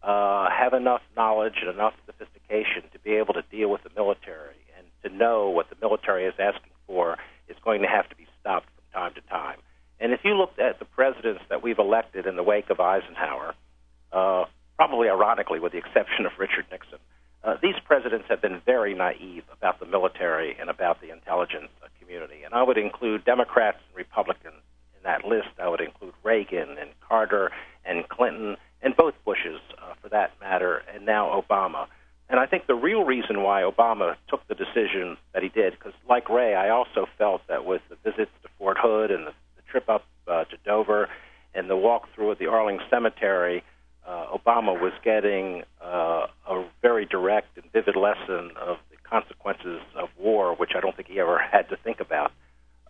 uh, 0.02 0.48
have 0.50 0.72
enough 0.72 1.02
knowledge 1.16 1.54
and 1.60 1.68
enough 1.68 1.94
sophistication 2.06 2.82
to 2.92 2.98
be 3.00 3.12
able 3.14 3.34
to 3.34 3.42
deal 3.50 3.68
with 3.68 3.82
the 3.82 3.90
military 3.94 4.56
and 4.78 4.86
to 5.02 5.16
know 5.16 5.50
what 5.50 5.68
the 5.70 5.76
military 5.80 6.26
is 6.26 6.34
asking 6.38 6.72
for 6.86 7.18
is 7.52 7.58
going 7.64 7.82
to 7.82 7.88
have 7.88 8.08
to 8.08 8.16
be 8.16 8.26
stopped 8.40 8.66
from 8.74 8.84
time 9.00 9.14
to 9.14 9.20
time. 9.28 9.58
And 10.00 10.12
if 10.12 10.20
you 10.24 10.34
look 10.34 10.58
at 10.58 10.80
the 10.80 10.84
presidents 10.84 11.42
that 11.48 11.62
we've 11.62 11.78
elected 11.78 12.26
in 12.26 12.34
the 12.36 12.42
wake 12.42 12.70
of 12.70 12.80
Eisenhower, 12.80 13.54
uh, 14.12 14.44
probably 14.76 15.08
ironically, 15.08 15.60
with 15.60 15.72
the 15.72 15.78
exception 15.78 16.26
of 16.26 16.32
Richard 16.38 16.66
Nixon, 16.72 16.98
uh, 17.44 17.56
these 17.62 17.78
presidents 17.84 18.26
have 18.28 18.40
been 18.40 18.60
very 18.66 18.94
naive 18.94 19.44
about 19.52 19.78
the 19.78 19.86
military 19.86 20.56
and 20.60 20.68
about 20.68 21.00
the 21.00 21.10
intelligence 21.10 21.70
community. 22.12 22.42
And 22.44 22.52
I 22.52 22.62
would 22.62 22.76
include 22.76 23.24
Democrats 23.24 23.78
and 23.88 23.96
Republicans 23.96 24.62
in 24.96 25.02
that 25.04 25.24
list. 25.24 25.48
I 25.58 25.68
would 25.68 25.80
include 25.80 26.12
Reagan 26.22 26.76
and 26.78 26.90
Carter 27.00 27.50
and 27.84 28.06
Clinton 28.08 28.56
and 28.82 28.96
both 28.96 29.14
Bushes, 29.24 29.60
uh, 29.78 29.94
for 30.02 30.08
that 30.10 30.32
matter, 30.40 30.82
and 30.92 31.06
now 31.06 31.40
Obama. 31.40 31.86
And 32.32 32.40
I 32.40 32.46
think 32.46 32.66
the 32.66 32.74
real 32.74 33.04
reason 33.04 33.42
why 33.42 33.60
Obama 33.60 34.16
took 34.28 34.40
the 34.48 34.54
decision 34.54 35.18
that 35.34 35.42
he 35.42 35.50
did, 35.50 35.74
because 35.74 35.92
like 36.08 36.30
Ray, 36.30 36.54
I 36.54 36.70
also 36.70 37.06
felt 37.18 37.42
that 37.48 37.66
with 37.66 37.82
the 37.90 37.96
visits 38.10 38.30
to 38.42 38.48
Fort 38.58 38.78
Hood 38.80 39.10
and 39.10 39.26
the, 39.26 39.32
the 39.56 39.62
trip 39.70 39.86
up 39.90 40.06
uh, 40.26 40.44
to 40.44 40.56
Dover 40.64 41.10
and 41.54 41.68
the 41.68 41.76
walk 41.76 42.08
through 42.14 42.32
at 42.32 42.38
the 42.38 42.46
Arlington 42.46 42.86
Cemetery, 42.88 43.62
uh, 44.08 44.28
Obama 44.34 44.80
was 44.80 44.94
getting 45.04 45.64
uh, 45.84 46.26
a 46.48 46.64
very 46.80 47.04
direct 47.04 47.54
and 47.58 47.70
vivid 47.70 47.96
lesson 47.96 48.52
of 48.58 48.78
the 48.90 48.96
consequences 49.04 49.82
of 49.94 50.08
war, 50.18 50.54
which 50.54 50.70
I 50.74 50.80
don't 50.80 50.96
think 50.96 51.08
he 51.08 51.20
ever 51.20 51.38
had 51.38 51.68
to 51.68 51.76
think 51.76 52.00
about 52.00 52.32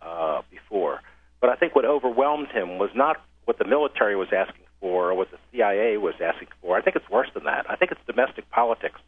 uh, 0.01 0.41
before. 0.49 1.01
But 1.41 1.49
I 1.49 1.55
think 1.55 1.75
what 1.75 1.83
overwhelmed 1.83 2.47
him 2.47 2.77
was 2.77 2.91
not 2.95 3.17
what 3.43 3.57
the 3.57 3.65
military 3.65 4.15
was 4.15 4.29
asking 4.31 4.63
for 4.79 5.09
or 5.09 5.15
what 5.15 5.31
the 5.31 5.37
CIA 5.51 5.97
was 5.97 6.15
asking 6.23 6.47
for. 6.61 6.77
I 6.77 6.81
think 6.81 6.95
it's 6.95 7.09
worse 7.09 7.27
than 7.33 7.43
that. 7.43 7.65
I 7.69 7.75
think 7.75 7.91
it's 7.91 7.99
domestic 8.07 8.49
politics. 8.49 9.01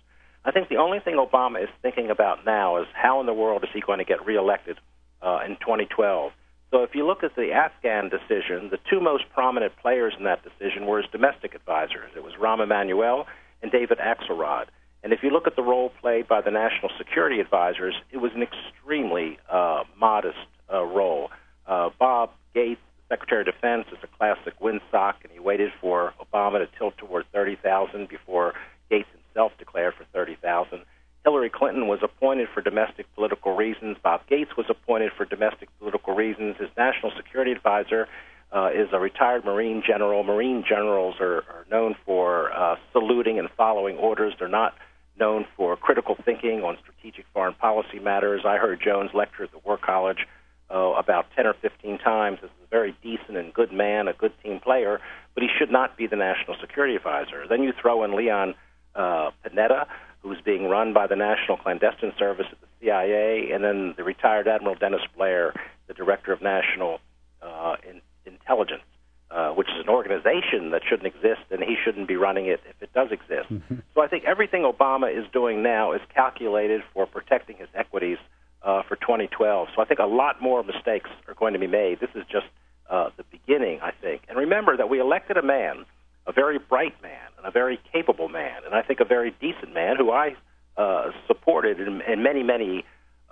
I 0.46 0.52
think 0.52 0.70
the 0.70 0.78
only 0.78 1.00
thing 1.00 1.16
Obama 1.16 1.64
is 1.64 1.70
thinking 1.82 2.12
about 2.12 2.46
now 2.46 2.78
is 2.78 2.88
how 2.94 3.20
in 3.20 3.26
the 3.26 3.34
world 3.34 3.64
is 3.64 3.70
he 3.74 3.82
going 3.82 3.98
to 3.98 4.06
get 4.06 4.24
reelected 4.26 4.78
uh, 5.22 5.40
in 5.44 5.56
2012. 5.56 6.32
So 6.70 6.84
if 6.84 6.94
you 6.94 7.06
look 7.06 7.24
at 7.24 7.36
the 7.36 7.52
Afghan 7.52 8.10
decision, 8.10 8.70
the 8.70 8.78
two 8.90 9.00
most 9.02 9.24
prominent 9.34 9.76
players 9.78 10.14
in 10.18 10.26
that 10.26 10.42
decision 10.44 10.86
were 10.86 11.02
his 11.02 11.10
domestic 11.12 11.56
advisors. 11.56 12.12
It 12.16 12.24
was 12.24 12.34
Rahm 12.40 12.62
Emanuel 12.62 13.26
and 13.64 13.72
David 13.72 13.98
Axelrod. 13.98 14.66
And 15.04 15.14
if 15.14 15.24
you 15.24 15.32
look 15.32 15.48
at 15.48 15.56
the 15.56 15.64
role 15.64 15.92
played 16.02 16.28
by 16.28 16.42
the 16.42 16.52
national 16.52 16.92
security 16.98 17.40
advisors, 17.40 17.96
it 18.12 18.18
was 18.18 18.32
an 18.36 18.44
extremely 18.44 19.40
uh, 19.50 19.84
modest 19.98 20.38
uh, 20.72 20.84
role. 20.84 21.32
Uh, 21.68 21.90
Bob 22.00 22.32
Gates, 22.54 22.82
Secretary 23.10 23.42
of 23.42 23.48
Defense, 23.48 23.86
is 23.92 23.98
a 24.04 24.08
classic 24.18 24.60
windsock, 24.60 25.16
and 25.24 25.32
he 25.32 25.40
waited 25.40 25.72
for 25.82 26.14
Obama 26.22 26.60
to 26.60 26.68
tilt 26.78 26.98
toward 26.98 27.26
30,000 27.34 28.08
before 28.10 28.54
Gates 28.90 29.08
himself 29.36 29.52
declared 29.58 29.94
for 29.96 30.06
30,000. 30.14 30.82
Hillary 31.24 31.50
Clinton 31.50 31.88
was 31.88 32.00
appointed 32.04 32.48
for 32.54 32.62
domestic 32.62 33.06
political 33.16 33.56
reasons. 33.56 33.98
Bob 34.02 34.22
Gates 34.28 34.52
was 34.56 34.68
appointed 34.70 35.12
for 35.18 35.26
domestic 35.26 35.70
political 35.80 36.16
reasons. 36.16 36.56
His 36.58 36.70
national 36.78 37.12
security 37.18 37.52
advisor 37.52 38.08
uh, 38.52 38.70
is 38.74 38.88
a 38.94 39.00
retired 39.00 39.44
Marine 39.44 39.84
general. 39.86 40.24
Marine 40.24 40.64
generals 40.68 41.16
are, 41.20 41.38
are 41.38 41.66
known 41.70 41.96
for 42.06 42.52
uh, 42.54 42.76
saluting 42.94 43.40
and 43.40 43.50
following 43.58 43.98
orders. 43.98 44.34
They're 44.38 44.48
not 44.48 44.76
known 45.20 45.46
for 45.58 45.76
critical 45.76 46.16
thinking 46.24 46.62
on 46.62 46.78
strategic 46.82 47.26
foreign 47.34 47.56
policy 47.56 48.00
matters. 48.00 48.42
I 48.46 48.58
heard 48.58 48.80
Jones 48.84 49.12
lecture 49.14 49.44
at 49.44 49.52
the 49.52 49.60
War 49.66 49.78
College 49.78 50.28
uh, 50.70 50.78
about 50.78 51.26
10 51.36 51.48
or 51.48 51.56
15 51.56 51.98
times. 52.00 52.40
This 52.42 52.52
is 52.52 52.64
a 52.66 52.70
very 52.70 52.96
decent 53.02 53.38
and 53.38 53.54
good 53.54 53.72
man, 53.72 54.08
a 54.08 54.14
good 54.14 54.34
team 54.44 54.60
player, 54.60 55.00
but 55.34 55.42
he 55.42 55.50
should 55.58 55.72
not 55.72 55.98
be 55.98 56.06
the 56.06 56.16
national 56.16 56.56
security 56.62 56.96
advisor. 56.96 57.48
Then 57.50 57.64
you 57.64 57.74
throw 57.82 58.04
in 58.04 58.16
Leon 58.16 58.54
uh, 58.96 59.32
Panetta, 59.44 59.88
who's 60.22 60.40
being 60.44 60.68
run 60.68 60.94
by 60.94 61.08
the 61.08 61.16
National 61.16 61.58
Clandestine 61.58 62.14
Service 62.18 62.48
at 62.52 62.60
the 62.62 62.68
CIA, 62.82 63.52
and 63.52 63.64
then 63.64 63.94
the 63.98 64.04
retired 64.04 64.48
Admiral 64.48 64.76
Dennis 64.76 65.02
Blair, 65.16 65.54
the 65.88 65.94
director 65.94 66.32
of 66.32 66.42
national 66.42 67.00
uh, 67.42 67.76
in, 67.88 68.02
intelligence. 68.26 68.84
Uh, 69.32 69.52
which 69.52 69.68
is 69.68 69.82
an 69.82 69.90
organization 69.90 70.70
that 70.70 70.82
shouldn't 70.88 71.08
exist, 71.08 71.42
and 71.50 71.62
he 71.62 71.76
shouldn't 71.84 72.08
be 72.08 72.16
running 72.16 72.46
it 72.46 72.62
if 72.70 72.80
it 72.80 72.94
does 72.94 73.12
exist. 73.12 73.50
Mm-hmm. 73.52 73.78
So 73.96 74.02
I 74.02 74.08
think 74.08 74.24
everything 74.24 74.62
Obama 74.62 75.12
is 75.12 75.26
doing 75.34 75.64
now 75.64 75.94
is 75.94 76.02
calculated 76.14 76.84
for 76.94 77.08
protecting 77.08 77.58
his 77.58 77.68
equities 77.74 78.20
uh, 78.62 78.84
for 78.84 78.96
2012. 78.96 79.70
So 79.76 79.82
I 79.82 79.86
think 79.86 80.00
a 80.00 80.06
lot 80.06 80.42
more 80.42 80.64
mistakes 80.64 81.10
are 81.28 81.34
going 81.34 81.54
to 81.54 81.60
be 81.60 81.68
made. 81.68 82.00
This 82.00 82.12
is 82.14 82.24
just 82.32 82.46
uh, 82.90 83.10
the 83.18 83.24
beginning, 83.32 83.80
I 83.82 83.92
think. 84.00 84.22
And 84.30 84.38
remember 84.38 84.78
that 84.78 84.90
we 84.90 85.00
elected 85.00 85.38
a 85.38 85.44
man, 85.44 85.86
a 86.28 86.32
very 86.32 86.58
bright 86.58 87.02
man, 87.02 87.28
and 87.38 87.46
a 87.46 87.52
very 87.52 87.80
capable 87.92 88.30
man, 88.30 88.62
and 88.66 88.74
I 88.74 88.82
think 88.82 89.00
a 89.00 89.06
very 89.06 89.32
decent 89.40 89.74
man 89.74 89.98
who 89.98 90.12
I 90.12 90.36
uh, 90.78 91.12
supported 91.28 91.80
in, 91.80 92.02
in 92.02 92.24
many, 92.24 92.44
many 92.44 92.86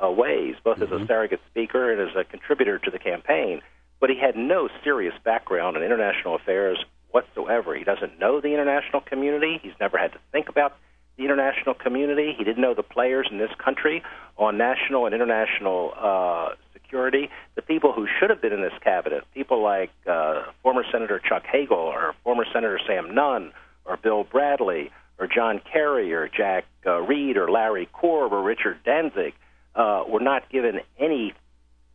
uh, 0.04 0.10
ways, 0.10 0.56
both 0.64 0.76
mm-hmm. 0.76 0.84
as 0.84 0.92
a 0.92 0.96
mm-hmm. 0.96 1.08
surrogate 1.08 1.42
speaker 1.50 1.92
and 1.92 2.10
as 2.10 2.16
a 2.16 2.24
contributor 2.24 2.80
to 2.80 2.92
the 2.92 3.00
campaign 3.00 3.62
but 4.04 4.10
he 4.10 4.20
had 4.20 4.36
no 4.36 4.68
serious 4.84 5.14
background 5.24 5.78
in 5.78 5.82
international 5.82 6.36
affairs 6.36 6.78
whatsoever. 7.12 7.74
He 7.74 7.86
doesn't 7.86 8.20
know 8.20 8.42
the 8.42 8.50
international 8.50 9.00
community. 9.00 9.62
He's 9.64 9.80
never 9.80 9.98
had 9.98 10.12
to 10.12 10.20
think 10.34 10.50
about 10.50 10.76
the 11.16 11.24
international 11.24 11.74
community. 11.74 12.36
He 12.38 12.44
didn't 12.44 12.62
know 12.62 12.74
the 12.74 12.84
players 12.84 13.30
in 13.32 13.38
this 13.38 13.52
country 13.64 14.04
on 14.36 14.58
national 14.58 15.06
and 15.06 15.16
international 15.16 15.94
uh, 15.96 16.50
security. 16.94 17.30
The 17.56 17.62
people 17.64 17.92
who 17.92 18.08
should 18.20 18.30
have 18.30 18.42
been 18.42 18.54
in 18.54 18.62
this 18.62 18.74
cabinet, 18.84 19.24
people 19.34 19.64
like 19.64 19.90
uh, 20.08 20.44
former 20.62 20.84
Senator 20.92 21.20
Chuck 21.20 21.44
Hagel 21.52 21.78
or 21.78 22.14
former 22.24 22.46
Senator 22.54 22.80
Sam 22.86 23.16
Nunn 23.16 23.52
or 23.86 23.98
Bill 23.98 24.24
Bradley 24.24 24.92
or 25.18 25.28
John 25.28 25.60
Kerry 25.72 26.14
or 26.14 26.28
Jack 26.28 26.66
uh, 26.86 27.00
Reed 27.00 27.38
or 27.38 27.50
Larry 27.50 27.90
Korb 27.92 28.32
or 28.32 28.44
Richard 28.44 28.78
Danzig, 28.84 29.34
uh, 29.76 30.04
were 30.08 30.20
not 30.20 30.50
given 30.50 30.82
any 31.00 31.34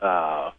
uh, 0.01 0.51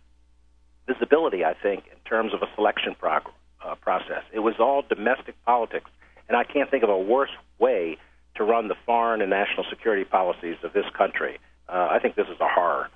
visibility, 0.87 1.43
I 1.43 1.53
think, 1.53 1.83
in 1.91 1.97
terms 2.09 2.33
of 2.33 2.41
a 2.41 2.47
selection 2.55 2.95
prog- 2.97 3.29
uh, 3.65 3.75
process. 3.75 4.23
It 4.31 4.39
was 4.39 4.55
all 4.59 4.83
domestic 4.87 5.35
politics, 5.45 5.89
and 6.29 6.37
I 6.37 6.45
can't 6.45 6.71
think 6.71 6.83
of 6.83 6.89
a 6.89 6.97
worse 6.97 7.31
way 7.59 7.97
to 8.35 8.43
run 8.43 8.69
the 8.69 8.75
foreign 8.85 9.21
and 9.21 9.29
national 9.29 9.65
security 9.69 10.05
policies 10.05 10.55
of 10.63 10.71
this 10.71 10.85
country. 10.97 11.39
Uh, 11.67 11.89
I 11.91 11.99
think 11.99 12.15
this 12.15 12.27
is 12.27 12.39
a 12.39 12.47
horror. 12.47 12.89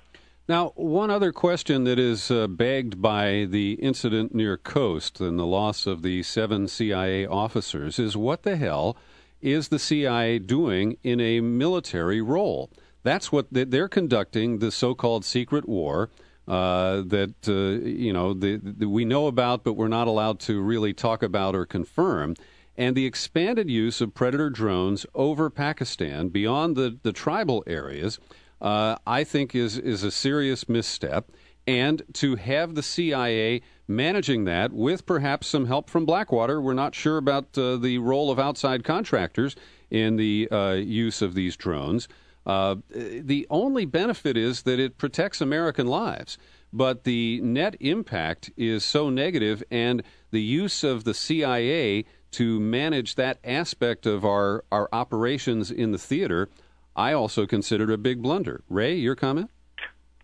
Now, 0.46 0.72
one 0.74 1.10
other 1.10 1.32
question 1.32 1.84
that 1.84 1.98
is 1.98 2.30
uh, 2.30 2.46
begged 2.48 3.00
by 3.00 3.46
the 3.48 3.74
incident 3.74 4.34
near 4.34 4.58
Khost 4.58 5.18
and 5.26 5.38
the 5.38 5.46
loss 5.46 5.86
of 5.86 6.02
the 6.02 6.22
seven 6.22 6.68
CIA 6.68 7.26
officers 7.26 7.98
is 7.98 8.14
what 8.14 8.42
the 8.42 8.56
hell 8.56 8.94
is 9.40 9.68
the 9.68 9.78
CIA 9.78 10.38
doing 10.38 10.98
in 11.02 11.18
a 11.18 11.40
military 11.40 12.20
role? 12.20 12.70
That's 13.04 13.32
what 13.32 13.46
they're 13.50 13.88
conducting 13.88 14.58
the 14.58 14.70
so 14.70 14.94
called 14.94 15.24
secret 15.24 15.66
war 15.66 16.10
uh, 16.46 17.00
that 17.06 17.34
uh, 17.48 17.86
you 17.86 18.12
know 18.12 18.34
the, 18.34 18.56
the, 18.56 18.86
we 18.86 19.06
know 19.06 19.26
about, 19.28 19.64
but 19.64 19.74
we're 19.74 19.88
not 19.88 20.08
allowed 20.08 20.40
to 20.40 20.60
really 20.60 20.92
talk 20.92 21.22
about 21.22 21.54
or 21.54 21.64
confirm. 21.64 22.34
And 22.76 22.94
the 22.94 23.06
expanded 23.06 23.70
use 23.70 24.00
of 24.02 24.14
predator 24.14 24.50
drones 24.50 25.06
over 25.14 25.48
Pakistan 25.48 26.28
beyond 26.28 26.76
the, 26.76 26.98
the 27.02 27.12
tribal 27.12 27.62
areas, 27.66 28.18
uh, 28.60 28.96
I 29.06 29.24
think, 29.24 29.54
is 29.54 29.78
is 29.78 30.02
a 30.02 30.10
serious 30.10 30.68
misstep. 30.68 31.30
And 31.66 32.02
to 32.14 32.36
have 32.36 32.74
the 32.74 32.82
CIA 32.82 33.62
managing 33.88 34.44
that 34.44 34.72
with 34.72 35.06
perhaps 35.06 35.46
some 35.46 35.66
help 35.66 35.88
from 35.88 36.04
Blackwater, 36.04 36.60
we're 36.60 36.74
not 36.74 36.94
sure 36.94 37.16
about 37.16 37.56
uh, 37.56 37.76
the 37.76 37.98
role 37.98 38.30
of 38.30 38.38
outside 38.38 38.84
contractors 38.84 39.56
in 39.90 40.16
the 40.16 40.48
uh, 40.50 40.72
use 40.72 41.22
of 41.22 41.34
these 41.34 41.56
drones. 41.56 42.06
Uh, 42.46 42.76
the 42.90 43.46
only 43.48 43.86
benefit 43.86 44.36
is 44.36 44.62
that 44.62 44.78
it 44.78 44.98
protects 44.98 45.40
American 45.40 45.86
lives, 45.86 46.36
but 46.72 47.04
the 47.04 47.40
net 47.40 47.76
impact 47.80 48.50
is 48.56 48.84
so 48.84 49.08
negative, 49.08 49.62
and 49.70 50.02
the 50.30 50.42
use 50.42 50.84
of 50.84 51.04
the 51.04 51.14
CIA 51.14 52.04
to 52.32 52.60
manage 52.60 53.14
that 53.14 53.38
aspect 53.44 54.04
of 54.04 54.24
our, 54.24 54.64
our 54.70 54.88
operations 54.92 55.70
in 55.70 55.92
the 55.92 55.98
theater, 55.98 56.48
I 56.96 57.12
also 57.12 57.46
considered 57.46 57.90
a 57.90 57.98
big 57.98 58.22
blunder. 58.22 58.62
Ray, 58.68 58.94
your 58.94 59.16
comment? 59.16 59.50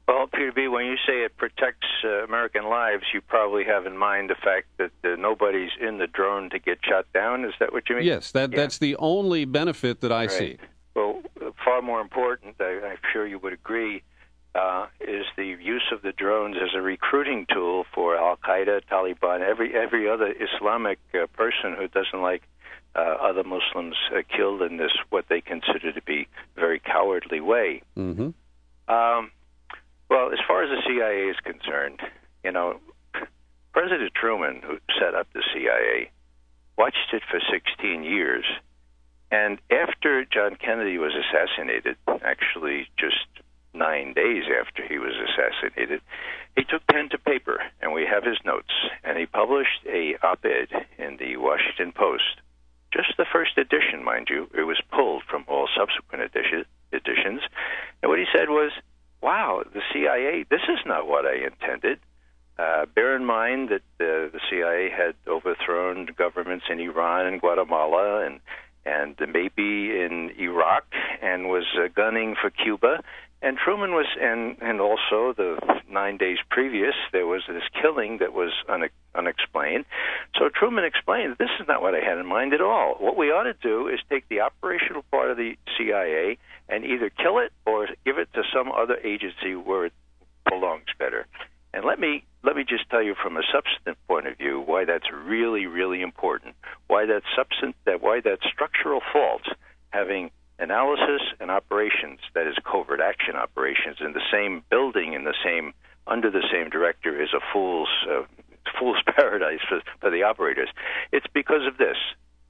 Well, 0.07 0.27
Peter 0.27 0.53
B., 0.53 0.67
when 0.67 0.87
you 0.87 0.97
say 1.07 1.25
it 1.25 1.37
protects 1.37 1.87
uh, 2.05 2.25
American 2.25 2.65
lives, 2.69 3.05
you 3.15 3.21
probably 3.21 3.65
have 3.65 3.87
in 3.87 3.97
mind 3.97 4.31
the 4.31 4.35
fact 4.35 4.67
that 4.79 4.91
uh, 5.05 5.17
nobody's 5.17 5.71
in 5.81 5.99
the 5.99 6.07
drone 6.09 6.51
to 6.51 6.59
get 6.59 6.79
shot 6.83 7.07
down. 7.15 7.45
Is 7.45 7.53
that 7.61 7.73
what 7.73 7.89
you 7.89 7.97
mean? 7.97 8.05
Yes, 8.05 8.33
that, 8.33 8.51
yeah. 8.51 8.57
that's 8.57 8.79
the 8.79 8.97
only 8.97 9.45
benefit 9.45 10.01
that 10.01 10.11
I 10.11 10.23
right. 10.23 10.31
see. 10.31 10.59
Well, 10.95 11.23
far 11.65 11.81
more 11.81 12.01
important, 12.01 12.57
I, 12.59 12.81
I'm 12.91 12.99
sure 13.13 13.27
you 13.27 13.39
would 13.39 13.53
agree, 13.53 14.03
uh, 14.55 14.87
is 15.01 15.27
the 15.37 15.45
use 15.45 15.87
of 15.93 16.03
the 16.03 16.13
drones 16.13 16.57
as 16.61 16.71
a 16.75 16.81
recruiting 16.81 17.47
tool 17.53 17.85
for 17.95 18.17
Al 18.17 18.37
Qaeda, 18.37 18.83
Taliban, 18.91 19.43
every 19.43 19.75
every 19.77 20.11
other 20.11 20.33
Islamic 20.33 20.99
uh, 21.15 21.27
person 21.29 21.77
who 21.79 21.87
doesn't 21.87 22.21
like 22.21 22.43
other 22.99 23.45
Muslims 23.45 23.97
uh, 24.15 24.23
killed 24.35 24.63
in 24.63 24.77
this 24.77 24.93
what 25.11 25.27
they 25.29 25.41
consider 25.41 25.93
to 25.93 26.03
be 26.03 26.27
very 26.57 26.81
cowardly 26.81 27.41
way. 27.41 27.83
Mm-hmm. 27.97 28.31
Um, 28.93 29.31
well, 30.09 30.33
as 30.33 30.39
far 30.47 30.65
as 30.65 30.71
the 30.71 30.83
CIA 30.87 31.31
is 31.31 31.37
concerned, 31.45 32.01
you 32.43 32.51
know, 32.53 32.81
President 33.73 34.13
Truman, 34.15 34.61
who 34.65 34.79
set 34.99 35.15
up 35.15 35.29
the 35.33 35.43
CIA, 35.55 36.11
watched 36.77 37.13
it 37.13 37.23
for 37.31 37.41
16 37.53 38.03
years 38.03 38.45
and 39.31 39.59
after 39.71 40.25
John 40.25 40.57
Kennedy 40.57 40.99
was 40.99 41.13
assassinated, 41.15 41.97
actually 42.25 42.89
just 42.99 43.27
nine 43.73 44.13
days 44.13 44.45
after 44.61 44.87
he 44.87 44.99
was 44.99 45.15
assassinated, 45.15 46.01
he 46.57 46.65
took 46.65 46.85
pen 46.89 47.09
to 47.11 47.19
paper, 47.19 47.63
and 47.81 47.93
we 47.93 48.05
have 48.05 48.25
his 48.25 48.39
notes, 48.45 48.73
and 49.05 49.17
he 49.17 49.27
published 49.27 49.87
a 49.87 50.17
op-ed 50.23 50.69
in 50.99 51.17
the 51.19 51.37
Washington 51.37 51.93
Post. 51.93 52.43
Just 52.93 53.17
the 53.17 53.27
first 53.31 53.57
edition, 53.57 54.05
mind 54.05 54.29
you. 54.31 54.49
It 54.57 54.65
was 54.65 54.81
pulled 54.93 55.23
from 55.25 55.45
all 55.47 55.69
subsequent 55.77 56.25
edition, 56.25 56.65
editions. 56.93 57.43
And 58.03 58.11
what 58.11 58.19
he 58.19 58.27
said 58.35 58.49
was, 58.49 58.73
wow, 59.21 59.63
the 59.73 59.83
CIA, 59.93 60.45
this 60.51 60.63
is 60.69 60.81
not 60.85 61.07
what 61.07 61.25
I 61.25 61.47
intended. 61.47 62.01
Uh, 62.59 62.87
bear 62.87 63.17
in 63.17 63.25
mind 63.25 63.71
that 63.71 63.83
uh, 64.01 64.29
the 64.33 64.41
CIA 64.51 64.91
had 64.91 65.15
overthrown 65.27 66.09
governments 66.17 66.67
in 66.69 66.81
Iran 66.81 67.27
and 67.27 67.41
Guatemala 67.41 68.27
and 68.27 68.41
and 68.87 69.15
maybe 69.33 69.91
in 69.91 70.33
Iraq 70.39 70.85
and 71.23 71.49
was 71.49 71.67
uh, 71.77 71.89
gunning 71.95 72.35
for 72.41 72.51
Cuba. 72.51 73.03
And 73.43 73.57
Truman 73.57 73.93
was, 73.93 74.07
and 74.21 74.57
and 74.61 74.81
also 74.81 75.33
the 75.35 75.59
nine 75.89 76.19
days 76.19 76.39
previous, 76.51 76.95
there 77.13 77.27
was 77.27 77.43
this 77.49 77.63
killing 77.81 78.19
that 78.19 78.35
was 78.35 78.53
une- 78.69 78.91
unexplained. 79.15 79.87
So 80.39 80.51
Truman 80.51 80.85
explained, 80.85 81.37
this 81.39 81.49
is 81.61 81.67
not 81.67 81.81
what 81.81 81.95
I 81.95 82.01
had 82.01 82.19
in 82.19 82.27
mind 82.27 82.53
at 82.53 82.61
all. 82.61 82.97
What 82.99 83.17
we 83.17 83.29
ought 83.29 83.45
to 83.45 83.55
do 83.55 83.89
is 83.89 83.99
take 84.11 84.29
the 84.29 84.41
operational 84.41 85.05
part 85.11 85.31
of 85.31 85.39
the 85.39 85.57
CIA 85.79 86.37
and 86.69 86.85
either 86.85 87.11
kill 87.11 87.39
it 87.39 87.53
or 87.67 87.89
give 88.05 88.19
it 88.19 88.29
to 88.35 88.43
some 88.55 88.71
other 88.71 88.97
agency 88.99 89.55
where 89.55 89.87
it 89.87 89.93
belongs 90.49 90.85
better. 90.99 91.27
And 91.73 91.85
let 91.85 91.99
me 91.99 92.25
let 92.43 92.57
me 92.57 92.65
just 92.65 92.89
tell 92.91 93.03
you 93.03 93.15
from 93.15 93.37
a 93.37 93.43
substantive 93.53 93.97
point 94.07 94.27
of 94.27 94.37
view 94.37 94.61
why 94.61 94.85
that's 94.85 95.11
really 95.13 95.67
really 95.67 96.03
important. 96.03 96.57
Why 96.89 97.07
that 97.07 97.23
substance 97.35 97.77
that 97.87 98.03
why 98.03 98.21
that 98.21 98.39
structural 98.53 99.01
fault 99.13 99.43
having 99.91 100.31
analysis 100.61 101.23
and 101.41 101.51
operations 101.51 102.21
that 102.35 102.47
is 102.47 102.55
covert 102.71 103.01
action 103.01 103.35
operations 103.35 103.97
in 104.01 104.13
the 104.13 104.23
same 104.31 104.63
building 104.71 105.15
in 105.15 105.25
the 105.25 105.35
same 105.45 105.73
under 106.07 106.31
the 106.31 106.45
same 106.53 106.71
director 106.71 107.21
is 107.21 107.31
a 107.35 107.41
fool's 107.53 107.89
uh, 108.09 108.23
fool's 108.79 109.03
paradise 109.17 109.61
for, 109.69 109.81
for 110.01 110.11
the 110.11 110.23
operators. 110.23 110.69
It's 111.13 111.27
because 111.33 111.67
of 111.67 111.79
this. 111.79 111.97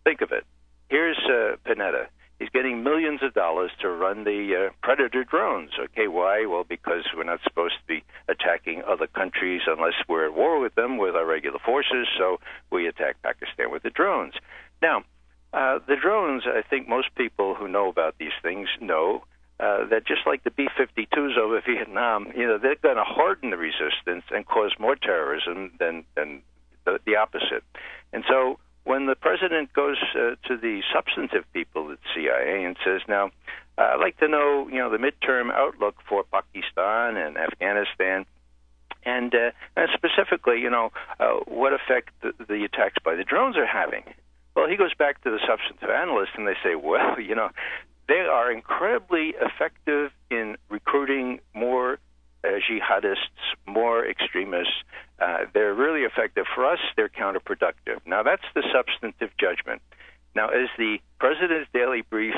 Think 0.05 0.20
of 0.23 0.33
it. 0.33 0.44
Here's 0.88 1.18
uh, 1.18 1.57
Panetta. 1.64 2.07
he's 2.40 2.49
getting 2.49 2.83
millions 2.83 3.23
of 3.23 3.33
dollars 3.33 3.70
to 3.81 3.88
run 3.88 4.25
the 4.25 4.68
uh, 4.68 4.73
Predator 4.83 5.25
drones. 5.25 5.70
Okay, 5.79 6.09
why? 6.09 6.46
Well, 6.46 6.64
because 6.64 7.05
we're 7.16 7.25
not 7.25 7.40
supposed 7.44 7.75
to 7.75 7.87
be 7.87 8.03
attacking 8.29 8.83
other 8.83 9.07
countries 9.07 9.62
unless 9.66 9.94
we're 10.09 10.27
at 10.27 10.35
war 10.35 10.59
with 10.59 10.75
them 10.75 10.99
with 10.99 11.14
our 11.14 11.27
regular 11.27 11.61
forces, 11.64 12.09
so 12.18 12.40
we 12.70 12.88
attack 12.88 13.23
Pakistan 13.23 13.70
with 13.70 13.83
the 13.83 13.90
drones. 13.90 14.35
Now, 14.83 15.05
uh, 15.53 15.81
the 15.87 15.97
drones, 15.97 16.45
I 16.47 16.63
think 16.63 16.89
most 16.89 17.15
people 17.15 17.55
who 17.55 17.69
know 17.69 17.89
about 17.89 18.17
these 18.19 18.37
things 18.43 18.69
know 18.81 19.25
uh, 19.59 19.87
that 19.89 20.07
just 20.07 20.27
like 20.27 20.45
the 20.45 20.51
B-52s 20.51 21.37
over 21.37 21.61
Vietnam, 21.67 22.33
you 22.37 22.47
know, 22.47 22.59
they're 22.59 22.77
going 22.77 22.97
to 22.97 23.05
harden 23.05 23.51
the 23.51 23.57
resistance 23.57 24.25
and 24.31 24.47
cause 24.47 24.73
more 24.79 24.97
terrorism 24.97 25.73
than 25.79 26.05
than 26.15 26.43
the, 26.85 26.99
the 27.05 27.17
opposite. 27.17 27.65
And 28.13 28.25
so 28.29 28.59
when 28.85 29.07
the 29.07 29.15
president 29.15 29.73
goes 29.73 29.99
uh, 30.15 30.37
to 30.49 30.57
the 30.57 30.83
substantive 30.95 31.45
people 31.53 31.93
at 31.93 31.99
CIA 32.15 32.65
and 32.65 32.77
says, 32.85 33.03
"Now, 33.09 33.31
uh, 33.77 33.95
I'd 33.95 34.01
like 34.01 34.19
to 34.19 34.29
know, 34.29 34.69
you 34.69 34.79
know, 34.79 34.91
the 34.91 34.99
midterm 34.99 35.53
outlook 35.53 35.97
for 36.09 36.25
Pakistan 36.25 37.17
and 37.17 37.37
Afghanistan." 37.37 38.25
And, 39.03 39.35
uh, 39.35 39.51
and 39.77 39.89
specifically, 39.95 40.61
you 40.61 40.69
know, 40.69 40.93
uh, 41.19 41.41
what 41.47 41.73
effect 41.73 42.11
the, 42.21 42.33
the 42.47 42.65
attacks 42.65 42.97
by 43.03 43.15
the 43.15 43.25
drones 43.25 43.57
are 43.57 43.67
having. 43.67 44.05
Well, 44.55 44.69
he 44.69 44.77
goes 44.77 44.95
back 44.95 45.23
to 45.25 45.31
the 45.31 45.39
substantive 45.47 45.91
analysts, 45.91 46.35
and 46.37 46.47
they 46.47 46.57
say, 46.63 46.75
well, 46.75 47.21
you 47.21 47.35
know, 47.35 47.51
they 48.09 48.21
are 48.21 48.51
incredibly 48.51 49.35
effective 49.41 50.11
in 50.31 50.57
recruiting 50.69 51.41
more 51.55 51.99
uh, 52.43 52.49
jihadists, 52.69 53.17
more 53.67 54.07
extremists. 54.07 54.73
Uh, 55.21 55.45
they're 55.53 55.75
really 55.75 56.03
effective. 56.03 56.47
For 56.55 56.65
us, 56.65 56.79
they're 56.97 57.09
counterproductive. 57.09 58.01
Now, 58.07 58.23
that's 58.23 58.43
the 58.55 58.63
substantive 58.73 59.31
judgment. 59.39 59.83
Now, 60.35 60.49
is 60.51 60.69
the 60.79 60.99
president's 61.19 61.69
daily 61.73 62.03
brief 62.03 62.35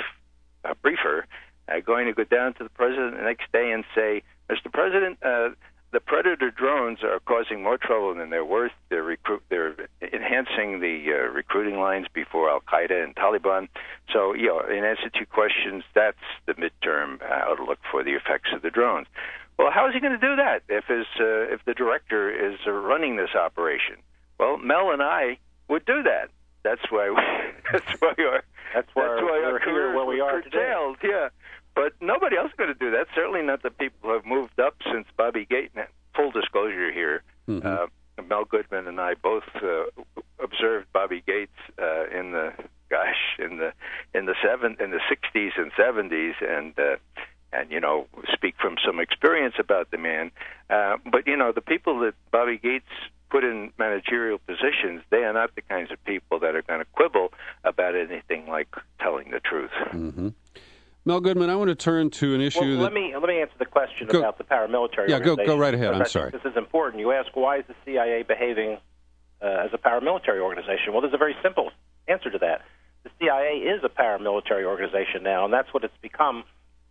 uh, 0.65 0.75
briefer 0.83 1.27
uh, 1.69 1.81
going 1.81 2.07
to 2.07 2.13
go 2.13 2.25
down 2.25 2.55
to 2.55 2.65
the 2.65 2.71
president 2.71 3.17
the 3.17 3.23
next 3.23 3.51
day 3.53 3.71
and 3.71 3.85
say, 3.95 4.23
Mr. 4.51 4.73
President, 4.73 5.19
uh, 5.23 5.51
the 5.93 6.01
predator 6.01 6.51
drones 6.51 7.03
are 7.03 7.21
causing 7.21 7.63
more 7.63 7.77
trouble 7.77 8.15
than 8.15 8.31
they're 8.31 8.45
worth. 8.45 8.73
They're 8.89 9.03
recruit, 9.03 9.43
they're 9.51 9.75
enhancing 10.01 10.81
the 10.81 11.05
uh, 11.09 11.33
recruiting 11.33 11.79
lines 11.79 12.07
before 12.13 12.49
Al 12.49 12.61
Qaeda 12.61 13.05
and 13.05 13.15
Taliban. 13.15 13.69
So, 14.13 14.35
you 14.35 14.49
know, 14.49 14.61
in 14.61 14.85
answer 14.85 15.11
to 15.11 15.19
your 15.19 15.27
questions, 15.27 15.85
that's 15.95 16.17
the 16.47 16.55
midterm 16.55 17.21
uh, 17.23 17.51
outlook 17.51 17.79
for 17.91 18.03
the 18.03 18.13
effects 18.13 18.51
of 18.55 18.63
the 18.63 18.71
drones. 18.71 19.07
Well, 19.59 19.71
how 19.71 19.87
is 19.89 19.95
he 19.95 20.01
going 20.01 20.19
to 20.19 20.27
do 20.27 20.37
that 20.37 20.63
if 20.69 20.87
his 20.87 21.07
uh, 21.21 21.53
if 21.53 21.63
the 21.67 21.75
director 21.75 22.31
is 22.31 22.59
uh, 22.67 22.71
running 22.71 23.17
this 23.17 23.35
operation? 23.35 23.97
Well, 24.41 24.57
Mel 24.57 24.91
and 24.93 25.03
I 25.03 25.39
would 25.69 25.85
do 25.85 26.03
that. 26.05 26.31
That's 26.65 26.83
why. 26.91 27.11
We, 27.11 27.17
that's 27.73 28.01
why 28.01 28.15
our 28.19 28.45
that's 28.75 28.89
why, 28.95 29.09
that's 29.09 29.23
why 29.23 29.43
our 29.45 29.53
we're 29.53 29.59
here 29.61 29.95
where 29.95 30.07
we 30.07 30.21
are 30.21 30.41
curtailed. 30.43 30.97
today. 31.01 31.13
Yeah. 31.13 31.29
But 31.75 31.95
nobody 32.01 32.37
else 32.37 32.49
is 32.51 32.57
going 32.57 32.73
to 32.73 32.79
do 32.79 32.91
that. 32.93 33.07
Certainly 33.15 33.43
not 33.43 33.63
the 33.63 33.71
people 33.71 33.99
who 34.03 34.13
have 34.15 34.27
moved 34.27 34.59
up 34.61 34.77
since 34.93 35.07
Bobby 35.17 35.47
Gates. 35.49 35.75
Full 36.15 36.31
disclosure 36.31 36.93
here, 36.93 37.23
Mhm. 37.49 37.65
uh, 37.65 37.87
Mel 38.29 38.45
Goodman 38.45 38.87
and 38.87 39.01
I 39.01 39.15
both 39.15 39.45
uh, 39.57 39.85
observed 40.39 40.93
Bobby 40.93 41.23
Gates 41.27 41.57
uh, 41.81 42.05
in 42.09 42.33
the 42.33 42.53
gosh 42.91 43.39
in 43.39 43.57
the 43.57 43.73
in 44.15 44.27
the 44.27 44.35
seven 44.43 44.77
in 44.79 44.91
the 44.91 45.01
sixties 45.09 45.53
and 45.57 45.73
seventies, 45.77 46.35
and 46.41 46.79
uh, 46.79 46.97
and 47.55 47.71
you 47.71 47.81
know 47.81 48.07
speak 48.35 48.57
from 48.61 48.77
some 48.85 49.01
experience 49.01 49.55
about 49.59 49.91
the 49.91 49.97
man. 49.97 50.31
Uh, 50.69 50.99
but 51.11 51.27
you 51.27 51.37
know 51.37 51.51
the 51.53 51.63
people 51.63 52.01
that 52.01 52.15
Bobby 52.31 52.59
Gates 52.59 52.93
put 53.31 53.43
in 53.45 53.73
managerial 53.79 54.37
positions, 54.37 55.01
they 55.09 55.25
are 55.25 55.33
not 55.33 55.55
the 55.55 55.63
kinds 55.63 55.91
of 55.91 56.05
people 56.05 56.39
that 56.41 56.55
are 56.55 56.61
going 56.61 56.81
to 56.81 56.87
quibble 56.93 57.33
about 57.65 57.97
anything 57.97 58.47
like 58.47 58.69
telling 59.01 59.31
the 59.31 59.41
truth. 59.41 59.71
hmm 59.91 60.29
Mel 61.05 61.21
Goodman, 61.21 61.51
I 61.51 61.57
want 61.57 61.69
to 61.69 61.75
turn 61.75 62.11
to 62.11 62.35
an 62.35 62.41
issue 62.41 62.61
Well, 62.61 62.71
that 62.71 62.83
let 62.83 62.93
me 62.93 63.13
let 63.15 63.29
me 63.29 63.41
answer 63.41 63.55
the 63.59 63.67
question 63.67 64.07
Go- 64.07 64.21
about 64.21 64.39
the 64.39 64.45
paramilitary. 64.45 65.09
Yeah, 65.09 65.19
go- 65.19 65.37
go 65.37 65.57
right 65.57 65.75
ahead. 65.75 65.95
I'm 65.95 66.07
sorry. 66.07 66.31
This 66.31 66.45
is 66.45 66.57
important. 66.57 67.01
You 67.01 67.13
ask 67.13 67.35
why 67.35 67.59
is 67.59 67.65
the 67.67 67.75
CIA 67.85 68.23
behaving 68.23 68.79
uh, 69.41 69.47
as 69.67 69.71
a 69.73 69.79
paramilitary 69.79 70.41
organization? 70.41 70.93
Well, 70.93 71.01
there's 71.01 71.15
a 71.15 71.19
very 71.19 71.37
simple 71.43 71.71
answer 72.07 72.31
to 72.31 72.39
that. 72.39 72.63
The 73.03 73.11
CIA 73.19 73.59
is 73.59 73.83
a 73.83 73.89
paramilitary 73.89 74.65
organization 74.65 75.25
now, 75.25 75.45
and 75.45 75.53
that's 75.53 75.73
what 75.75 75.83
it's 75.83 75.97
become 76.03 76.45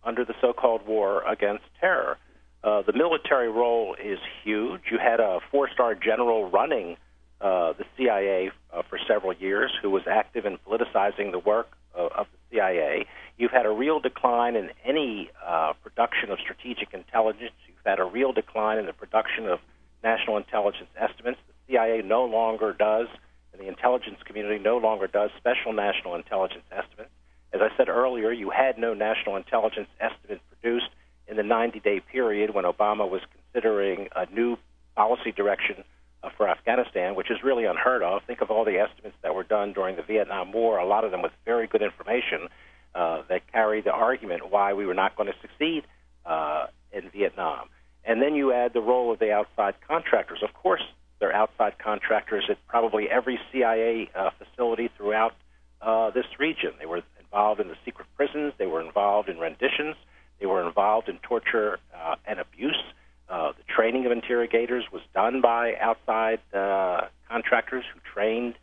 under 0.04 0.24
the 0.24 0.34
so-called 0.40 0.86
war 0.86 1.22
against 1.26 1.64
terror. 1.80 2.18
Uh, 2.62 2.82
the 2.82 2.92
military 2.92 3.48
role 3.48 3.96
is 4.02 4.18
huge. 4.44 4.82
You 4.90 4.98
had 4.98 5.20
a 5.20 5.40
four-star 5.50 5.94
general 5.94 6.50
running 6.50 6.96
uh, 7.40 7.72
the 7.72 7.84
CIA 7.96 8.50
uh, 8.72 8.82
for 8.88 8.98
several 9.08 9.32
years, 9.32 9.72
who 9.80 9.90
was 9.90 10.02
active 10.06 10.44
in 10.44 10.58
politicizing 10.58 11.32
the 11.32 11.38
work 11.38 11.72
of, 11.94 12.12
of 12.12 12.26
the 12.50 12.56
CIA. 12.56 13.06
You've 13.38 13.50
had 13.50 13.66
a 13.66 13.70
real 13.70 13.98
decline 14.00 14.56
in 14.56 14.70
any 14.84 15.30
uh, 15.44 15.72
production 15.82 16.30
of 16.30 16.38
strategic 16.38 16.92
intelligence. 16.92 17.52
You've 17.66 17.76
had 17.84 17.98
a 17.98 18.04
real 18.04 18.32
decline 18.32 18.78
in 18.78 18.86
the 18.86 18.92
production 18.92 19.46
of 19.48 19.58
national 20.02 20.36
intelligence 20.36 20.90
estimates. 20.96 21.38
The 21.46 21.74
CIA 21.74 22.02
no 22.02 22.24
longer 22.24 22.72
does, 22.72 23.08
and 23.52 23.60
the 23.60 23.68
intelligence 23.68 24.18
community 24.24 24.62
no 24.62 24.78
longer 24.78 25.06
does 25.06 25.30
special 25.38 25.72
national 25.72 26.14
intelligence 26.14 26.64
estimates. 26.70 27.10
As 27.52 27.60
I 27.60 27.68
said 27.76 27.88
earlier, 27.88 28.32
you 28.32 28.50
had 28.50 28.78
no 28.78 28.94
national 28.94 29.36
intelligence 29.36 29.88
estimate 30.00 30.40
produced 30.48 30.88
in 31.28 31.36
the 31.36 31.42
90 31.42 31.80
day 31.80 32.00
period 32.00 32.54
when 32.54 32.64
Obama 32.64 33.08
was 33.08 33.20
considering 33.52 34.08
a 34.14 34.26
new 34.32 34.56
policy 34.96 35.32
direction 35.32 35.84
uh, 36.22 36.30
for 36.36 36.48
Afghanistan, 36.48 37.14
which 37.14 37.30
is 37.30 37.38
really 37.42 37.64
unheard 37.64 38.02
of. 38.02 38.22
Think 38.26 38.40
of 38.40 38.50
all 38.50 38.64
the 38.64 38.78
estimates 38.78 39.16
that 39.22 39.34
were 39.34 39.44
done 39.44 39.72
during 39.72 39.96
the 39.96 40.02
Vietnam 40.02 40.52
War, 40.52 40.78
a 40.78 40.86
lot 40.86 41.04
of 41.04 41.10
them 41.10 41.22
with 41.22 41.32
very 41.44 41.66
good 41.66 41.82
information 41.82 42.48
uh, 42.94 43.22
that 43.28 43.50
carry 43.52 43.80
the 43.80 43.92
argument 43.92 44.50
why 44.50 44.72
we 44.72 44.86
were 44.86 44.94
not 44.94 45.16
going 45.16 45.28
to 45.28 45.38
succeed 45.40 45.84
uh, 46.26 46.66
in 46.92 47.08
Vietnam. 47.10 47.68
And 48.04 48.20
then 48.20 48.34
you 48.34 48.52
add 48.52 48.72
the 48.72 48.80
role 48.80 49.12
of 49.12 49.18
the 49.18 49.32
outside 49.32 49.74
contractors. 49.86 50.42
Of 50.42 50.52
course, 50.54 50.82
they're 51.20 51.32
outside 51.32 51.78
contractors 51.78 52.44
at 52.50 52.58
probably 52.66 53.08
every 53.08 53.38
CIA 53.52 54.10
uh, 54.14 54.30
facility 54.38 54.90
throughout 54.96 55.34
uh, 55.80 56.10
this 56.10 56.26
region. 56.38 56.72
They 56.78 56.86
were 56.86 57.02
involved 57.20 57.60
in 57.60 57.68
the 57.68 57.76
secret 57.84 58.08
prisons, 58.16 58.52
they 58.58 58.66
were 58.66 58.82
involved 58.82 59.28
in 59.28 59.38
renditions, 59.38 59.96
they 60.40 60.46
were 60.46 60.66
involved 60.66 61.08
in 61.08 61.18
torture 61.18 61.78
uh, 61.94 62.16
and 62.26 62.40
abuse. 62.40 62.82
Uh, 63.28 63.52
the 63.52 63.62
training 63.74 64.04
of 64.04 64.12
interrogators 64.12 64.84
was 64.92 65.02
done 65.14 65.40
by 65.40 65.74
outside 65.80 66.40
uh, 66.52 67.02
contractors 67.28 67.84
who 67.94 68.00
trained 68.12 68.54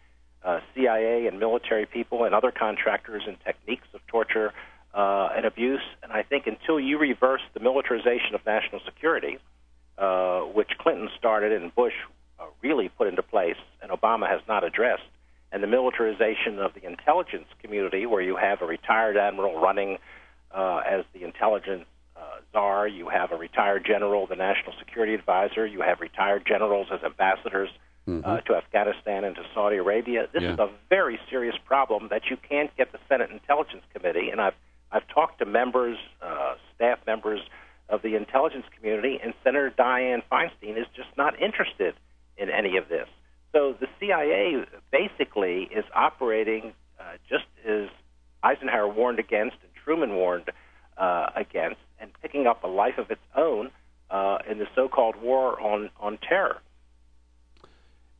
uh, 0.44 0.60
CIA 0.74 1.28
and 1.28 1.40
military 1.40 1.86
people 1.86 2.24
and 2.24 2.34
other 2.34 2.52
contractors 2.52 3.24
and 3.28 3.38
techniques 3.44 3.88
of 3.94 4.06
torture 4.08 4.54
uh, 4.94 5.30
and 5.36 5.46
abuse. 5.46 5.82
And 6.04 6.12
I 6.12 6.24
think 6.24 6.48
until 6.48 6.80
you 6.80 6.98
reverse 6.98 7.42
the 7.54 7.60
militarization 7.60 8.36
of 8.36 8.46
national 8.46 8.82
security, 8.86 9.38
uh, 9.98 10.42
which 10.42 10.70
Clinton 10.80 11.10
started 11.18 11.52
and 11.52 11.74
Bush 11.76 11.94
uh, 12.40 12.46
really 12.62 12.90
put 12.90 13.08
into 13.08 13.22
place, 13.22 13.58
and 13.82 13.92
Obama 13.92 14.30
has 14.30 14.42
not 14.48 14.64
addressed, 14.64 15.04
and 15.52 15.62
the 15.62 15.68
militarization 15.68 16.60
of 16.60 16.74
the 16.74 16.86
intelligence 16.86 17.48
community, 17.62 18.06
where 18.06 18.22
you 18.22 18.36
have 18.36 18.62
a 18.62 18.66
retired 18.66 19.18
admiral 19.18 19.60
running 19.60 19.98
uh, 20.52 20.82
as 20.90 21.06
the 21.14 21.24
intelligence 21.24 21.86
uh, 22.16 22.22
czar, 22.54 22.88
you 22.88 23.10
have 23.10 23.32
a 23.32 23.36
retired 23.36 23.86
general, 23.86 24.28
the 24.28 24.36
national 24.36 24.74
security 24.80 25.14
advisor, 25.14 25.66
you 25.66 25.82
have 25.82 26.00
retired 26.00 26.46
generals 26.46 26.88
as 26.92 27.02
ambassadors 27.04 27.70
uh, 28.26 28.42
to 28.42 28.56
Afghanistan 28.56 29.24
and 29.24 29.36
to 29.36 29.44
Saudi 29.54 29.78
Arabia. 29.78 30.28
This 30.32 30.44
Yeah. 30.44 30.54
is 30.54 30.60
a 30.60 30.70
very 30.90 31.20
serious 31.30 31.58
problem 31.66 32.08
that 32.10 32.30
you 32.30 32.38
can't 32.38 32.76
get 32.76 32.92
the 32.92 33.00
Senate 33.08 33.30
Intelligence 33.32 33.84
Committee, 33.94 34.30
and 34.32 34.42
I've 34.42 34.56
I've 34.92 35.08
talked 35.08 35.38
to 35.40 35.46
members, 35.46 36.00
uh, 36.20 36.56
staff 36.76 36.98
members 37.06 37.42
of 37.90 38.02
the 38.02 38.16
intelligence 38.16 38.66
community, 38.76 39.20
and 39.24 39.36
Senator 39.44 39.70
Dianne 39.78 40.24
Feinstein 40.32 40.78
is 40.78 40.88
just 40.96 41.10
not 41.16 41.40
interested 41.40 41.94
in 42.38 42.50
any 42.50 42.76
of 42.78 42.90
this. 42.90 43.08
So 43.52 43.74
the 43.80 43.88
CIA 44.00 44.66
basically 44.92 45.64
is 45.72 45.86
operating 45.94 46.74
uh, 47.00 47.04
just 47.30 47.46
as 47.68 47.88
Eisenhower 48.44 48.88
warned 48.88 49.20
against 49.20 49.58
and 49.62 49.72
Truman 49.84 50.16
warned 50.16 50.50
uh, 50.98 51.28
against, 51.36 51.82
and 52.00 52.12
picking 52.22 52.48
up 52.48 52.64
a 52.64 52.68
life 52.68 52.98
of 52.98 53.12
its 53.12 53.22
own 53.36 53.70
uh, 54.10 54.40
in 54.50 54.58
the 54.58 54.68
so-called 54.76 55.16
war 55.22 55.60
on 55.62 55.90
on 56.00 56.18
terror. 56.18 56.58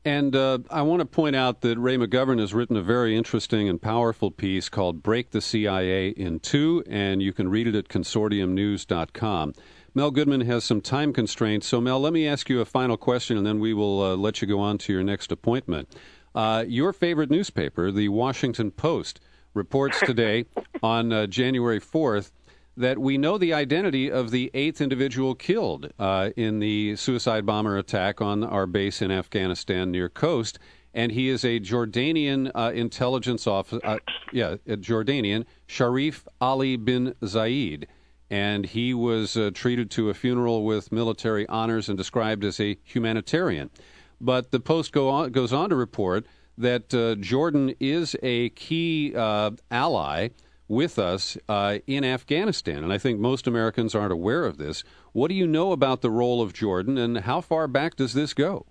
And 0.06 0.36
uh, 0.36 0.60
I 0.70 0.82
want 0.82 1.02
to 1.02 1.06
point 1.06 1.36
out 1.36 1.62
that 1.62 1.78
Ray 1.78 1.98
McGovern 1.98 2.40
has 2.40 2.54
written 2.54 2.78
a 2.78 2.82
very 2.82 3.18
interesting 3.18 3.68
and 3.68 3.82
powerful 3.82 4.32
piece 4.32 4.70
called 4.70 5.04
Break 5.04 5.32
the 5.32 5.42
CIA 5.42 6.10
in 6.10 6.40
Two, 6.40 6.84
and 6.90 7.22
you 7.22 7.34
can 7.34 7.50
read 7.50 7.68
it 7.68 7.76
at 7.76 7.90
consortiumnews.com. 7.90 9.54
Mel 9.94 10.12
Goodman 10.12 10.42
has 10.42 10.64
some 10.64 10.80
time 10.82 11.12
constraints, 11.12 11.68
so 11.68 11.82
Mel, 11.82 12.00
let 12.00 12.14
me 12.14 12.28
ask 12.28 12.50
you 12.50 12.62
a 12.62 12.66
final 12.66 12.96
question, 12.96 13.38
and 13.38 13.46
then 13.46 13.60
we 13.60 13.74
will 13.74 14.02
uh, 14.02 14.16
let 14.16 14.42
you 14.42 14.48
go 14.48 14.60
on 14.60 14.78
to 14.80 14.94
your 14.94 15.04
next 15.04 15.32
appointment. 15.32 15.94
Uh, 16.34 16.64
your 16.68 16.94
favorite 16.94 17.30
newspaper, 17.30 17.92
the 17.92 18.08
Washington 18.08 18.72
Post, 18.72 19.20
reports 19.54 20.00
today 20.00 20.46
on 20.84 21.12
uh, 21.12 21.28
January 21.28 21.82
4th 21.82 22.32
that 22.80 22.98
we 22.98 23.18
know 23.18 23.38
the 23.38 23.54
identity 23.54 24.10
of 24.10 24.32
the 24.32 24.50
eighth 24.54 24.80
individual 24.80 25.36
killed 25.36 25.92
uh, 26.00 26.30
in 26.38 26.60
the 26.60 26.96
suicide 26.96 27.46
bomber 27.46 27.78
attack 27.78 28.22
on 28.22 28.42
our 28.42 28.66
base 28.66 29.02
in 29.02 29.12
Afghanistan 29.12 29.92
near 29.92 30.08
Khost. 30.08 30.58
and 30.94 31.12
he 31.12 31.28
is 31.28 31.44
a 31.44 31.60
Jordanian 31.60 32.50
uh, 32.56 32.72
intelligence 32.74 33.46
officer. 33.46 33.82
Uh, 33.84 33.98
yeah, 34.32 34.56
Jordanian 34.66 35.46
Sharif 35.68 36.26
Ali 36.40 36.78
bin 36.78 37.16
Zayed, 37.22 37.84
and 38.30 38.66
he 38.66 38.94
was 38.94 39.36
uh, 39.36 39.52
treated 39.54 39.92
to 39.92 40.10
a 40.10 40.14
funeral 40.14 40.64
with 40.64 40.90
military 40.90 41.46
honors 41.50 41.90
and 41.90 41.98
described 41.98 42.46
as 42.46 42.62
a 42.62 42.78
humanitarian. 42.86 43.72
But 44.22 44.52
the 44.52 44.62
Post 44.62 44.94
go 44.94 45.10
on, 45.10 45.34
goes 45.34 45.52
on 45.52 45.70
to 45.70 45.76
report 45.76 46.26
that 46.58 46.94
uh, 46.94 47.16
Jordan 47.16 47.76
is 47.82 48.16
a 48.24 48.50
key 48.52 49.14
uh, 49.16 49.52
ally 49.70 50.30
with 50.70 50.98
us 50.98 51.38
uh, 51.50 51.80
in 51.88 52.06
Afghanistan, 52.06 52.84
and 52.84 52.94
I 52.94 52.98
think 52.98 53.20
most 53.20 53.48
Americans 53.48 53.96
aren't 53.96 54.14
aware 54.14 54.46
of 54.46 54.58
this. 54.58 54.84
What 55.12 55.28
do 55.28 55.34
you 55.34 55.48
know 55.48 55.74
about 55.74 56.02
the 56.02 56.12
role 56.12 56.42
of 56.42 56.54
Jordan, 56.54 56.98
and 56.98 57.18
how 57.18 57.42
far 57.42 57.68
back 57.68 57.98
does 57.98 58.14
this 58.14 58.34
go? 58.34 58.66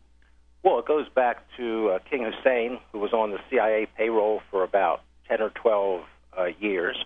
Well, 0.62 0.78
it 0.78 0.86
goes 0.86 1.09
back 1.14 1.44
to 1.57 1.90
uh, 1.90 1.99
King 2.09 2.24
Hussein, 2.24 2.78
who 2.92 3.01
was 3.01 3.12
on 3.12 3.32
the 3.32 3.38
CIA 3.51 3.86
payroll 3.96 4.40
for 4.51 4.62
about 4.62 5.03
10 5.28 5.42
or 5.42 5.51
12 5.51 6.05
uh, 6.38 6.44
years. 6.61 6.96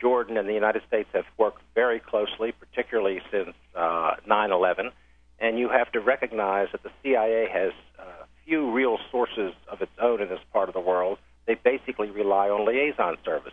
Jordan 0.00 0.36
and 0.36 0.48
the 0.48 0.54
United 0.54 0.82
States 0.86 1.08
have 1.14 1.24
worked 1.38 1.62
very 1.74 1.98
closely, 1.98 2.52
particularly 2.52 3.20
since 3.30 3.54
uh, 3.74 4.16
9 4.26 4.52
11. 4.52 4.90
And 5.38 5.58
you 5.58 5.68
have 5.68 5.90
to 5.92 6.00
recognize 6.00 6.68
that 6.72 6.82
the 6.82 6.90
CIA 7.02 7.48
has 7.50 7.72
uh, 7.98 8.24
few 8.46 8.70
real 8.70 8.98
sources 9.10 9.52
of 9.68 9.80
its 9.80 9.92
own 10.00 10.20
in 10.20 10.28
this 10.28 10.40
part 10.52 10.68
of 10.68 10.74
the 10.74 10.80
world. 10.80 11.18
They 11.46 11.54
basically 11.54 12.10
rely 12.10 12.48
on 12.48 12.66
liaison 12.66 13.16
services. 13.24 13.52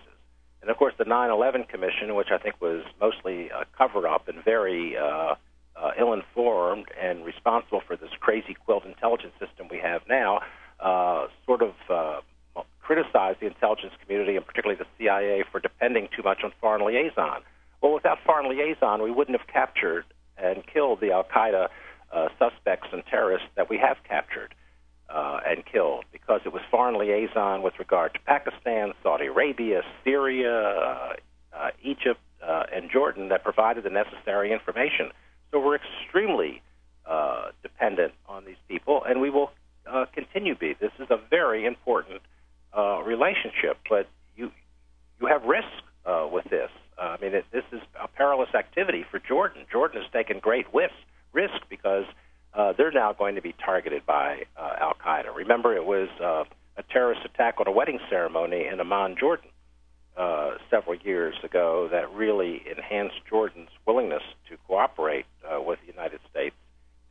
And 0.62 0.70
of 0.70 0.78
course, 0.78 0.94
the 0.98 1.06
9 1.06 1.30
11 1.30 1.66
Commission, 1.66 2.16
which 2.16 2.30
I 2.32 2.38
think 2.38 2.62
was 2.62 2.84
mostly 3.00 3.50
a 3.50 3.66
cover 3.78 4.08
up 4.08 4.28
and 4.28 4.44
very 4.44 4.96
uh, 4.98 5.36
uh, 5.76 5.92
ill 6.00 6.14
informed 6.14 6.86
and 7.02 7.26
responsible 7.26 7.82
for 7.86 7.96
this 7.96 8.12
crazy 8.20 8.54
quilt 8.54 8.86
intelligence 8.86 9.34
system 9.40 9.68
we 9.70 9.80
have 9.80 10.02
now, 10.08 10.42
uh, 10.80 11.28
sort 11.46 11.62
of 11.62 11.74
uh, 11.90 12.22
criticized 12.82 13.40
the 13.40 13.48
intelligence 13.48 13.94
community 14.04 14.36
and 14.36 14.46
particularly 14.46 14.78
the 14.78 14.88
CIA 14.98 15.44
for 15.52 15.60
depending 15.60 16.08
too 16.16 16.22
much 16.24 16.44
on 16.44 16.52
foreign 16.60 16.86
liaison. 16.86 17.42
Well, 17.82 17.94
without 17.94 18.20
foreign 18.26 18.50
liaison, 18.50 19.02
we 19.02 19.12
wouldn't 19.12 19.38
have 19.38 19.48
captured 19.48 20.06
and 20.38 20.64
killed 20.68 21.02
the 21.02 21.12
Al 21.12 21.24
Qaeda 21.24 21.70
uh, 22.12 22.28
suspects 22.38 22.88
and 22.92 23.04
terrorists 23.06 23.48
that 23.56 23.70
we 23.70 23.78
have 23.78 23.98
captured 24.08 24.54
uh, 25.14 25.40
and 25.46 25.66
killed 25.66 26.06
because 26.12 26.42
it 26.46 26.54
was 26.54 26.62
foreign 26.72 26.98
liaison 26.98 27.62
with 27.62 27.74
regard 27.80 28.14
to 28.14 28.20
Pakistan, 28.22 28.94
Saudi 29.04 29.28
Arabia, 29.28 29.82
Syria, 30.04 30.62
uh, 30.62 31.14
uh, 31.54 31.70
Egypt, 31.84 32.20
uh, 32.42 32.64
and 32.74 32.90
Jordan 32.90 33.30
that 33.30 33.44
provided 33.44 33.84
the 33.84 33.90
necessary 33.90 34.52
information. 34.52 35.12
So 35.52 35.60
we're 35.60 35.76
extremely 35.76 36.62
uh, 37.06 37.50
dependent 37.62 38.14
on 38.28 38.46
these 38.46 38.62
people, 38.68 39.04
and 39.06 39.22
we 39.22 39.30
will 39.30 39.52
continue 40.14 40.54
to 40.54 40.60
be. 40.60 40.74
This 40.80 40.92
is 41.00 41.08
a 41.10 41.20
very 41.30 41.66
important 41.66 42.22
relationship, 43.06 43.78
but 43.90 44.08
you 44.38 44.52
you 45.20 45.28
have 45.28 45.44
risk 45.44 45.68
with 46.32 46.46
this. 46.46 46.70
I 46.98 47.18
mean, 47.22 47.34
it, 47.34 47.46
this 47.52 47.66
is 47.72 47.82
a 48.02 48.08
perilous 48.08 48.54
activity 48.54 49.06
for 49.10 49.20
Jordan. 49.20 49.66
Jordan 49.72 50.02
has 50.02 50.12
taken 50.12 50.40
great 50.40 50.66
risk 50.74 50.94
risk 51.34 51.62
because 51.70 52.06
uh, 52.54 52.74
they're 52.78 52.92
now 52.92 53.14
going 53.14 53.36
to 53.36 53.42
be 53.42 53.54
targeted 53.64 54.06
by 54.06 54.44
uh, 54.58 54.74
Al 54.80 54.94
Qaeda. 54.94 55.36
Remember, 55.36 55.76
it 55.76 55.86
was 55.86 56.10
uh, 56.22 56.44
a 56.78 56.84
terrorist 56.84 57.22
attack 57.26 57.60
on 57.60 57.68
a 57.68 57.72
wedding 57.72 58.00
ceremony 58.10 58.68
in 58.72 58.80
Amman, 58.80 59.16
Jordan, 59.20 59.50
uh, 60.18 60.52
several 60.70 60.96
years 60.96 61.36
ago 61.44 61.88
that 61.92 62.12
really 62.14 62.62
enhanced 62.70 63.16
Jordan's 63.30 63.70
willingness 63.86 64.24
to 64.50 64.58
cooperate 64.68 65.26
uh, 65.50 65.62
with 65.62 65.80
the 65.82 65.88
United 65.88 66.20
States 66.30 66.56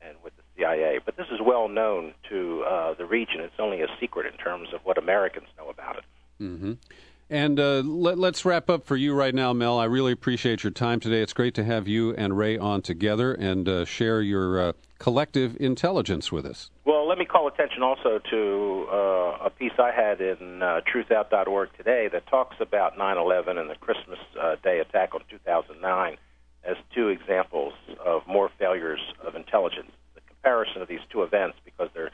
and 0.03 0.17
with 0.23 0.35
the 0.37 0.43
CIA. 0.57 0.99
But 1.05 1.17
this 1.17 1.27
is 1.33 1.41
well 1.43 1.69
known 1.69 2.13
to 2.29 2.63
uh, 2.63 2.95
the 2.95 3.07
region. 3.07 3.41
It's 3.41 3.55
only 3.59 3.81
a 3.81 3.89
secret 3.99 4.31
in 4.33 4.39
terms 4.39 4.69
of 4.75 4.81
what 4.85 4.99
Americans 4.99 5.47
know 5.57 5.71
about 5.71 5.97
it. 5.97 6.05
Mm-hmm. 6.41 6.73
And 7.31 7.61
uh, 7.61 7.83
let, 7.85 8.19
us 8.19 8.45
wrap 8.45 8.69
up 8.69 8.85
for 8.85 8.97
you 8.97 9.15
right 9.15 9.33
now, 9.33 9.53
Mel. 9.53 9.79
I 9.79 9.85
really 9.85 10.11
appreciate 10.11 10.65
your 10.65 10.73
time 10.73 10.99
today. 10.99 11.23
It's 11.23 11.33
great 11.33 11.55
to 11.55 11.65
have 11.65 11.87
you 11.87 12.13
and 12.17 12.37
Ray 12.37 12.59
on 12.59 12.83
together 12.83 13.33
and 13.33 13.69
uh, 13.69 13.85
share 13.85 14.21
your 14.21 14.61
uh, 14.61 14.73
collective 14.99 15.57
intelligence 15.61 16.33
with 16.33 16.45
us. 16.45 16.71
Well, 16.85 17.09
let 17.09 17.19
me 17.19 17.25
call 17.25 17.47
attention 17.47 17.85
also 17.85 18.19
to 18.31 18.89
uh, 18.91 19.47
a 19.47 19.51
piece 19.57 19.73
I 19.79 19.93
had 19.93 20.21
in 20.21 20.61
uh, 20.61 20.81
truthout.org 20.93 21.69
today 21.77 22.09
that 22.13 22.27
talks 22.27 22.57
about 22.59 22.99
9 22.99 23.17
11 23.17 23.59
and 23.59 23.71
the 23.71 23.77
Christmas 23.77 24.19
uh, 24.41 24.57
Day 24.65 24.81
attack 24.81 25.15
on 25.15 25.21
2009 25.31 26.17
as 26.65 26.77
two 26.93 27.09
examples 27.09 27.75
of 28.05 28.27
more 28.27 28.51
failures 28.59 29.01
of 29.25 29.37
intelligence. 29.37 29.93
The 30.17 30.21
comparison 30.27 30.83
of 30.83 30.89
these 30.89 31.01
two 31.11 31.23
events, 31.23 31.59
because 31.65 31.91
they're 31.95 32.11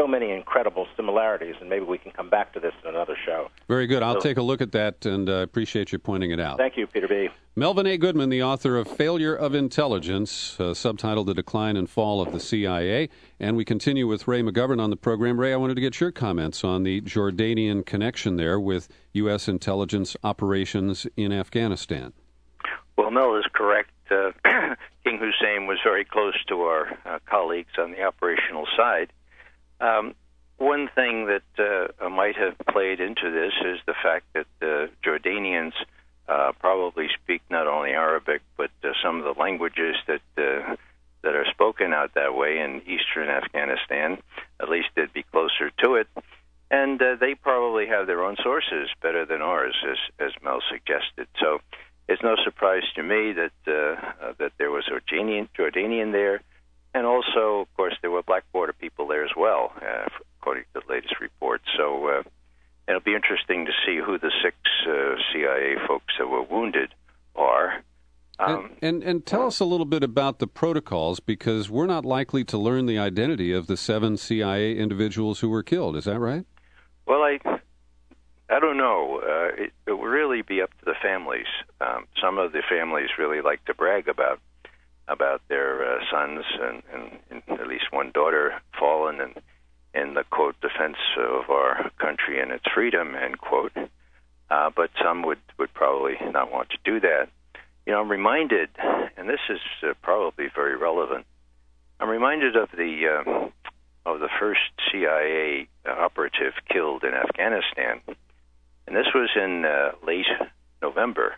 so 0.00 0.06
many 0.06 0.30
incredible 0.30 0.86
similarities, 0.96 1.56
and 1.60 1.68
maybe 1.68 1.84
we 1.84 1.98
can 1.98 2.10
come 2.10 2.30
back 2.30 2.54
to 2.54 2.60
this 2.60 2.72
in 2.82 2.88
another 2.88 3.16
show. 3.26 3.50
Very 3.68 3.86
good. 3.86 4.02
I'll 4.02 4.14
so, 4.14 4.20
take 4.20 4.38
a 4.38 4.42
look 4.42 4.62
at 4.62 4.72
that 4.72 5.04
and 5.04 5.28
uh, 5.28 5.34
appreciate 5.34 5.92
you 5.92 5.98
pointing 5.98 6.30
it 6.30 6.40
out. 6.40 6.56
Thank 6.56 6.78
you, 6.78 6.86
Peter 6.86 7.06
B. 7.06 7.28
Melvin 7.54 7.86
A. 7.86 7.98
Goodman, 7.98 8.30
the 8.30 8.42
author 8.42 8.76
of 8.78 8.88
Failure 8.88 9.34
of 9.34 9.54
Intelligence, 9.54 10.56
uh, 10.58 10.72
subtitled 10.72 11.26
The 11.26 11.34
Decline 11.34 11.76
and 11.76 11.90
Fall 11.90 12.22
of 12.22 12.32
the 12.32 12.40
CIA. 12.40 13.10
And 13.38 13.56
we 13.56 13.64
continue 13.64 14.06
with 14.06 14.26
Ray 14.26 14.42
McGovern 14.42 14.80
on 14.80 14.88
the 14.88 14.96
program. 14.96 15.38
Ray, 15.38 15.52
I 15.52 15.56
wanted 15.56 15.74
to 15.74 15.82
get 15.82 16.00
your 16.00 16.12
comments 16.12 16.64
on 16.64 16.84
the 16.84 17.02
Jordanian 17.02 17.84
connection 17.84 18.36
there 18.36 18.58
with 18.58 18.88
U.S. 19.12 19.48
intelligence 19.48 20.16
operations 20.24 21.06
in 21.16 21.32
Afghanistan. 21.32 22.14
Well, 22.96 23.10
Mel 23.10 23.36
is 23.36 23.44
correct. 23.52 23.90
Uh, 24.10 24.30
King 25.04 25.18
Hussein 25.18 25.66
was 25.66 25.78
very 25.84 26.04
close 26.04 26.42
to 26.48 26.62
our 26.62 26.98
uh, 27.04 27.18
colleagues 27.26 27.72
on 27.78 27.92
the 27.92 28.02
operational 28.02 28.66
side. 28.76 29.12
Um, 29.80 30.14
one 30.58 30.90
thing 30.94 31.26
that 31.26 31.92
uh, 32.00 32.08
might 32.10 32.36
have 32.36 32.54
played 32.70 33.00
into 33.00 33.30
this 33.30 33.52
is 33.64 33.78
the 33.86 33.94
fact 34.02 34.26
that 34.34 34.46
the 34.60 34.90
Jordanians 35.02 35.72
uh, 36.28 36.52
probably 36.60 37.08
speak 37.22 37.42
not 37.50 37.66
only 37.66 37.90
Arabic 37.90 38.42
but 38.56 38.70
uh, 38.84 38.90
some 39.02 39.18
of 39.18 39.24
the 39.24 39.40
languages 39.40 39.96
that 40.06 40.20
uh, 40.36 40.76
that 41.22 41.34
are 41.34 41.46
spoken 41.50 41.92
out 41.92 42.14
that 42.14 42.34
way 42.34 42.58
in 42.58 42.82
eastern 42.86 43.28
Afghanistan. 43.28 44.18
At 44.60 44.68
least 44.68 44.88
they'd 44.94 45.12
be 45.12 45.22
closer 45.22 45.70
to 45.82 45.94
it, 45.94 46.08
and 46.70 47.00
uh, 47.00 47.16
they 47.18 47.34
probably 47.34 47.86
have 47.86 48.06
their 48.06 48.22
own 48.22 48.36
sources 48.42 48.88
better 49.02 49.24
than 49.24 49.40
ours, 49.40 49.74
as 49.90 49.98
as 50.26 50.32
Mel 50.42 50.60
suggested. 50.70 51.26
So. 51.40 51.60
It's 52.08 52.24
no 52.24 52.34
surprise 52.42 52.82
to 52.96 53.04
me 53.04 53.32
that 53.34 53.52
uh, 53.68 54.32
that 54.40 54.50
there 54.58 54.72
was 54.72 54.82
Jordanian, 54.90 55.48
Jordanian 55.56 56.10
there, 56.10 56.42
and 56.94 57.06
also, 57.06 57.60
of 57.60 57.76
course, 57.76 57.94
there 58.02 58.10
were 58.10 58.22
Blackwater 58.22 58.72
people 58.72 59.06
there 59.06 59.24
as 59.24 59.30
well, 59.36 59.72
uh, 59.80 60.08
according 60.40 60.64
to 60.74 60.80
the 60.80 60.92
latest 60.92 61.20
report. 61.20 61.62
So 61.76 62.06
uh, 62.08 62.22
it'll 62.88 63.00
be 63.00 63.14
interesting 63.14 63.66
to 63.66 63.72
see 63.86 63.98
who 64.04 64.18
the 64.18 64.32
six 64.42 64.56
uh, 64.88 65.14
CIA 65.32 65.76
folks 65.86 66.14
that 66.18 66.26
were 66.26 66.42
wounded 66.42 66.92
are. 67.36 67.82
Um, 68.40 68.70
and, 68.80 68.94
and, 68.94 69.02
and 69.02 69.26
tell 69.26 69.46
us 69.46 69.60
a 69.60 69.64
little 69.64 69.86
bit 69.86 70.02
about 70.02 70.38
the 70.38 70.46
protocols 70.46 71.20
because 71.20 71.70
we're 71.70 71.86
not 71.86 72.04
likely 72.04 72.42
to 72.44 72.58
learn 72.58 72.86
the 72.86 72.98
identity 72.98 73.52
of 73.52 73.66
the 73.66 73.76
seven 73.76 74.16
CIA 74.16 74.76
individuals 74.76 75.40
who 75.40 75.48
were 75.48 75.62
killed. 75.62 75.94
Is 75.94 76.04
that 76.04 76.18
right? 76.18 76.46
Well, 77.06 77.22
I 77.22 77.38
I 78.48 78.58
don't 78.58 78.78
know. 78.78 79.20
Uh, 79.22 79.62
it, 79.62 79.72
it 79.86 79.92
will 79.92 80.08
really 80.08 80.42
be 80.42 80.60
up 80.60 80.70
to 80.78 80.84
the 80.84 80.94
families. 81.00 81.46
Um, 81.80 82.06
some 82.20 82.38
of 82.38 82.52
the 82.52 82.62
families 82.68 83.10
really 83.16 83.42
like 83.42 83.64
to 83.66 83.74
brag 83.74 84.08
about 84.08 84.40
about 85.10 85.42
their 85.48 85.96
uh, 85.96 85.98
sons 86.10 86.44
and, 86.60 86.82
and, 86.94 87.42
and 87.48 87.60
at 87.60 87.66
least 87.66 87.86
one 87.90 88.12
daughter 88.12 88.54
fallen 88.78 89.20
in, 89.20 90.00
in 90.00 90.14
the 90.14 90.24
quote 90.30 90.54
defense 90.60 90.96
of 91.18 91.50
our 91.50 91.90
country 91.98 92.40
and 92.40 92.52
its 92.52 92.64
freedom 92.72 93.14
end 93.14 93.38
quote. 93.38 93.72
Uh, 94.50 94.70
but 94.74 94.90
some 95.02 95.22
would 95.22 95.38
would 95.58 95.72
probably 95.74 96.14
not 96.32 96.50
want 96.50 96.70
to 96.70 96.78
do 96.84 97.00
that. 97.00 97.28
You 97.86 97.92
know, 97.92 98.00
I'm 98.00 98.10
reminded, 98.10 98.68
and 99.16 99.28
this 99.28 99.40
is 99.48 99.60
uh, 99.82 99.94
probably 100.02 100.46
very 100.54 100.76
relevant. 100.76 101.24
I'm 102.00 102.08
reminded 102.08 102.56
of 102.56 102.68
the 102.76 103.22
uh, 103.26 104.10
of 104.10 104.20
the 104.20 104.28
first 104.40 104.60
CIA 104.90 105.68
operative 105.86 106.54
killed 106.68 107.04
in 107.04 107.14
Afghanistan, 107.14 108.00
and 108.86 108.96
this 108.96 109.06
was 109.14 109.30
in 109.36 109.64
uh, 109.64 109.92
late 110.04 110.26
November 110.82 111.36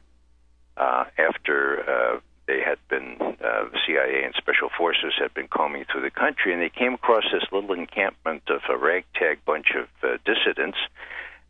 uh, 0.76 1.04
after 1.18 1.80
uh, 1.88 2.20
they 2.52 2.60
had 2.62 2.78
been 2.88 3.16
uh, 3.20 3.64
CIA 3.86 4.24
and 4.24 4.34
special 4.36 4.68
forces 4.76 5.14
had 5.18 5.32
been 5.32 5.48
combing 5.48 5.84
through 5.90 6.02
the 6.02 6.10
country, 6.10 6.52
and 6.52 6.60
they 6.60 6.68
came 6.68 6.94
across 6.94 7.24
this 7.32 7.44
little 7.50 7.72
encampment 7.72 8.42
of 8.48 8.60
a 8.68 8.76
ragtag 8.76 9.44
bunch 9.46 9.68
of 9.74 9.88
uh, 10.02 10.18
dissidents. 10.24 10.78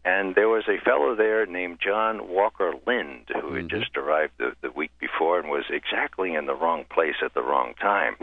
And 0.05 0.35
there 0.35 0.49
was 0.49 0.65
a 0.69 0.83
fellow 0.85 1.15
there 1.15 1.47
named 1.47 1.79
John 1.81 2.29
Walker 2.29 2.73
Lindh 2.87 3.29
who 3.29 3.41
mm-hmm. 3.41 3.57
had 3.57 3.69
just 3.69 3.97
arrived 3.97 4.33
the, 4.39 4.53
the 4.61 4.71
week 4.71 4.91
before 4.99 5.39
and 5.39 5.49
was 5.49 5.65
exactly 5.71 6.35
in 6.35 6.47
the 6.47 6.55
wrong 6.55 6.85
place 6.91 7.17
at 7.25 7.35
the 7.35 7.43
wrong 7.43 7.75
time. 7.81 8.17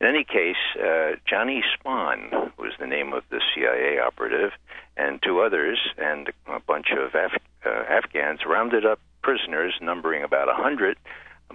In 0.00 0.06
any 0.06 0.24
case, 0.24 0.56
uh, 0.76 1.12
Johnny 1.28 1.62
Spann 1.72 2.52
was 2.58 2.72
the 2.80 2.86
name 2.86 3.12
of 3.12 3.22
the 3.30 3.40
CIA 3.54 4.00
operative, 4.00 4.50
and 4.96 5.22
two 5.22 5.40
others 5.40 5.78
and 5.96 6.28
a 6.46 6.60
bunch 6.60 6.88
of 6.90 7.14
Af- 7.14 7.42
uh, 7.64 7.84
Afghans 7.88 8.40
rounded 8.46 8.84
up 8.84 8.98
prisoners 9.22 9.74
numbering 9.80 10.24
about 10.24 10.48
a 10.48 10.54
hundred 10.54 10.96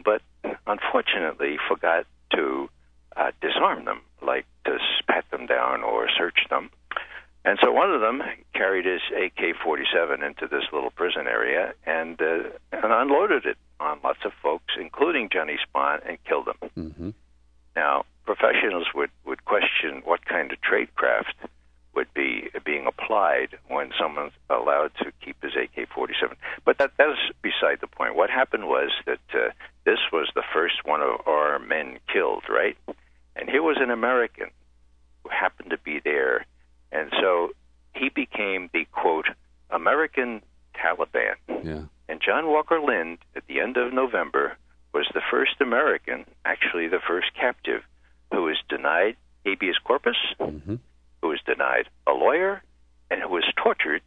but 0.04 0.22
unfortunately 0.66 1.58
forgot 1.68 2.06
to 2.34 2.70
uh, 3.16 3.32
disarm 3.42 3.86
them, 3.86 4.02
like 4.22 4.46
to 4.66 4.78
pat 5.08 5.26
them 5.32 5.48
down 5.48 5.84
or 5.84 6.08
search 6.18 6.40
them. 6.50 6.70
And 7.46 7.58
so 7.64 7.72
one 7.72 7.92
of 7.92 8.02
them 8.02 8.22
carried 8.54 8.86
his 8.86 9.02
AK-47 9.16 10.26
into 10.26 10.48
this 10.48 10.64
little 10.74 10.92
prison 10.92 11.28
area 11.28 11.74
and 11.86 12.22
uh, 12.22 12.50
and 12.74 12.92
unloaded 12.92 13.46
it 13.46 13.58
on 13.80 14.00
lots 14.04 14.20
of 14.26 14.34
folks, 14.44 14.74
including 14.80 15.30
Johnny 15.32 15.58
Spann, 15.64 16.00
and 16.08 16.18
killed 16.26 16.48
them. 16.48 16.70
Mm-hmm. 16.78 17.10
Now, 17.76 18.04
professionals 18.26 18.88
would 18.94 19.12
would 19.26 19.46
question 19.46 20.02
what 20.04 20.26
kind 20.26 20.52
of 20.52 20.58
tradecraft 20.60 21.48
would 21.96 22.14
be 22.14 22.50
being 22.66 22.86
applied 22.86 23.58
when 23.70 23.92
someone's 24.00 24.34
allowed 24.50 24.92
to 25.02 25.12
keep 25.24 25.42
his 25.42 25.54
AK-47. 25.56 26.36
But 26.66 26.78
that 26.80 26.92
that 26.98 27.10
is 27.10 27.18
beside 27.42 27.80
the 27.80 27.88
point. 27.88 28.16
What 28.16 28.30
happened 28.30 28.68
was 28.68 28.92
that 29.06 29.20
uh, 29.34 29.50
this 29.88 30.00
was 30.12 30.28
the 30.36 30.44
first 30.54 30.76
one 30.84 31.02
of 31.02 31.26
our 31.26 31.60
men 31.60 31.88
killed, 32.12 32.44
right? 32.50 32.78
And 33.38 33.50
here 33.50 33.64
was 33.64 33.78
an 33.80 33.90
American 33.90 34.50
who 35.24 35.30
happened 35.30 35.70
to 35.70 35.78
be 35.78 36.02
there 36.04 36.46
and 36.92 37.12
so 37.22 37.52
he 37.96 38.10
became 38.10 38.70
the 38.74 38.86
quote 38.92 39.28
American 39.70 40.42
Taliban. 40.76 41.36
Yeah. 41.64 41.84
And 42.10 42.22
John 42.26 42.48
Walker 42.48 42.80
Lindh, 42.80 43.20
at 43.36 43.46
the 43.48 43.60
end 43.60 43.76
of 43.78 43.94
November, 43.94 44.58
was 44.94 45.08
the 45.14 45.22
first 45.32 45.60
American, 45.60 46.26
actually 46.46 46.88
the 46.88 47.02
first 47.06 47.28
captive, 47.40 47.82
who 48.32 48.44
was 48.44 48.58
denied 48.70 49.16
habeas 49.46 49.78
corpus, 49.84 50.18
Mm-hmm. 50.40 50.76
who 51.22 51.28
was 51.28 51.40
denied 51.46 51.88
a 52.06 52.12
lawyer, 52.12 52.62
and 53.10 53.22
who 53.22 53.30
was 53.30 53.46
tortured 53.62 54.02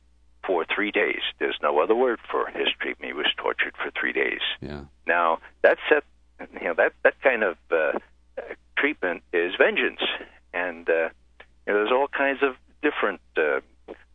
for 0.51 0.64
three 0.74 0.90
days. 0.90 1.20
There's 1.38 1.59
no 1.62 1.78
other 1.78 1.94
word 1.94 2.18
for 2.30 2.46
his 2.51 2.66
treatment. 2.80 3.12
He 3.12 3.16
was 3.16 3.26
tortured 3.36 3.74
for 3.76 3.90
three 3.98 4.12
days. 4.12 4.40
Yeah. 4.61 4.82
Now 5.07 5.38
that 5.62 5.78
set, 5.88 6.03
you 6.61 6.66
know, 6.68 6.74
that 6.74 6.92
that 7.05 7.14
kind 7.22 7.44
of 7.44 7.57
uh, 7.70 7.98
treatment 8.76 9.22
is 9.32 9.53
vengeance, 9.57 10.01
and 10.53 10.88
uh, 10.88 10.92
you 11.66 11.72
know, 11.72 11.74
there's 11.74 11.92
all 11.92 12.09
kinds 12.09 12.40
of 12.42 12.55
different. 12.82 13.20
Uh, 13.36 13.61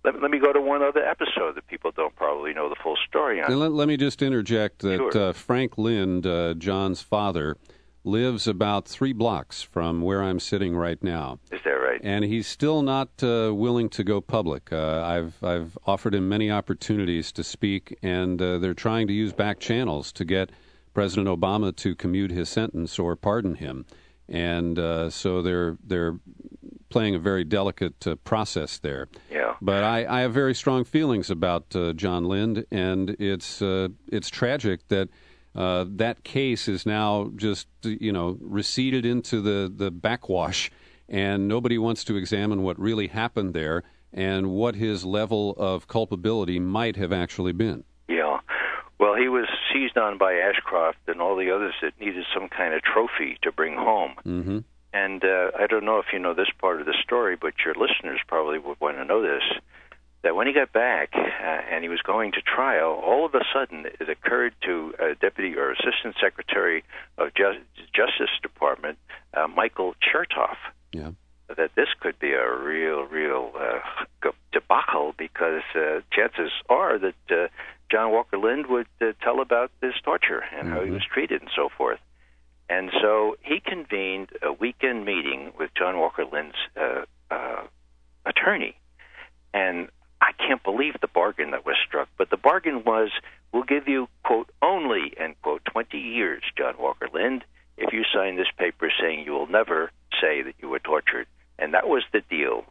let, 0.03 0.21
let 0.21 0.29
me 0.29 0.39
go 0.39 0.51
to 0.53 0.61
one 0.61 0.83
other 0.83 1.03
episode 1.03 1.55
that 1.55 1.67
people 1.67 1.91
don't 1.95 2.15
probably 2.15 2.53
know 2.53 2.67
the 2.69 2.75
full 2.83 2.97
story 3.07 3.41
on. 3.41 3.49
And 3.49 3.59
let, 3.59 3.71
let 3.71 3.87
me 3.87 3.97
just 3.97 4.21
interject 4.21 4.79
that 4.79 4.97
Sure. 4.97 5.29
uh, 5.29 5.33
Frank 5.33 5.77
Lindh, 5.77 6.27
uh, 6.27 6.53
John's 6.55 7.01
father, 7.01 7.57
lives 8.05 8.47
about 8.47 8.87
three 8.87 9.13
blocks 9.13 9.61
from 9.61 10.01
where 10.01 10.23
I'm 10.23 10.39
sitting 10.39 10.75
right 10.75 11.01
now. 11.03 11.39
Is 11.51 11.59
that 11.65 11.71
right? 11.71 11.85
and 12.05 12.23
he's 12.23 12.47
still 12.47 12.83
not 12.83 13.09
uh, 13.23 13.51
willing 13.53 13.89
to 13.89 14.03
go 14.03 14.21
public. 14.21 14.71
Uh, 14.71 15.01
I've 15.03 15.43
I've 15.43 15.77
offered 15.85 16.13
him 16.13 16.29
many 16.29 16.51
opportunities 16.51 17.31
to 17.33 17.43
speak, 17.43 17.97
and 18.03 18.41
uh, 18.41 18.59
they're 18.59 18.75
trying 18.75 19.07
to 19.07 19.13
use 19.13 19.33
back 19.33 19.59
channels 19.59 20.11
to 20.13 20.23
get 20.23 20.51
President 20.93 21.27
Obama 21.27 21.75
to 21.77 21.95
commute 21.95 22.31
his 22.31 22.47
sentence 22.47 22.99
or 22.99 23.15
pardon 23.15 23.55
him, 23.55 23.85
and 24.29 24.77
uh, 24.77 25.09
so 25.09 25.41
they're 25.41 25.77
they're 25.83 26.19
playing 26.89 27.15
a 27.15 27.19
very 27.19 27.43
delicate 27.43 28.05
uh, 28.07 28.15
process 28.17 28.77
there. 28.77 29.07
Yeah. 29.31 29.55
But 29.61 29.83
I, 29.83 30.05
I 30.05 30.21
have 30.21 30.33
very 30.33 30.53
strong 30.53 30.83
feelings 30.83 31.29
about 31.29 31.75
uh, 31.75 31.93
John 31.93 32.25
Lindh, 32.25 32.65
and 32.71 33.09
it's 33.19 33.61
uh, 33.61 33.89
it's 34.11 34.29
tragic 34.29 34.87
that 34.89 35.09
uh, 35.55 35.85
that 35.87 36.23
case 36.23 36.67
is 36.67 36.85
now 36.85 37.31
just 37.35 37.67
you 37.83 38.11
know 38.11 38.37
receded 38.41 39.05
into 39.05 39.41
the 39.41 39.71
the 39.73 39.91
backwash, 39.91 40.69
and 41.07 41.47
nobody 41.47 41.77
wants 41.77 42.03
to 42.05 42.15
examine 42.15 42.63
what 42.63 42.79
really 42.79 43.07
happened 43.07 43.53
there 43.53 43.83
and 44.13 44.49
what 44.49 44.75
his 44.75 45.03
level 45.05 45.53
of 45.57 45.87
culpability 45.87 46.59
might 46.59 46.95
have 46.95 47.11
actually 47.11 47.51
been. 47.51 47.83
Yeah. 48.07 48.39
Well, 48.97 49.15
he 49.15 49.27
was 49.27 49.45
seized 49.73 49.97
on 49.97 50.17
by 50.17 50.35
Ashcroft 50.35 50.99
and 51.07 51.19
all 51.21 51.35
the 51.35 51.51
others 51.53 51.73
that 51.81 51.99
needed 51.99 52.23
some 52.33 52.47
kind 52.47 52.73
of 52.73 52.81
trophy 52.81 53.37
to 53.41 53.51
bring 53.51 53.75
home. 53.75 54.13
hmm 54.23 54.59
And 54.93 55.23
uh, 55.23 55.51
I 55.59 55.67
don't 55.67 55.83
know 55.83 55.99
if 55.99 56.05
you 56.13 56.19
know 56.19 56.33
this 56.33 56.47
part 56.59 56.79
of 56.79 56.85
the 56.85 56.95
story, 57.03 57.35
but 57.35 57.53
your 57.65 57.75
listeners 57.75 58.21
probably 58.27 58.57
would 58.57 58.79
want 58.79 58.95
to 58.97 59.05
know 59.05 59.21
this. 59.21 59.43
That 60.25 60.35
when 60.35 60.47
he 60.47 60.53
got 60.53 60.73
back 60.73 61.11
uh, 61.13 61.19
and 61.71 61.83
he 61.83 61.87
was 61.89 62.01
going 62.01 62.31
to 62.31 62.41
trial, 62.41 62.99
all 63.05 63.27
of 63.27 63.35
a 63.35 63.43
sudden 63.53 63.85
it 63.85 64.09
occurred 64.09 64.53
to 64.63 64.93
uh, 64.99 65.05
Deputy 65.21 65.55
or 65.55 65.71
Assistant 65.71 66.15
Secretary 66.19 66.83
of 67.19 67.31
Ju- 67.35 67.61
Justice 67.93 68.31
Department, 68.41 68.97
uh, 69.35 69.45
Michael 69.47 69.93
Chertoff, 70.01 70.57
Yeah. 70.91 71.11
that 71.55 71.75
this 71.75 71.89
could 71.99 72.17
be 72.17 72.31
a 72.33 72.51
real, 72.51 73.03
real 73.03 73.51
uh, 73.55 74.31
debacle 74.51 75.13
because 75.15 75.61
uh, 75.75 76.01
chances 76.11 76.51
are 76.69 76.97
that 76.97 77.13
uh, 77.29 77.47
John 77.91 78.11
Walker 78.11 78.39
Lindh 78.39 78.65
would 78.65 78.87
uh, 78.99 79.13
tell 79.21 79.39
about 79.41 79.69
this 79.79 79.93
torture 80.03 80.43
and 80.57 80.69
how 80.69 80.81
he 80.81 80.89
Mhm. 80.89 80.93
was 80.93 81.05
treated 81.05 81.41
and 81.43 81.51
so 81.55 81.69
forth. 81.77 81.99
And 82.67 82.89
so 82.99 83.37
he 83.43 83.59
convened 83.59 84.29
a 84.41 84.51
weekend 84.51 85.05
meeting 85.05 85.53
with 85.59 85.69
John 85.75 85.99
Walker 85.99 86.25
Lindh's 86.25 86.57
uh, 86.75 87.05
uh, 87.29 87.61
attorney. 88.25 88.75
And 89.53 89.87
can't 90.37 90.63
believe 90.63 90.95
the 91.01 91.07
bargain 91.07 91.51
that 91.51 91.65
was 91.65 91.75
struck. 91.87 92.09
But 92.17 92.29
the 92.29 92.37
bargain 92.37 92.83
was 92.83 93.09
we'll 93.51 93.63
give 93.63 93.87
you, 93.87 94.07
quote, 94.23 94.49
only, 94.61 95.13
end 95.17 95.35
quote, 95.41 95.63
20 95.65 95.97
years, 95.97 96.43
John 96.57 96.75
Walker 96.79 97.07
Lindh, 97.13 97.43
if 97.77 97.93
you 97.93 98.03
sign 98.13 98.35
this 98.35 98.47
paper 98.57 98.91
saying 99.01 99.25
you 99.25 99.31
will 99.33 99.47
never 99.47 99.91
say 100.21 100.41
that 100.41 100.55
you 100.59 100.69
were 100.69 100.79
tortured. 100.79 101.27
And 101.59 101.73
that 101.73 101.87
was 101.87 102.03
the 102.11 102.21
deal. 102.29 102.65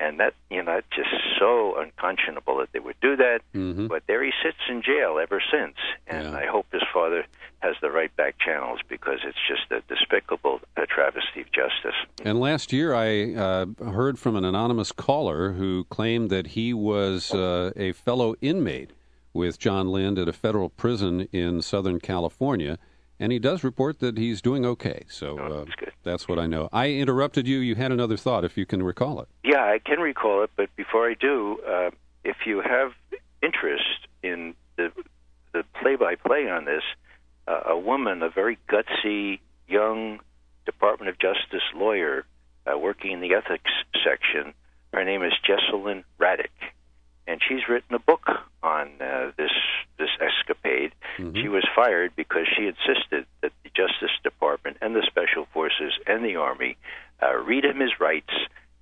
And 0.00 0.20
that, 0.20 0.34
you 0.48 0.62
know, 0.62 0.74
that's 0.76 0.86
just 0.94 1.10
so 1.40 1.74
unconscionable 1.80 2.58
that 2.58 2.68
they 2.72 2.78
would 2.78 3.00
do 3.00 3.16
that. 3.16 3.40
hmm 3.52 3.88
But 3.88 4.04
there 4.06 4.22
he 4.22 4.30
sits 4.42 4.58
in 4.68 4.82
jail 4.82 5.18
ever 5.20 5.42
since. 5.52 5.74
And 6.06 6.32
Yeah. 6.32 6.38
I 6.38 6.46
hope 6.46 6.66
his 6.72 6.82
father 6.94 7.24
has 7.60 7.74
the 7.82 7.90
right 7.90 8.14
back 8.16 8.36
channels 8.38 8.80
because 8.88 9.18
it's 9.24 9.38
just 9.48 9.70
a 9.72 9.80
despicable 9.92 10.60
uh, 10.76 10.86
travesty 10.88 11.40
of 11.40 11.46
justice. 11.50 11.94
And 12.24 12.38
last 12.38 12.72
year, 12.72 12.94
I 12.94 13.34
uh, 13.34 13.66
heard 13.90 14.18
from 14.18 14.36
an 14.36 14.44
anonymous 14.44 14.92
caller 14.92 15.52
who 15.52 15.84
claimed 15.90 16.30
that 16.30 16.48
he 16.48 16.72
was 16.72 17.32
uh, 17.34 17.72
a 17.76 17.92
fellow 17.92 18.34
inmate 18.40 18.92
with 19.32 19.58
John 19.58 19.88
Lindh 19.88 20.18
at 20.18 20.28
a 20.28 20.32
federal 20.32 20.68
prison 20.68 21.28
in 21.32 21.60
Southern 21.62 21.98
California, 22.00 22.78
and 23.20 23.32
he 23.32 23.38
does 23.40 23.64
report 23.64 23.98
that 23.98 24.16
he's 24.18 24.40
doing 24.40 24.64
okay. 24.64 25.04
So 25.08 25.38
Oh, 25.38 25.44
uh, 25.44 25.64
that's 25.64 25.74
good. 25.76 25.92
that's 26.04 26.28
what 26.28 26.38
I 26.38 26.46
know. 26.46 26.68
I 26.72 26.90
interrupted 26.92 27.46
you. 27.48 27.58
You 27.58 27.74
had 27.74 27.90
another 27.92 28.16
thought, 28.16 28.44
if 28.44 28.56
you 28.56 28.66
can 28.66 28.82
recall 28.82 29.20
it. 29.20 29.28
Yeah, 29.42 29.62
I 29.64 29.80
can 29.84 29.98
recall 29.98 30.44
it, 30.44 30.50
but 30.56 30.74
before 30.76 31.08
I 31.10 31.14
do, 31.14 31.58
uh, 31.68 31.90
if 32.24 32.36
you 32.46 32.60
have 32.60 32.92
interest 33.42 34.06
in 34.22 34.54
the 34.76 34.92
the 35.52 35.64
play-by-play 35.80 36.48
on 36.50 36.66
this, 36.66 36.82
uh, 37.48 37.70
a 37.70 37.78
woman, 37.78 38.22
a 38.22 38.28
very 38.30 38.58
gutsy 38.68 39.40
young 39.66 40.20
Department 40.66 41.08
of 41.08 41.18
Justice 41.18 41.66
lawyer 41.74 42.24
uh, 42.66 42.76
working 42.78 43.12
in 43.12 43.20
the 43.20 43.34
ethics 43.34 43.70
section, 44.04 44.52
her 44.92 45.04
name 45.04 45.22
is 45.22 45.32
Jesselyn 45.46 46.04
Radack, 46.20 46.52
and 47.26 47.40
she's 47.46 47.68
written 47.68 47.94
a 47.94 47.98
book 47.98 48.26
on 48.62 48.90
uh, 49.00 49.30
this 49.36 49.52
this 49.98 50.10
escapade. 50.20 50.92
Mhm. 51.18 51.40
She 51.40 51.48
was 51.48 51.66
fired 51.74 52.12
because 52.16 52.46
she 52.56 52.66
insisted 52.66 53.26
that 53.40 53.52
the 53.64 53.70
Justice 53.74 54.16
Department 54.22 54.76
and 54.80 54.94
the 54.94 55.02
Special 55.06 55.46
Forces 55.52 55.92
and 56.06 56.24
the 56.24 56.36
Army 56.36 56.76
uh, 57.22 57.36
read 57.36 57.64
him 57.64 57.80
his 57.80 57.98
rights, 57.98 58.32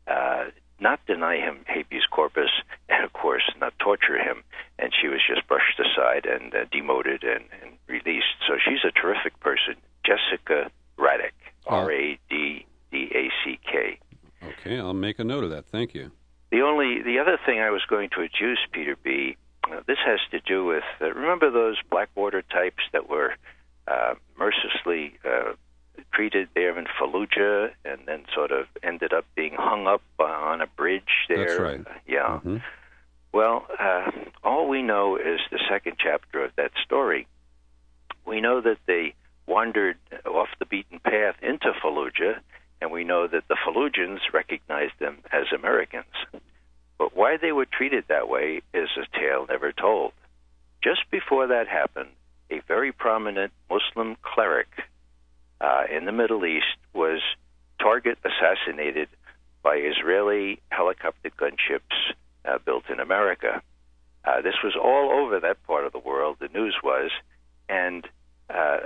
uh, 0.07 0.47
not 0.79 1.01
deny 1.07 1.37
him 1.37 1.65
habeas 1.67 2.05
corpus, 2.11 2.51
and 2.89 3.05
of 3.05 3.13
course 3.13 3.49
not 3.61 3.73
torture 3.79 4.19
him. 4.19 4.43
And 4.79 4.93
she 5.01 5.09
was 5.09 5.21
just 5.27 5.47
brushed 5.49 5.81
aside 5.81 6.27
and 6.27 6.55
uh, 6.55 6.65
demoted 6.71 7.23
and, 7.25 7.45
and 7.63 7.73
released. 7.87 8.37
So 8.47 8.55
she's 8.63 8.85
a 8.85 8.91
terrific 8.93 9.39
person, 9.41 9.77
Jessica 10.05 10.71
Radack, 10.99 11.33
Oh. 11.69 11.77
R 11.77 11.91
A 11.93 12.19
D 12.31 12.65
D 12.93 13.11
A 13.15 13.31
C 13.43 13.59
K. 13.65 13.99
Okay, 14.43 14.79
I'll 14.79 14.93
make 15.17 15.25
a 15.25 15.29
note 15.29 15.45
of 15.45 15.51
that. 15.51 15.67
Thank 15.67 15.95
you. 15.95 16.11
The 16.51 16.61
only 16.63 17.03
the 17.03 17.19
other 17.19 17.39
thing 17.45 17.61
I 17.61 17.71
was 17.71 17.83
going 17.89 18.11
to 18.11 18.17
adduce, 18.17 18.59
Peter 18.73 18.97
B. 19.03 19.37
Uh, 19.65 19.81
this 19.87 19.99
has 20.05 20.21
to 20.31 20.41
do 20.41 20.65
with 20.65 20.85
uh, 21.01 21.13
remember 21.13 21.51
those 21.51 21.77
Blackwater 21.91 22.43
types 22.43 22.83
that 22.93 23.09
were 23.09 23.35
uh, 23.89 24.15
mercilessly 24.39 25.15
uh, 25.25 25.53
treated 26.13 26.49
there 26.55 26.79
in 26.79 26.87
Fallujah, 27.01 27.71
and 27.85 28.01
then 28.07 28.25
sort 28.35 28.53
of 28.53 28.67
ended 28.83 29.13
up 29.13 29.25
being 29.35 29.55
hung 29.59 29.87
up 29.87 30.03
uh, 30.21 30.25
on 30.25 30.61
a 30.61 30.67
bridge 30.67 31.27
there. 31.29 31.47
That's 31.49 31.61
right. 31.61 31.81
Uh, 31.81 31.99
yeah. 32.07 32.41
Mhm. 32.45 32.63
Well, 33.33 33.67
uh, 33.79 34.11
all 34.45 34.69
we 34.69 34.83
know 34.83 35.17
is 35.17 35.41
the 35.51 35.61
second 35.69 35.97
chapter 35.99 36.45
of 36.45 36.53
that 36.57 36.71
story. 36.85 37.27
We 38.25 38.41
know 38.41 38.61
that 38.61 38.79
they 38.87 39.15
wandered 39.47 39.99
off 40.25 40.49
the 40.59 40.65
beaten 40.67 41.01
path 41.01 41.37
into 41.43 41.73
Fallujah, 41.83 42.39
and 42.81 42.91
we 42.91 43.05
know 43.05 43.27
that 43.27 43.47
the 43.49 43.57
Fallujans 43.67 44.21
recognized 44.33 44.99
them 44.99 45.19
as 45.33 45.45
Americans. 45.55 46.07
But 46.99 47.15
why 47.15 47.37
they 47.37 47.53
were 47.53 47.67
treated 47.67 48.05
that 48.09 48.29
way 48.29 48.63
is 48.73 48.89
a 48.97 49.19
tale 49.19 49.47
never 49.49 49.71
told. 49.73 50.13
Just 50.83 51.03
before 51.11 51.47
that 51.49 51.69
happened, 51.69 52.11
a 52.51 52.61
very 52.67 52.91
prominent 52.91 53.53
Muslim 53.71 54.17
cleric 54.23 54.69
uh, 55.61 55.85
in 55.95 56.07
the 56.07 56.13
Middle 56.13 56.45
East 56.47 56.77
was 56.95 57.21
target 57.79 58.19
assassinated 58.25 59.09
by 59.63 59.77
Israeli 59.77 60.61
helicopter 60.71 61.31
gunships 61.39 62.15
uh, 62.45 62.59
built 62.65 62.85
in 62.89 63.01
America. 63.01 63.63
Uh, 64.25 64.41
this 64.41 64.55
was 64.65 64.75
all 64.77 65.11
over 65.13 65.41
that 65.41 65.63
part 65.67 65.85
of 65.85 65.93
the 65.93 65.99
world. 65.99 66.37
The 66.41 66.49
news 66.49 66.77
was, 66.83 67.11
and 67.69 68.07
uh, 68.51 68.79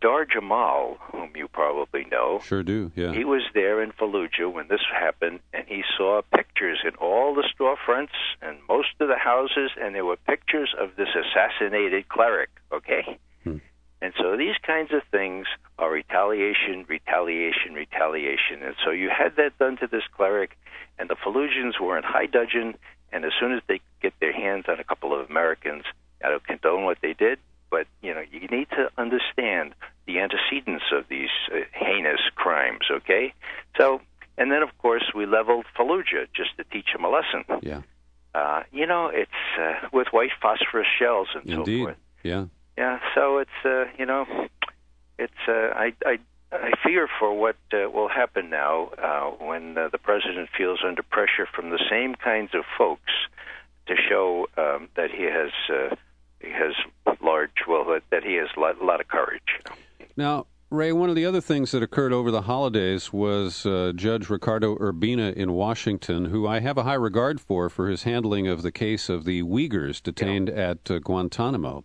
Dahr 0.00 0.24
Jamail, 0.26 0.96
whom 1.12 1.30
you 1.34 1.48
probably 1.48 2.04
know, 2.10 2.33
Sure 2.44 2.62
do. 2.62 2.92
Yeah. 2.94 3.12
he 3.12 3.24
was 3.24 3.42
there 3.54 3.82
in 3.82 3.92
Fallujah 3.92 4.52
when 4.52 4.68
this 4.68 4.80
happened, 4.92 5.40
and 5.52 5.64
he 5.66 5.82
saw 5.96 6.22
pictures 6.34 6.78
in 6.84 6.94
all 6.96 7.34
the 7.34 7.44
storefronts 7.58 8.14
and 8.42 8.58
most 8.68 8.88
of 9.00 9.08
the 9.08 9.16
houses, 9.18 9.70
and 9.80 9.94
there 9.94 10.04
were 10.04 10.16
pictures 10.16 10.74
of 10.78 10.94
this 10.96 11.08
assassinated 11.14 12.08
cleric. 12.08 12.50
Okay, 12.72 13.18
Hmm. 13.44 13.58
and 14.02 14.12
so 14.20 14.36
these 14.36 14.56
kinds 14.66 14.92
of 14.92 15.02
things 15.10 15.46
are 15.78 15.90
retaliation, 15.90 16.84
retaliation, 16.88 17.74
retaliation, 17.74 18.62
and 18.62 18.74
so 18.84 18.90
you 18.90 19.08
had 19.10 19.36
that 19.36 19.56
done 19.58 19.76
to 19.78 19.86
this 19.86 20.04
cleric, 20.16 20.56
and 20.98 21.08
the 21.08 21.16
Fallujahs 21.16 21.78
were 21.80 21.96
in 21.98 22.04
high 22.04 22.26
dudgeon, 22.26 22.76
and 23.12 23.24
as 23.24 23.32
soon 23.40 23.52
as 23.52 23.62
they 23.68 23.80
get 24.02 24.12
their 24.20 24.32
hands 24.32 24.64
on 24.68 24.78
a 24.80 24.84
couple 24.84 25.18
of 25.18 25.28
Americans, 25.30 25.84
I 26.24 26.28
don't 26.30 26.44
condone 26.46 26.84
what 26.84 26.98
they 27.00 27.12
did, 27.14 27.38
but 27.70 27.86
you 28.02 28.12
know 28.14 28.22
you 28.30 28.46
need 28.48 28.68
to 28.70 28.90
understand 28.98 29.74
the 30.06 30.18
antecedents 30.20 30.84
of 30.92 31.08
these 31.08 31.30
uh, 31.52 31.60
heinous 31.72 32.20
crimes. 32.34 32.84
Okay, 32.90 33.32
so 33.78 34.00
and 34.38 34.50
then 34.52 34.62
of 34.62 34.76
course 34.78 35.04
we 35.14 35.26
leveled 35.26 35.66
Fallujah 35.76 36.26
just 36.34 36.56
to 36.58 36.64
teach 36.64 36.88
them 36.92 37.04
a 37.04 37.08
lesson. 37.10 37.44
yeah. 37.62 37.82
Uh, 38.34 38.64
you 38.72 38.84
know, 38.84 39.06
it's 39.14 39.30
uh, 39.60 39.74
with 39.92 40.08
white 40.10 40.32
phosphorus 40.42 40.88
shells 40.98 41.28
and 41.36 41.44
so 41.48 41.53
Indeed. 41.66 41.82
forth. 41.82 41.96
Yeah. 42.22 42.46
Yeah, 42.76 42.98
so 43.14 43.38
it's 43.38 43.50
uh, 43.64 43.84
you 43.98 44.06
know, 44.06 44.26
it's 45.18 45.32
uh, 45.46 45.52
I 45.52 45.92
I 46.04 46.18
I 46.50 46.72
fear 46.82 47.08
for 47.18 47.32
what 47.32 47.56
uh, 47.72 47.88
will 47.90 48.08
happen 48.08 48.50
now 48.50 48.90
uh, 48.98 49.30
when 49.44 49.78
uh, 49.78 49.88
the 49.90 49.98
president 49.98 50.48
feels 50.56 50.80
under 50.86 51.02
pressure 51.02 51.46
from 51.54 51.70
the 51.70 51.82
same 51.90 52.14
kinds 52.14 52.54
of 52.54 52.64
folks 52.76 53.12
to 53.86 53.94
show 53.96 54.48
um, 54.56 54.88
that 54.96 55.10
he 55.10 55.24
has 55.24 55.50
uh, 55.70 55.94
he 56.40 56.50
has 56.50 56.74
large 57.22 57.50
well 57.68 57.84
that, 57.84 58.02
that 58.10 58.24
he 58.24 58.34
has 58.34 58.48
a 58.56 58.60
lot, 58.60 58.82
lot 58.82 59.00
of 59.00 59.08
courage. 59.08 59.42
You 59.58 59.70
know? 59.70 60.06
Now, 60.16 60.46
Ray, 60.70 60.92
one 60.92 61.08
of 61.08 61.14
the 61.14 61.26
other 61.26 61.40
things 61.40 61.70
that 61.70 61.82
occurred 61.82 62.12
over 62.12 62.30
the 62.30 62.42
holidays 62.42 63.12
was 63.12 63.64
uh, 63.64 63.92
Judge 63.94 64.28
Ricardo 64.28 64.76
Urbina 64.76 65.32
in 65.32 65.52
Washington, 65.52 66.26
who 66.26 66.48
I 66.48 66.60
have 66.60 66.76
a 66.76 66.82
high 66.82 66.94
regard 66.94 67.40
for 67.40 67.68
for 67.68 67.88
his 67.88 68.02
handling 68.02 68.48
of 68.48 68.62
the 68.62 68.72
case 68.72 69.08
of 69.08 69.24
the 69.24 69.42
Uyghurs 69.42 70.02
detained 70.02 70.50
at 70.50 70.90
uh, 70.90 70.98
Guantanamo. 70.98 71.84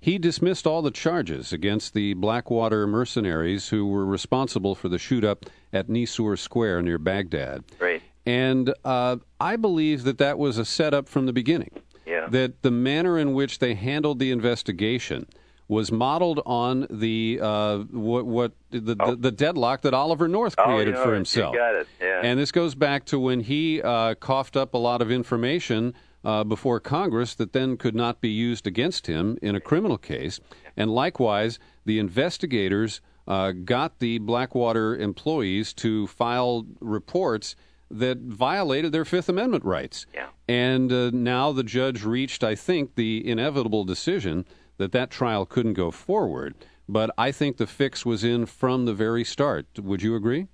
He 0.00 0.18
dismissed 0.18 0.66
all 0.66 0.82
the 0.82 0.90
charges 0.90 1.52
against 1.52 1.94
the 1.94 2.14
Blackwater 2.14 2.88
mercenaries 2.88 3.68
who 3.68 3.86
were 3.86 4.04
responsible 4.04 4.74
for 4.74 4.88
the 4.88 4.98
shoot 4.98 5.22
up 5.22 5.46
at 5.72 5.88
Nisour 5.88 6.36
Square 6.36 6.82
near 6.82 6.98
Baghdad. 6.98 7.62
Right. 7.78 8.02
And 8.26 8.74
uh, 8.84 9.18
I 9.40 9.54
believe 9.54 10.02
that 10.02 10.18
that 10.18 10.38
was 10.38 10.58
a 10.58 10.64
setup 10.64 11.08
from 11.08 11.26
the 11.26 11.32
beginning. 11.32 11.70
Yeah. 12.04 12.26
That 12.28 12.62
the 12.62 12.72
manner 12.72 13.16
in 13.16 13.32
which 13.32 13.60
they 13.60 13.74
handled 13.74 14.18
the 14.18 14.32
investigation 14.32 15.26
was 15.68 15.90
modeled 15.90 16.40
on 16.44 16.86
the 16.90 17.38
uh, 17.40 17.78
what, 17.78 18.26
what 18.26 18.52
the, 18.70 18.80
the 18.80 19.16
the 19.18 19.30
deadlock 19.30 19.82
that 19.82 19.94
Oliver 19.94 20.28
North 20.28 20.54
Oh, 20.58 20.64
created 20.64 20.88
you 20.88 20.92
know 20.94 21.04
for 21.04 21.14
himself. 21.14 21.54
You 21.54 21.58
got 21.58 21.74
it. 21.74 21.86
Yeah. 22.00 22.20
And 22.22 22.38
this 22.38 22.52
goes 22.52 22.74
back 22.74 23.04
to 23.06 23.18
when 23.18 23.40
he 23.40 23.80
uh, 23.80 24.14
coughed 24.16 24.56
up 24.56 24.74
a 24.74 24.78
lot 24.78 25.00
of 25.00 25.10
information 25.10 25.94
uh, 26.24 26.44
before 26.44 26.80
Congress 26.80 27.34
that 27.34 27.52
then 27.52 27.76
could 27.76 27.94
not 27.94 28.20
be 28.20 28.28
used 28.28 28.66
against 28.66 29.06
him 29.06 29.38
in 29.42 29.54
a 29.54 29.60
criminal 29.60 29.98
case. 29.98 30.40
And 30.76 30.90
likewise, 30.90 31.58
the 31.84 31.98
investigators 31.98 33.00
uh, 33.26 33.52
got 33.52 33.98
the 33.98 34.18
Blackwater 34.18 34.96
employees 34.96 35.72
to 35.74 36.06
file 36.06 36.66
reports 36.80 37.56
that 37.90 38.18
violated 38.18 38.90
their 38.92 39.04
Fifth 39.04 39.28
Amendment 39.28 39.64
rights. 39.64 40.06
Yeah. 40.14 40.28
And 40.48 40.90
uh, 40.92 41.10
now 41.12 41.52
the 41.52 41.62
judge 41.62 42.04
reached, 42.04 42.42
I 42.42 42.54
think, 42.54 42.94
the 42.94 43.26
inevitable 43.28 43.84
decision 43.84 44.46
that 44.82 44.92
that 44.92 45.10
trial 45.10 45.46
couldn't 45.46 45.74
go 45.74 45.90
forward. 45.90 46.54
But 46.88 47.10
I 47.16 47.30
think 47.32 47.56
the 47.56 47.66
fix 47.66 48.04
was 48.04 48.24
in 48.24 48.46
from 48.46 48.84
the 48.84 48.92
very 48.92 49.24
start. 49.24 49.66
Would 49.78 50.02
you 50.02 50.14
agree? 50.16 50.48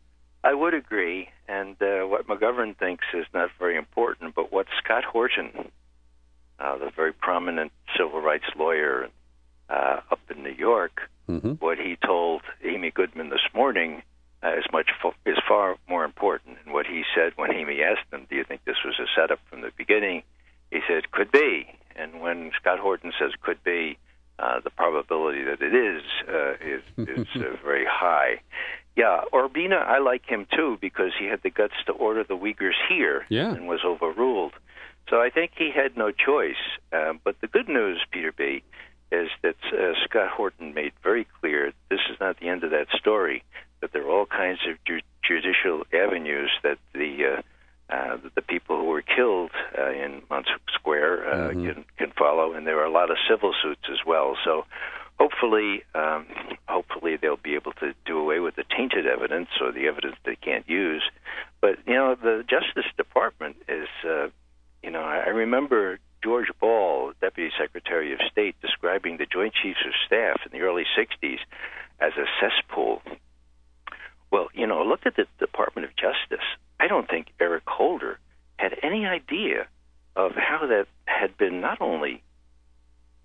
I 0.45 0.53
would 0.55 0.75
agree, 0.75 1.31
and 1.49 1.75
uh, 1.83 2.07
what 2.07 2.27
McGovern 2.29 2.77
thinks 2.79 3.05
is 3.15 3.27
not 3.35 3.49
very 3.59 3.77
important, 3.77 4.35
but 4.35 4.53
what 4.53 4.67
Scott 4.83 5.05
Horton, 5.05 5.51
uh, 6.61 6.79
the 6.79 6.91
very 6.95 7.13
prominent 7.13 7.73
civil 7.97 8.21
rights 8.21 8.45
lawyer 8.57 9.09
uh, 9.71 10.01
up 10.13 10.21
in 10.31 10.43
New 10.43 10.55
York, 10.71 11.11
Mm-hmm. 11.29 11.53
what 11.67 11.77
he 11.77 11.99
told 12.03 12.41
Amy 12.65 12.91
Goodman 12.91 13.29
this 13.29 13.47
morning 13.55 14.01
uh, 14.43 14.55
is 14.57 14.65
much 14.73 14.89
fo- 15.03 15.13
is 15.27 15.37
far 15.47 15.77
more 15.87 16.05
important. 16.07 16.57
And 16.65 16.73
what 16.73 16.87
he 16.87 17.03
said 17.15 17.35
when 17.37 17.53
Amy 17.53 17.83
asked 17.83 18.11
him, 18.11 18.27
"Do 18.31 18.35
you 18.37 18.45
think 18.45 18.65
this 18.65 18.81
was 18.83 18.95
a 18.99 19.05
setup 19.15 19.39
from 19.51 19.61
the 19.61 19.71
beginning?" 19.77 20.23
He 20.71 20.81
said, 20.89 21.11
"Could 21.11 21.31
be." 21.31 21.67
And 21.97 22.23
when 22.23 22.51
Scott 22.59 22.79
Horton 22.79 23.13
says 23.21 23.33
"could 23.43 23.63
be," 23.63 23.99
uh, 24.39 24.61
the 24.61 24.71
probability 24.71 25.43
that 25.45 25.61
it 25.61 25.75
is 25.75 26.03
uh, 26.29 26.53
is 26.61 26.83
is 27.19 27.27
uh, 27.37 27.57
very 27.65 27.87
high. 27.89 28.41
Yeah, 28.97 29.23
Urbina, 29.33 29.81
I 29.87 29.99
like 29.99 30.27
him 30.27 30.47
too 30.55 30.77
because 30.81 31.13
he 31.19 31.27
had 31.27 31.43
the 31.43 31.51
guts 31.51 31.75
to 31.87 31.93
order 31.93 32.25
the 32.25 32.37
Uyghurs 32.37 32.73
here 32.89 33.27
Yeah. 33.29 33.53
and 33.55 33.69
was 33.69 33.81
overruled. 33.85 34.53
So 35.09 35.21
I 35.23 35.31
think 35.31 35.53
he 35.57 35.71
had 35.71 35.97
no 35.97 36.11
choice. 36.11 36.57
Um, 36.93 37.21
but 37.23 37.41
the 37.41 37.47
good 37.47 37.69
news, 37.69 38.01
Peter 38.11 38.33
B., 38.33 38.63
is 39.13 39.29
that 39.43 39.55
uh, 39.73 39.93
Scott 40.05 40.29
Horton 40.31 40.75
made 40.75 40.93
very 41.03 41.27
clear 41.41 41.73
this 41.91 42.01
is 42.11 42.19
not 42.21 42.39
the 42.41 42.49
end 42.49 42.65
of 42.65 42.73
that 42.73 42.89
story. 42.99 43.43
That 43.81 43.93
there 43.93 44.03
are 44.03 44.11
all 44.11 44.27
kinds 44.27 44.59
of 44.69 44.77
ju- 44.85 45.01
judicial 45.23 45.85
avenues 45.95 46.51
that 46.65 46.79
the 46.93 47.37
uh, 47.39 47.43
uh, 47.91 48.17
that 48.23 48.35
the 48.35 48.43
people 48.43 48.79
who 48.79 48.85
were 48.85 49.03
killed 49.03 49.51
uh, 49.77 49.91
in 49.91 50.23
Montauk 50.29 50.61
Square 50.75 51.27
uh, 51.27 51.51
can 51.51 51.85
can 51.97 52.13
follow, 52.19 52.53
and 52.53 52.67
there 52.67 52.79
are 52.81 52.85
a 52.85 52.91
lot 52.91 53.11
of 53.11 53.17
civil 53.29 53.55
suits 53.63 53.89
as 53.91 53.99
well. 54.07 54.37
So 54.45 54.65
hopefully, 55.19 55.83
um, 55.95 56.27
hopefully 56.69 57.17
they'll 57.17 57.37
be 57.37 57.55
able 57.55 57.73
to 57.73 57.95
do 58.07 58.19
away 58.19 58.41
with 58.41 58.57
the 58.57 58.65
tainted 58.77 59.07
evidence 59.07 59.49
or 59.61 59.73
the 59.73 59.87
evidence 59.87 60.17
they 60.25 60.37
can't 60.37 60.69
use. 60.69 61.03
But 61.61 61.79
you 61.87 61.95
know, 61.95 62.15
the 62.15 62.45
Justice 62.49 62.91
Department 62.97 63.57
is, 63.69 63.89
uh, 64.05 64.29
you 64.83 64.91
know, 64.91 65.03
I 65.03 65.29
remember 65.29 65.99
George 66.23 66.51
Ball, 66.61 67.13
Deputy 67.21 67.51
Secretary 67.59 68.13
of 68.13 68.21
State, 68.31 68.57
describing 68.61 69.17
the 69.17 69.27
Joint 69.27 69.55
Chiefs 69.55 69.81
of 69.87 69.93
Staff 70.07 70.41
in 70.45 70.53
the 70.53 70.65
early 70.65 70.85
'60s 70.97 71.39
as 72.01 72.13
a 72.17 72.27
cesspool. 72.41 73.03
Well, 74.31 74.49
you 74.53 74.67
know, 74.67 74.83
look 74.83 75.07
at 75.07 75.17
the 75.17 75.27
Department 75.39 75.87
of 75.87 75.97
Justice. 75.97 76.45
I 76.81 76.87
don't 76.87 77.09
think 77.09 77.29
Eric 77.41 77.65
Holder 77.67 78.19
had 78.57 78.75
any 78.83 79.07
idea 79.07 79.67
of 80.17 80.33
how 80.35 80.67
that 80.67 80.87
had 81.07 81.37
been 81.37 81.61
not 81.61 81.81
only 81.81 82.23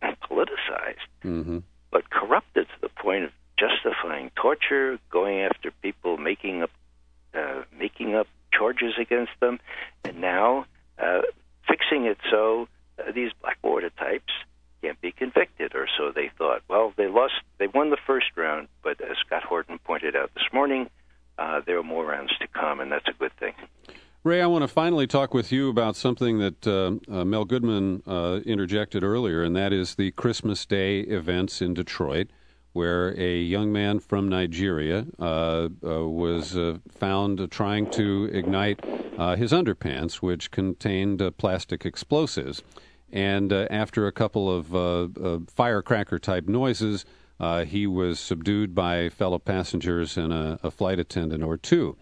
politicized, 0.01 1.08
Mm-hmm. 1.24 1.60
but 1.91 2.10
corrupted 2.10 2.68
to 2.68 2.82
the 2.82 2.89
point 2.89 3.24
of 3.24 3.32
justifying 3.58 4.30
torture, 4.36 4.99
going 5.10 5.39
after 5.39 5.72
people, 5.82 6.18
making 6.18 6.64
up 6.64 6.72
uh, 7.34 7.64
making 7.80 8.14
up 8.14 8.28
charges 8.51 8.93
against 8.99 9.32
them, 9.39 9.60
and 10.04 10.20
now 10.20 10.66
uh, 10.99 11.22
fixing 11.68 12.06
it 12.06 12.18
so 12.30 12.68
uh, 12.99 13.12
these 13.14 13.32
Blackwater 13.41 13.89
types 13.91 14.34
can't 14.82 14.99
be 15.01 15.12
convicted, 15.12 15.74
or 15.76 15.88
so 15.97 16.12
they 16.14 16.30
thought. 16.38 16.62
Well, 16.68 16.93
they 16.97 17.08
lost, 17.08 17.36
they 17.58 17.68
won 17.68 17.89
the 17.89 17.97
first 18.06 18.28
round, 18.36 18.68
but 18.84 18.99
as 19.01 19.18
Scott 19.26 19.43
Horton 19.43 19.80
pointed 19.80 20.16
out 20.16 20.32
this 20.36 20.43
morning, 20.51 20.89
uh, 21.38 21.62
there 21.66 21.78
are 21.78 21.84
more 21.84 22.06
rounds 22.06 22.32
to 22.40 22.48
come, 22.48 22.80
and 22.80 22.92
that's 22.92 23.08
a 23.08 23.14
good 23.14 23.36
thing. 23.40 23.54
Ray, 24.24 24.42
I 24.42 24.48
want 24.48 24.62
to 24.62 24.70
finally 24.70 25.06
talk 25.06 25.34
with 25.34 25.52
you 25.52 25.70
about 25.70 25.98
something 25.98 26.40
that 26.40 26.66
uh, 26.66 26.94
uh, 27.14 27.26
Mel 27.26 27.44
Goodman 27.44 28.04
uh, 28.08 28.40
interjected 28.46 29.04
earlier, 29.04 29.44
and 29.44 29.54
that 29.58 29.74
is 29.74 29.96
the 29.96 30.12
Christmas 30.12 30.66
Day 30.66 31.02
events 31.02 31.62
in 31.62 31.74
Detroit, 31.74 32.30
where 32.72 33.14
a 33.20 33.38
young 33.38 33.74
man 33.74 34.00
from 34.00 34.30
Nigeria 34.30 35.06
uh, 35.20 35.68
uh, 35.86 36.08
was 36.08 36.58
found 36.90 37.52
trying 37.52 37.92
to 37.92 38.30
ignite 38.32 38.80
his 39.38 39.52
underpants, 39.52 40.16
which 40.16 40.52
contained 40.52 41.22
plastic 41.38 41.86
explosives. 41.86 42.64
And 43.12 43.52
after 43.52 44.08
a 44.08 44.12
couple 44.14 44.50
of 44.50 45.50
firecracker 45.50 46.18
type 46.18 46.48
noises, 46.48 47.06
uh, 47.40 47.66
he 47.66 47.88
was 47.88 48.20
subdued 48.20 48.74
by 48.74 49.10
fellow 49.10 49.40
passengers 49.40 50.18
and 50.18 50.32
a, 50.32 50.60
a 50.64 50.72
flight 50.72 51.00
attendant 51.00 51.44
or 51.44 51.58
two. 51.58 51.98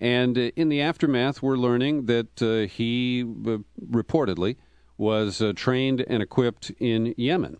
And 0.00 0.36
uh, 0.36 0.50
in 0.56 0.68
the 0.68 0.80
aftermath, 0.80 1.42
we're 1.42 1.56
learning 1.56 2.06
that 2.06 2.42
uh, 2.42 2.68
he 2.70 3.22
uh, 3.22 3.58
reportedly 3.80 4.56
was 4.96 5.40
uh, 5.40 5.52
trained 5.54 6.04
and 6.06 6.22
equipped 6.22 6.70
in 6.78 7.14
Yemen. 7.16 7.58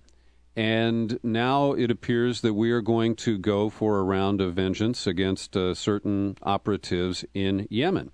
And 0.57 1.19
now 1.23 1.73
it 1.73 1.91
appears 1.91 2.41
that 2.43 2.55
we 2.55 2.71
are 2.71 2.81
going 2.81 3.17
to 3.17 3.39
go 3.39 3.71
for 3.71 3.99
a 3.99 4.05
round 4.05 4.41
of 4.41 4.55
vengeance 4.55 5.07
against 5.07 5.57
uh, 5.57 5.75
certain 5.75 6.37
operatives 6.43 7.25
in 7.35 7.67
Yemen. 7.71 8.12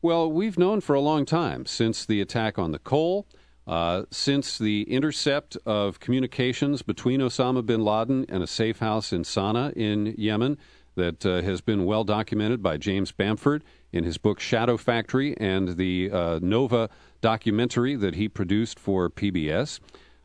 Well, 0.00 0.30
we've 0.30 0.58
known 0.58 0.80
for 0.80 0.94
a 0.94 1.00
long 1.00 1.26
time, 1.26 1.66
since 1.66 2.06
the 2.06 2.20
attack 2.20 2.58
on 2.58 2.72
the 2.72 2.78
Cole, 2.78 3.26
uh, 3.70 4.02
since 4.10 4.58
the 4.58 4.82
intercept 4.82 5.56
of 5.64 6.00
communications 6.00 6.82
between 6.82 7.20
Osama 7.20 7.64
bin 7.64 7.84
Laden 7.84 8.26
and 8.28 8.42
a 8.42 8.46
safe 8.46 8.80
house 8.80 9.12
in 9.12 9.22
Sana'a 9.22 9.72
in 9.74 10.12
Yemen, 10.18 10.58
that 10.96 11.24
uh, 11.24 11.40
has 11.42 11.60
been 11.60 11.84
well 11.84 12.02
documented 12.02 12.64
by 12.64 12.76
James 12.76 13.12
Bamford 13.12 13.62
in 13.92 14.02
his 14.02 14.18
book 14.18 14.40
Shadow 14.40 14.76
Factory 14.76 15.36
and 15.38 15.76
the 15.76 16.10
uh, 16.10 16.40
Nova 16.42 16.90
documentary 17.20 17.94
that 17.94 18.16
he 18.16 18.28
produced 18.28 18.80
for 18.80 19.08
PBS. 19.08 19.78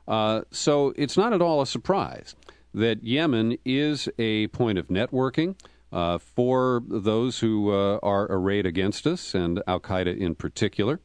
Uh, 0.07 0.41
so 0.49 0.91
it's 0.95 1.15
not 1.15 1.31
at 1.31 1.39
all 1.39 1.61
a 1.61 1.67
surprise 1.67 2.35
that 2.73 3.03
Yemen 3.03 3.59
is 3.63 4.09
a 4.17 4.47
point 4.47 4.79
of 4.79 4.87
networking 4.87 5.55
uh, 5.91 6.17
for 6.17 6.81
those 6.87 7.39
who 7.39 7.71
uh, 7.71 7.99
are 8.01 8.25
arrayed 8.31 8.65
against 8.65 9.05
us, 9.05 9.35
and 9.35 9.61
Al 9.67 9.79
Qaeda 9.79 10.17
in 10.17 10.33
particular. 10.33 10.99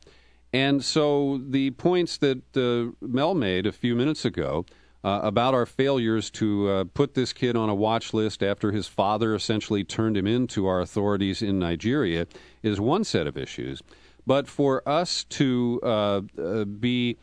And 0.52 0.84
so 0.84 1.40
the 1.48 1.70
points 1.72 2.16
that 2.18 2.42
uh, 2.56 2.96
Mel 3.06 3.34
made 3.34 3.66
a 3.66 3.72
few 3.72 3.94
minutes 3.94 4.24
ago 4.24 4.66
uh, 5.02 5.20
about 5.22 5.54
our 5.54 5.66
failures 5.66 6.30
to 6.30 6.68
uh, 6.68 6.84
put 6.92 7.14
this 7.14 7.32
kid 7.32 7.56
on 7.56 7.68
a 7.68 7.74
watch 7.74 8.12
list 8.12 8.42
after 8.42 8.72
his 8.72 8.86
father 8.86 9.34
essentially 9.34 9.84
turned 9.84 10.16
him 10.16 10.26
into 10.26 10.66
our 10.66 10.80
authorities 10.80 11.40
in 11.40 11.58
Nigeria 11.58 12.26
is 12.62 12.80
one 12.80 13.04
set 13.04 13.26
of 13.26 13.36
issues. 13.36 13.80
But 14.26 14.48
for 14.48 14.86
us 14.88 15.24
to 15.24 15.80
uh, 15.82 16.20
uh, 16.38 16.64
be 16.64 17.16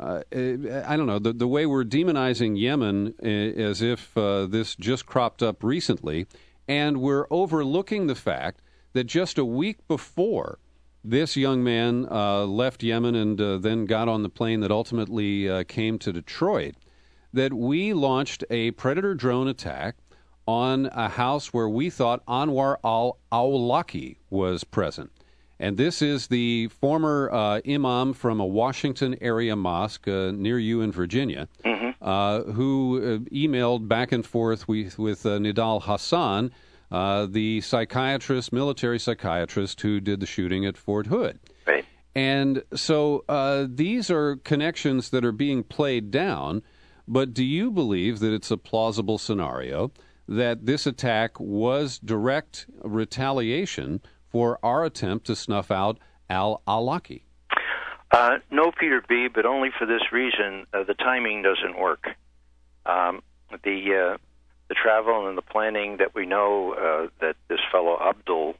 uh, 0.00 0.22
I 0.32 0.96
don't 0.96 1.06
know 1.06 1.18
the 1.18 1.32
the 1.32 1.46
way 1.46 1.66
we're 1.66 1.84
demonizing 1.84 2.58
Yemen 2.58 3.14
as 3.22 3.82
if 3.82 4.16
uh, 4.16 4.46
this 4.46 4.74
just 4.74 5.06
cropped 5.06 5.42
up 5.42 5.62
recently, 5.62 6.26
and 6.66 7.00
we're 7.00 7.26
overlooking 7.30 8.06
the 8.06 8.14
fact 8.14 8.62
that 8.94 9.04
just 9.04 9.38
a 9.38 9.44
week 9.44 9.86
before 9.86 10.58
this 11.04 11.36
young 11.36 11.64
man 11.64 12.06
uh, 12.10 12.44
left 12.44 12.82
Yemen 12.82 13.14
and 13.14 13.40
uh, 13.40 13.58
then 13.58 13.86
got 13.86 14.08
on 14.08 14.22
the 14.22 14.28
plane 14.28 14.60
that 14.60 14.70
ultimately 14.70 15.48
uh, 15.48 15.64
came 15.64 15.98
to 16.00 16.12
Detroit, 16.12 16.74
that 17.32 17.52
we 17.52 17.92
launched 17.92 18.44
a 18.50 18.70
predator 18.72 19.14
drone 19.14 19.48
attack 19.48 19.96
on 20.46 20.86
a 20.92 21.08
house 21.08 21.52
where 21.52 21.68
we 21.68 21.90
thought 21.90 22.24
Anwar 22.26 22.76
al 22.84 23.18
Awlaki 23.30 24.16
was 24.30 24.64
present. 24.64 25.10
And 25.58 25.76
this 25.76 26.02
is 26.02 26.26
the 26.26 26.66
former 26.68 27.30
uh, 27.32 27.60
imam 27.68 28.14
from 28.14 28.40
a 28.40 28.46
Washington 28.46 29.16
area 29.20 29.54
mosque 29.54 30.08
uh, 30.08 30.32
near 30.32 30.58
you 30.58 30.80
in 30.80 30.90
Virginia, 30.90 31.48
mm-hmm. 31.64 31.90
uh, 32.04 32.42
who 32.52 32.98
uh, 32.98 33.18
emailed 33.30 33.86
back 33.86 34.10
and 34.10 34.26
forth 34.26 34.66
with, 34.66 34.98
with 34.98 35.24
uh, 35.24 35.38
Nidal 35.38 35.82
Hasan, 35.82 36.50
uh, 36.92 37.26
the 37.26 37.60
psychiatrist, 37.62 38.52
military 38.52 39.00
psychiatrist 39.00 39.80
who 39.80 39.98
did 39.98 40.20
the 40.20 40.26
shooting 40.26 40.64
at 40.64 40.76
Fort 40.76 41.06
Hood. 41.06 41.40
Right. 41.66 41.84
And 42.14 42.62
so 42.74 43.24
these 43.68 44.10
are 44.10 44.36
connections 44.36 45.10
that 45.10 45.24
are 45.24 45.32
being 45.32 45.64
played 45.64 46.10
down. 46.10 46.62
But 47.08 47.34
do 47.34 47.44
you 47.44 47.70
believe 47.70 48.20
that 48.20 48.32
it's 48.32 48.50
a 48.50 48.56
plausible 48.56 49.18
scenario 49.18 49.90
that 50.28 50.66
this 50.66 50.86
attack 50.86 51.38
was 51.40 51.98
direct 51.98 52.66
retaliation 52.82 54.00
for 54.30 54.58
our 54.62 54.84
attempt 54.84 55.26
to 55.26 55.36
snuff 55.36 55.70
out 55.70 55.98
Al 56.30 56.62
Awlaki? 56.66 57.22
Uh, 58.10 58.38
no, 58.50 58.70
Peter 58.78 59.02
B., 59.08 59.28
but 59.32 59.46
only 59.46 59.70
for 59.78 59.86
this 59.86 60.12
reason: 60.12 60.66
uh, 60.72 60.84
the 60.84 60.94
timing 60.94 61.42
doesn't 61.42 61.78
work. 61.78 62.04
Um, 62.84 63.22
the 63.64 64.14
uh, 64.14 64.18
the 64.72 64.80
travel 64.80 65.28
and 65.28 65.36
the 65.36 65.42
planning 65.42 65.98
that 65.98 66.14
we 66.14 66.24
know 66.24 66.72
uh, 66.72 67.08
that 67.20 67.36
this 67.48 67.60
fellow 67.70 67.98
Abdul 68.00 68.54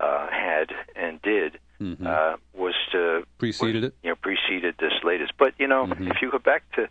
uh, 0.00 0.26
had 0.28 0.72
and 0.96 1.22
did 1.22 1.58
mm-hmm. 1.80 2.04
Uh, 2.04 2.36
was 2.52 2.74
to 2.90 3.22
preceded 3.38 3.82
was, 3.82 3.90
it. 3.90 3.94
You 4.02 4.10
know, 4.10 4.16
preceded 4.16 4.74
this 4.80 4.92
latest. 5.04 5.34
But 5.38 5.54
you 5.58 5.68
know, 5.68 5.86
mm-hmm. 5.86 6.08
if 6.08 6.16
you 6.20 6.32
go 6.32 6.40
back 6.40 6.64
to 6.72 6.88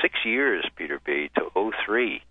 six 0.00 0.14
years, 0.24 0.64
Peter 0.76 1.00
B., 1.04 1.30
to 1.36 1.72
03, 1.86 2.22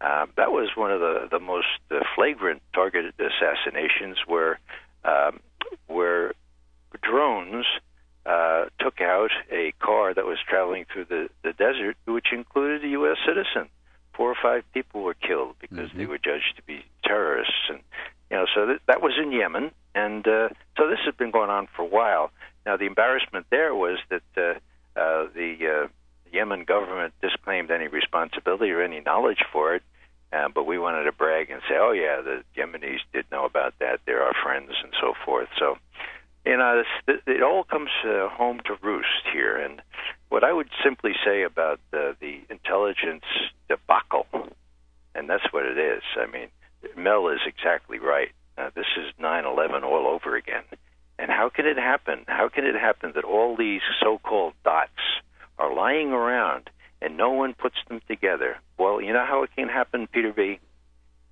uh, 0.00 0.26
that 0.36 0.52
was 0.52 0.70
one 0.74 0.90
of 0.90 1.00
the 1.00 1.28
the 1.30 1.38
most 1.38 1.66
uh, 1.90 2.00
flagrant 2.14 2.62
targeted 2.72 3.12
assassinations 3.18 4.16
where 4.26 4.58
um, 5.04 5.40
where 5.86 6.32
drones 7.02 7.66
uh, 8.24 8.66
took 8.80 9.02
out 9.02 9.30
a 9.52 9.72
car 9.80 10.14
that 10.14 10.24
was 10.24 10.38
traveling 10.48 10.86
through 10.90 11.04
the, 11.04 11.28
the 11.44 11.52
desert, 11.52 11.96
which 12.06 12.28
included 12.32 12.84
a 12.84 12.88
U.S. 12.88 13.18
citizen. 13.26 13.68
Four 14.16 14.30
or 14.30 14.36
five 14.42 14.64
people 14.72 15.02
were 15.02 15.14
killed 15.14 15.56
because 15.60 15.90
mm-hmm. 15.90 15.98
they 15.98 16.06
were 16.06 16.18
judged 16.18 16.56
to 16.56 16.62
be 16.62 16.84
terrorists, 17.04 17.68
and 17.68 17.80
you 18.30 18.36
know, 18.36 18.46
so 18.54 18.66
that, 18.66 18.80
that 18.86 19.02
was 19.02 19.12
in 19.22 19.32
Yemen, 19.32 19.70
and 19.94 20.26
uh, 20.26 20.48
so 20.76 20.88
this 20.88 20.98
has 21.04 21.14
been 21.14 21.30
going 21.30 21.50
on 21.50 21.68
for 21.76 21.82
a 21.82 21.88
while. 21.88 22.30
Now, 22.64 22.76
the 22.76 22.86
embarrassment 22.86 23.46
there 23.50 23.74
was 23.74 23.98
that 24.08 24.22
uh, 24.36 24.98
uh, 24.98 25.28
the 25.34 25.84
uh, 25.84 25.88
Yemen 26.32 26.64
government 26.64 27.14
disclaimed 27.22 27.70
any 27.70 27.86
responsibility 27.86 28.70
or 28.72 28.82
any 28.82 29.00
knowledge 29.00 29.44
for 29.52 29.74
it, 29.74 29.82
uh, 30.32 30.48
but 30.52 30.66
we 30.66 30.78
wanted 30.78 31.04
to 31.04 31.12
brag 31.12 31.50
and 31.50 31.60
say, 31.68 31.76
"Oh 31.78 31.92
yeah, 31.92 32.20
the 32.22 32.42
Yemenis 32.56 33.00
did 33.12 33.26
know 33.30 33.44
about 33.44 33.74
that. 33.78 34.00
They're 34.04 34.22
our 34.22 34.34
friends 34.42 34.72
and 34.82 34.92
so 35.00 35.14
forth." 35.24 35.48
So, 35.58 35.78
you 36.46 36.56
know, 36.56 36.82
this, 37.06 37.20
it 37.26 37.42
all 37.42 37.64
comes 37.64 37.90
uh, 38.04 38.28
home 38.28 38.60
to 38.66 38.76
roost 38.82 39.26
here. 39.32 39.56
And 39.56 39.82
what 40.28 40.44
I 40.44 40.52
would 40.52 40.68
simply 40.82 41.12
say 41.24 41.42
about 41.42 41.80
the, 41.90 42.16
the 42.20 42.40
intelligence 42.48 43.24
debacle, 43.68 44.26
and 45.14 45.28
that's 45.28 45.52
what 45.52 45.66
it 45.66 45.78
is. 45.78 46.02
I 46.16 46.26
mean, 46.30 46.48
Mel 46.96 47.28
is 47.28 47.40
exactly 47.46 47.98
right. 47.98 48.30
Uh, 48.56 48.70
this 48.74 48.86
is 48.96 49.12
9/11 49.20 49.82
all 49.82 50.06
over 50.06 50.36
again. 50.36 50.62
And 51.18 51.30
how 51.30 51.48
can 51.48 51.66
it 51.66 51.78
happen? 51.78 52.24
How 52.26 52.48
can 52.48 52.64
it 52.64 52.74
happen 52.74 53.12
that 53.14 53.24
all 53.24 53.56
these 53.56 53.80
so-called 54.02 54.54
dots 54.64 54.92
are 55.58 55.74
lying 55.74 56.12
around 56.12 56.70
and 57.00 57.16
no 57.16 57.30
one 57.30 57.54
puts 57.54 57.76
them 57.88 58.00
together. 58.08 58.56
Well, 58.78 59.00
you 59.00 59.12
know 59.12 59.24
how 59.26 59.42
it 59.42 59.50
can 59.56 59.68
happen, 59.68 60.06
Peter 60.06 60.32
B? 60.32 60.58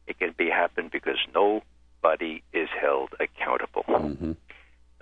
It 0.07 0.19
can 0.19 0.35
be 0.37 0.51
happen 0.51 0.91
because 0.93 1.19
nobody 1.35 2.43
is 2.53 2.69
held 2.81 3.11
accountable. 3.19 3.85
Mm-hmm. 3.89 4.33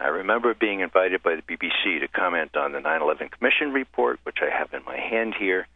I 0.02 0.08
remember 0.08 0.52
being 0.52 0.80
invited 0.80 1.22
by 1.22 1.36
the 1.36 1.42
BBC 1.42 2.00
to 2.00 2.08
comment 2.08 2.56
on 2.56 2.72
the 2.72 2.80
9 2.80 3.02
11 3.02 3.28
Commission 3.28 3.72
report, 3.72 4.18
which 4.24 4.38
I 4.42 4.50
have 4.50 4.74
in 4.74 4.84
my 4.84 4.98
hand 4.98 5.34
here. 5.38 5.68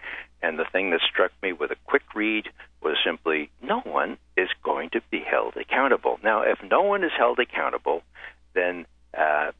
And 0.42 0.58
the 0.58 0.64
thing 0.70 0.90
that 0.90 1.00
struck 1.08 1.30
me 1.44 1.52
with 1.52 1.70
a 1.70 1.76
quick 1.86 2.02
read 2.14 2.48
was 2.82 2.96
simply 3.04 3.50
no 3.62 3.80
one 3.80 4.18
is 4.36 4.48
going 4.64 4.90
to 4.90 5.00
be 5.12 5.20
held 5.20 5.56
accountable. 5.56 6.18
Now, 6.24 6.42
if 6.42 6.58
no 6.68 6.82
one 6.82 7.04
is 7.04 7.12
held 7.16 7.38
accountable, 7.38 8.02
then 8.52 8.86
uh, 9.16 9.52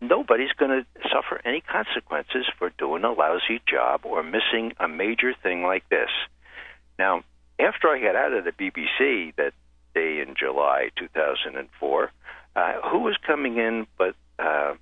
nobody's 0.00 0.52
going 0.58 0.82
to 0.82 0.86
suffer 1.08 1.40
any 1.44 1.60
consequences 1.60 2.46
for 2.58 2.70
doing 2.70 3.04
a 3.04 3.12
lousy 3.12 3.62
job 3.68 4.00
or 4.04 4.24
missing 4.24 4.72
a 4.80 4.88
major 4.88 5.32
thing 5.44 5.62
like 5.62 5.88
this. 5.88 6.10
Now, 6.98 7.22
after 7.60 7.88
I 7.88 8.00
got 8.00 8.16
out 8.16 8.32
of 8.32 8.44
the 8.44 8.50
BBC 8.50 9.36
that 9.36 9.52
day 9.94 10.20
in 10.20 10.34
July 10.36 10.90
2004, 10.96 12.10
uh, 12.56 12.72
who 12.90 13.00
was 13.00 13.16
coming 13.26 13.56
in 13.56 13.86
but 13.98 14.14
uh, 14.38 14.74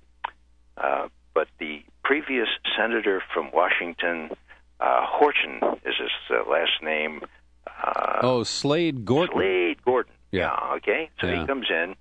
uh, 0.77 1.07
but 1.33 1.47
the 1.59 1.83
previous 2.03 2.47
senator 2.77 3.23
from 3.33 3.51
Washington, 3.53 4.31
uh, 4.79 5.05
Horton 5.05 5.59
is 5.85 5.95
his 5.97 6.11
uh, 6.29 6.49
last 6.49 6.81
name. 6.81 7.21
Uh, 7.67 8.19
oh, 8.21 8.43
Slade 8.43 9.05
Gorton. 9.05 9.35
Slade 9.35 9.83
Gorton. 9.83 10.13
Yeah. 10.31 10.55
yeah 10.59 10.75
okay. 10.75 11.09
So 11.19 11.27
yeah. 11.27 11.41
he 11.41 11.47
comes 11.47 11.67
in 11.69 11.95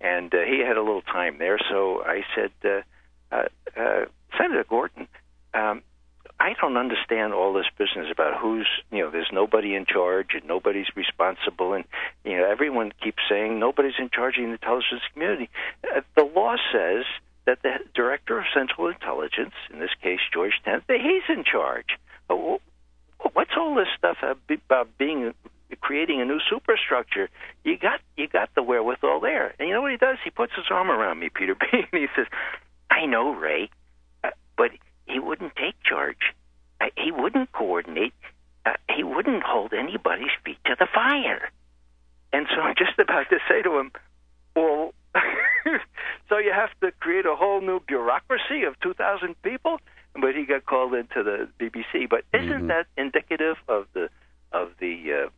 and 0.00 0.32
uh, 0.32 0.38
he 0.48 0.60
had 0.60 0.76
a 0.76 0.82
little 0.82 1.02
time 1.02 1.38
there. 1.38 1.58
So 1.70 2.02
I 2.04 2.22
said, 2.34 2.52
uh, 2.64 3.34
uh, 3.34 3.48
uh, 3.76 4.04
Senator 4.38 4.64
Gorton, 4.68 5.08
um, 5.54 5.82
I 6.38 6.54
don't 6.60 6.76
understand 6.76 7.32
all 7.32 7.52
this 7.52 7.66
business 7.78 8.08
about 8.12 8.40
who's 8.40 8.68
you 8.90 8.98
know 8.98 9.10
there's 9.10 9.30
nobody 9.32 9.74
in 9.74 9.86
charge 9.86 10.28
and 10.34 10.46
nobody's 10.46 10.86
responsible 10.94 11.72
and 11.72 11.84
you 12.24 12.36
know 12.36 12.44
everyone 12.50 12.92
keeps 13.02 13.22
saying 13.28 13.58
nobody's 13.58 13.98
in 13.98 14.10
charge 14.10 14.36
in 14.36 14.46
the 14.46 14.52
intelligence 14.52 15.02
community. 15.12 15.48
Uh, 15.84 16.02
the 16.14 16.24
law 16.24 16.56
says 16.72 17.04
that 17.46 17.62
the 17.62 17.78
director 17.94 18.38
of 18.38 18.44
central 18.54 18.88
intelligence, 18.88 19.54
in 19.72 19.78
this 19.78 19.94
case 20.02 20.20
George 20.32 20.52
Tenet, 20.64 20.84
that 20.88 21.00
he's 21.00 21.24
in 21.34 21.44
charge. 21.44 21.98
Uh, 22.28 22.58
what's 23.32 23.52
all 23.56 23.74
this 23.74 23.88
stuff 23.96 24.18
about 24.22 24.98
being 24.98 25.32
creating 25.80 26.20
a 26.20 26.24
new 26.24 26.38
superstructure, 26.50 27.28
you 27.64 27.78
got 27.78 28.00
you 28.16 28.28
got 28.28 28.54
the 28.54 28.62
wherewithal 28.62 29.20
there. 29.20 29.54
And 29.58 29.68
you 29.68 29.74
know 29.74 29.82
what 29.82 29.90
he 29.90 29.96
does? 29.96 30.18
He 30.22 30.30
puts 30.30 30.52
his 30.54 30.66
arm 30.70 30.90
around 30.90 31.18
me, 31.18 31.28
Peter 31.28 31.54
B, 31.54 31.66
and 31.72 31.86
he 31.92 32.06
says, 32.14 32.26
"I 32.90 33.06
know, 33.06 33.34
Ray, 33.34 33.70
uh, 34.22 34.30
but 34.56 34.70
he 35.06 35.18
wouldn't 35.18 35.56
take 35.56 35.74
charge. 35.82 36.34
Uh, 36.80 36.86
he 36.96 37.10
wouldn't 37.10 37.52
coordinate. 37.52 38.12
Uh, 38.64 38.72
he 38.94 39.02
wouldn't 39.02 39.42
hold 39.42 39.72
anybody's 39.72 40.34
feet 40.44 40.58
to 40.66 40.76
the 40.78 40.86
fire." 40.92 41.50
And 42.32 42.46
so 42.54 42.60
I'm 42.60 42.74
just 42.76 42.98
about 42.98 43.28
to 43.30 43.38
say 43.48 43.62
to 43.62 43.78
him, 43.78 43.92
"Well." 44.54 44.92
so 46.28 46.36
you 46.36 46.52
have 46.52 46.68
to 46.82 46.92
create 47.00 47.24
a 47.24 47.34
whole 47.34 47.62
new 47.62 47.80
bureaucracy 47.80 48.64
of 48.64 48.78
2,000 48.80 49.34
people, 49.42 49.78
but 50.12 50.34
he 50.34 50.44
got 50.44 50.66
called 50.66 50.92
into 50.92 51.22
the 51.22 51.48
BBC. 51.58 52.08
But 52.08 52.24
isn't 52.34 52.50
mm-hmm. 52.50 52.66
that 52.66 52.86
indicative 52.98 53.56
of 53.66 53.86
the 53.94 54.10
of 54.52 54.70
the 54.78 55.24
uh, 55.24 55.30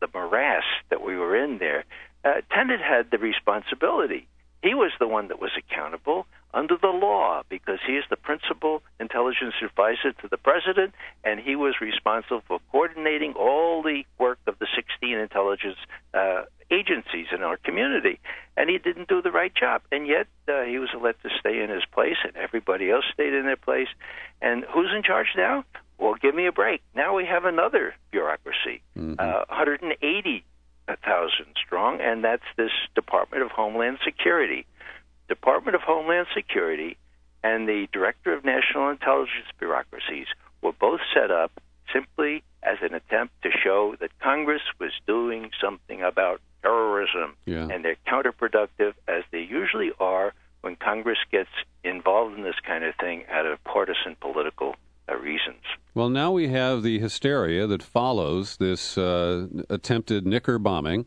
the 0.00 0.08
morass 0.14 0.64
that 0.90 1.02
we 1.02 1.16
were 1.16 1.36
in 1.36 1.58
there, 1.58 1.84
uh, 2.24 2.40
Tenet 2.52 2.80
had 2.80 3.10
the 3.10 3.18
responsibility. 3.18 4.26
He 4.62 4.74
was 4.74 4.92
the 4.98 5.06
one 5.06 5.28
that 5.28 5.40
was 5.40 5.50
accountable 5.56 6.26
under 6.54 6.76
the 6.76 6.88
law 6.88 7.42
because 7.48 7.78
he 7.86 7.92
is 7.94 8.04
the 8.10 8.16
principal 8.16 8.82
intelligence 8.98 9.54
advisor 9.62 10.12
to 10.22 10.28
the 10.28 10.36
president, 10.38 10.94
and 11.24 11.40
he 11.40 11.54
was 11.56 11.74
responsible 11.80 12.42
for 12.46 12.58
coordinating 12.72 13.34
all 13.34 13.82
the 13.82 14.04
work 14.18 14.38
of 14.46 14.58
the 14.58 14.66
16 14.74 15.16
intelligence 15.18 15.76
uh, 16.14 16.42
agencies 16.70 17.26
in 17.34 17.42
our 17.42 17.56
community. 17.58 18.18
And 18.56 18.68
he 18.70 18.78
didn't 18.78 19.08
do 19.08 19.22
the 19.22 19.30
right 19.30 19.54
job, 19.54 19.82
and 19.92 20.06
yet 20.06 20.26
uh, 20.48 20.62
he 20.62 20.78
was 20.78 20.88
let 21.00 21.22
to 21.22 21.28
stay 21.40 21.60
in 21.62 21.70
his 21.70 21.84
place, 21.92 22.16
and 22.24 22.36
everybody 22.36 22.90
else 22.90 23.04
stayed 23.12 23.32
in 23.34 23.44
their 23.44 23.56
place. 23.56 23.88
And 24.42 24.64
who's 24.72 24.90
in 24.94 25.02
charge 25.02 25.28
now? 25.36 25.64
well, 26.00 26.14
give 26.22 26.32
me 26.32 26.46
a 26.46 26.52
break. 26.52 26.80
Now 26.94 27.16
we 27.16 27.24
have 27.26 27.44
another 27.44 27.92
bureaucracy, 28.12 28.82
Mhm. 28.96 29.18
uh, 29.18 29.44
180,000 29.48 31.46
strong, 31.64 32.00
and 32.00 32.22
that's 32.24 32.44
this 32.56 32.70
Department 32.94 33.42
of 33.42 33.50
Homeland 33.50 33.98
Security. 34.04 34.64
Department 35.28 35.74
of 35.74 35.82
Homeland 35.82 36.26
Security 36.34 36.96
and 37.42 37.68
the 37.68 37.86
Director 37.92 38.32
of 38.34 38.44
National 38.44 38.90
Intelligence 38.90 39.46
Bureaucracies 39.58 40.26
were 40.62 40.72
both 40.72 41.00
set 41.14 41.30
up 41.30 41.52
simply 41.92 42.42
as 42.62 42.78
an 42.82 42.94
attempt 42.94 43.32
to 43.42 43.50
show 43.50 43.94
that 44.00 44.10
Congress 44.20 44.62
was 44.80 44.90
doing 45.06 45.50
something 45.60 46.02
about 46.02 46.40
terrorism, 46.62 47.36
Yeah. 47.46 47.68
and 47.70 47.84
they're 47.84 47.96
counterproductive, 48.06 48.94
as 49.06 49.22
they 49.30 49.40
usually 49.42 49.92
are 50.00 50.34
when 50.62 50.74
Congress 50.76 51.18
gets 51.30 51.50
involved 51.84 52.36
in 52.36 52.42
this 52.42 52.58
kind 52.66 52.82
of 52.84 52.94
thing 52.96 53.24
out 53.30 53.46
of 53.46 53.62
partisan 53.64 54.16
political 54.20 54.74
uh, 55.08 55.14
reasons. 55.16 55.62
Well, 55.94 56.08
now 56.10 56.32
we 56.32 56.48
have 56.48 56.82
the 56.82 56.98
hysteria 56.98 57.66
that 57.68 57.82
follows 57.82 58.56
this 58.56 58.98
uh, 58.98 59.46
attempted 59.70 60.26
Knicker 60.26 60.58
bombing. 60.58 61.06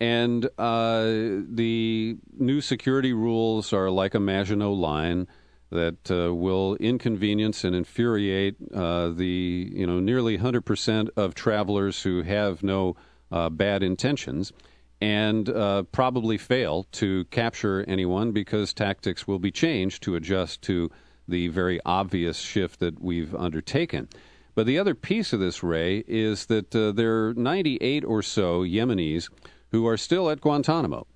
And 0.00 0.48
uh, 0.58 1.02
the 1.48 2.16
new 2.38 2.60
security 2.60 3.12
rules 3.12 3.72
are 3.72 3.90
like 3.90 4.14
a 4.14 4.20
Maginot 4.20 4.76
line 4.76 5.26
that 5.70 6.10
uh, 6.10 6.34
will 6.34 6.76
inconvenience 6.76 7.64
and 7.64 7.74
infuriate 7.74 8.56
uh, 8.74 9.10
the 9.10 9.70
you 9.74 9.86
know 9.86 10.00
nearly 10.00 10.38
100% 10.38 11.08
of 11.16 11.34
travelers 11.34 12.02
who 12.02 12.22
have 12.22 12.62
no 12.62 12.96
uh, 13.30 13.50
bad 13.50 13.82
intentions 13.82 14.52
and 15.00 15.48
uh, 15.50 15.82
probably 15.84 16.38
fail 16.38 16.84
to 16.90 17.24
capture 17.26 17.84
anyone 17.86 18.32
because 18.32 18.72
tactics 18.72 19.28
will 19.28 19.38
be 19.38 19.50
changed 19.50 20.02
to 20.02 20.16
adjust 20.16 20.62
to 20.62 20.90
the 21.28 21.48
very 21.48 21.78
obvious 21.84 22.38
shift 22.38 22.80
that 22.80 23.00
we've 23.00 23.34
undertaken. 23.34 24.08
But 24.54 24.66
the 24.66 24.78
other 24.78 24.94
piece 24.94 25.32
of 25.32 25.38
this, 25.38 25.62
Ray, 25.62 26.02
is 26.08 26.46
that 26.46 26.74
uh, 26.74 26.90
there 26.90 27.28
are 27.28 27.34
98 27.34 28.04
or 28.04 28.22
so 28.22 28.62
Yemenis 28.62 29.28
who 29.70 29.86
are 29.86 29.96
still 29.96 30.30
at 30.30 30.40
Guantanamo. 30.40 31.06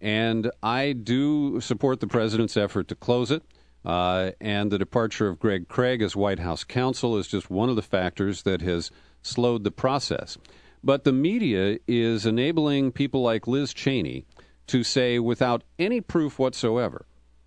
And 0.00 0.50
I 0.62 0.92
do 0.92 1.60
support 1.60 2.00
the 2.00 2.06
president's 2.06 2.56
effort 2.56 2.88
to 2.88 2.94
close 2.94 3.30
it. 3.30 3.42
Uh, 3.84 4.30
and 4.40 4.70
the 4.70 4.78
departure 4.78 5.28
of 5.28 5.38
Greg 5.40 5.68
Craig 5.68 6.02
as 6.02 6.14
White 6.14 6.38
House 6.38 6.62
counsel 6.62 7.16
is 7.16 7.26
just 7.26 7.50
one 7.50 7.68
of 7.68 7.76
the 7.76 7.82
factors 7.82 8.42
that 8.42 8.60
has 8.62 8.90
slowed 9.22 9.64
the 9.64 9.70
process. 9.70 10.38
But 10.84 11.04
the 11.04 11.12
media 11.12 11.78
is 11.86 12.26
enabling 12.26 12.92
people 12.92 13.22
like 13.22 13.46
Liz 13.46 13.72
Cheney 13.72 14.24
to 14.68 14.82
say, 14.82 15.18
without 15.18 15.64
any 15.78 16.00
proof 16.00 16.38
whatsoever, 16.38 17.06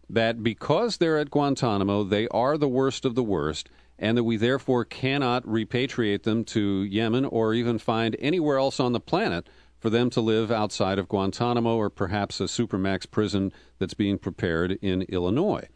that 0.10 0.44
because 0.44 0.98
they're 0.98 1.18
at 1.18 1.32
Guantanamo, 1.32 2.04
they 2.04 2.28
are 2.30 2.58
the 2.58 2.68
worst 2.68 3.06
of 3.06 3.16
the 3.16 3.24
worst, 3.24 3.70
and 3.98 4.18
that 4.18 4.24
we 4.24 4.38
therefore 4.38 4.86
cannot 4.86 5.44
repatriate 5.46 6.24
them 6.24 6.44
to 6.44 6.84
Yemen 6.84 7.26
or 7.26 7.54
even 7.54 7.78
find 7.78 8.16
anywhere 8.20 8.58
else 8.58 8.80
on 8.80 8.92
the 8.92 9.00
planet 9.00 9.48
for 9.86 9.92
them 9.92 10.10
to 10.10 10.20
live 10.20 10.50
outside 10.50 10.98
of 10.98 11.08
Guantanamo 11.08 11.76
or 11.76 11.92
perhaps 11.92 12.42
a 12.42 12.46
supermax 12.46 13.06
prison 13.12 13.54
that's 13.78 13.94
being 13.94 14.18
prepared 14.18 14.80
in 14.82 15.04
Illinois. 15.04 15.68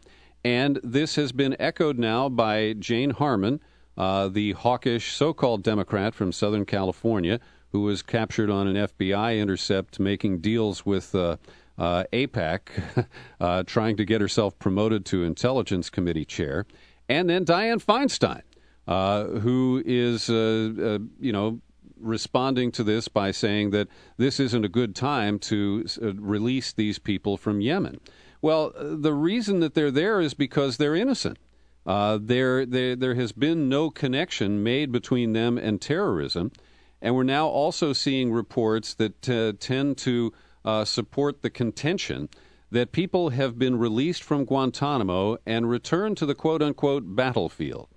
And 0.42 0.80
this 0.82 1.14
has 1.14 1.30
been 1.30 1.54
echoed 1.60 1.96
now 1.96 2.28
by 2.28 2.72
Jane 2.72 3.10
Harman, 3.10 3.60
uh, 3.96 4.26
the 4.26 4.50
hawkish 4.50 5.12
so 5.12 5.32
called 5.32 5.62
Democrat 5.62 6.12
from 6.12 6.32
Southern 6.32 6.64
California, 6.64 7.38
who 7.70 7.82
was 7.82 8.02
captured 8.02 8.50
on 8.50 8.66
an 8.66 8.74
FBI 8.74 9.38
intercept 9.38 10.00
making 10.00 10.40
deals 10.40 10.84
with. 10.84 11.14
Uh, 11.14 11.36
uh, 11.78 12.04
AIPAC, 12.12 13.06
uh, 13.40 13.62
trying 13.62 13.96
to 13.96 14.04
get 14.04 14.20
herself 14.20 14.58
promoted 14.58 15.06
to 15.06 15.24
Intelligence 15.24 15.88
Committee 15.88 16.26
chair, 16.26 16.66
and 17.08 17.30
then 17.30 17.42
Dianne 17.46 17.82
Feinstein, 17.82 18.42
uh, 18.86 19.24
who 19.40 19.82
is, 19.86 20.28
uh, 20.28 20.98
you 21.18 21.32
know, 21.32 21.58
responding 22.00 22.72
to 22.72 22.84
this 22.84 23.08
by 23.08 23.30
saying 23.30 23.70
that 23.70 23.88
this 24.16 24.40
isn't 24.40 24.64
a 24.64 24.68
good 24.68 24.94
time 24.94 25.38
to 25.38 25.84
uh, 26.02 26.14
release 26.14 26.72
these 26.72 26.98
people 26.98 27.36
from 27.36 27.60
Yemen. 27.60 28.00
Well, 28.42 28.72
the 28.76 29.14
reason 29.14 29.60
that 29.60 29.74
they're 29.74 29.90
there 29.90 30.20
is 30.20 30.34
because 30.34 30.76
they're 30.76 30.94
innocent. 30.94 31.38
Uh, 31.86 32.18
there, 32.20 32.64
there, 32.66 32.96
there 32.96 33.14
has 33.14 33.32
been 33.32 33.68
no 33.68 33.90
connection 33.90 34.62
made 34.62 34.92
between 34.92 35.32
them 35.32 35.58
and 35.58 35.80
terrorism, 35.80 36.52
and 37.00 37.14
we're 37.14 37.22
now 37.22 37.46
also 37.46 37.92
seeing 37.92 38.32
reports 38.32 38.94
that 38.94 39.28
uh, 39.28 39.52
tend 39.58 39.96
to 39.98 40.32
uh, 40.64 40.84
support 40.84 41.42
the 41.42 41.50
contention 41.50 42.28
that 42.70 42.92
people 42.92 43.30
have 43.30 43.58
been 43.58 43.78
released 43.78 44.22
from 44.22 44.44
Guantanamo 44.44 45.38
and 45.46 45.68
returned 45.68 46.16
to 46.18 46.26
the 46.26 46.34
quote 46.34 46.62
unquote 46.62 47.16
battlefield. 47.16 47.88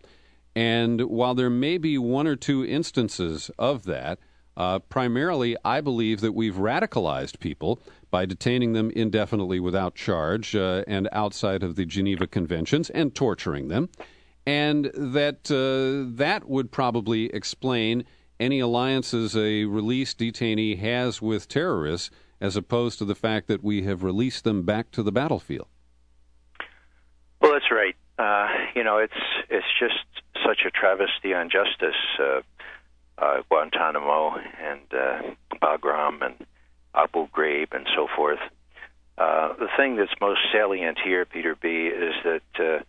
And 0.56 1.01
while 1.01 1.36
there 1.36 1.49
may 1.49 1.78
be 1.78 1.97
one 1.97 2.28
or 2.28 2.36
two 2.36 2.66
instances 2.66 3.49
of 3.58 3.86
that, 3.86 4.20
uh, 4.56 4.80
primarily 4.80 5.58
I 5.66 5.82
believe 5.82 6.22
that 6.22 6.34
we've 6.34 6.56
radicalized 6.56 7.39
people 7.39 7.80
by 8.12 8.26
detaining 8.26 8.74
them 8.74 8.91
indefinitely 8.91 9.60
without 9.60 9.95
charge 9.95 10.56
uh, 10.56 10.84
and 10.88 11.10
outside 11.12 11.64
of 11.64 11.76
the 11.76 11.86
Geneva 11.86 12.28
Conventions 12.28 12.91
and 12.91 13.16
torturing 13.16 13.70
them. 13.70 13.89
And 14.45 14.91
that 14.93 15.49
uh, 15.49 16.14
that 16.18 16.47
would 16.47 16.72
probably 16.72 17.34
explain 17.34 18.04
any 18.39 18.60
alliances 18.60 19.36
a 19.36 19.66
released 19.66 20.20
detainee 20.20 20.78
has 20.80 21.22
with 21.22 21.47
terrorists 21.47 22.12
as 22.41 22.58
opposed 22.58 22.99
to 22.99 23.06
the 23.06 23.16
fact 23.16 23.47
that 23.47 23.64
we 23.64 23.84
have 23.84 24.04
released 24.04 24.43
them 24.43 24.64
back 24.64 24.91
to 24.91 25.01
the 25.01 25.14
battlefield. 25.14 25.68
Well, 27.39 27.54
that's 27.54 27.72
right. 27.72 27.95
Uh, 28.20 28.47
you 28.76 28.84
know, 28.84 28.97
it's 28.97 29.14
it's 29.49 29.66
just 29.80 30.06
such 30.46 30.62
a 30.66 30.72
travesty 30.72 31.34
on 31.34 31.50
justice. 31.50 32.00
Uh, 32.20 32.41
uh, 33.18 33.41
Guantanamo 33.50 34.36
and 34.60 34.82
uh, 34.91 35.22
Bagram 35.62 36.26
and 36.26 36.46
Abu 36.96 37.28
Ghraib 37.30 37.74
and 37.74 37.88
so 37.96 38.08
forth. 38.16 38.39
Uh, 39.18 39.54
the 39.60 39.70
thing 39.78 39.96
that's 39.96 40.14
most 40.20 40.39
salient 40.52 40.98
here, 41.04 41.26
Peter 41.26 41.56
B., 41.56 41.88
is 41.88 42.14
that 42.24 42.41
uh, 42.60 42.84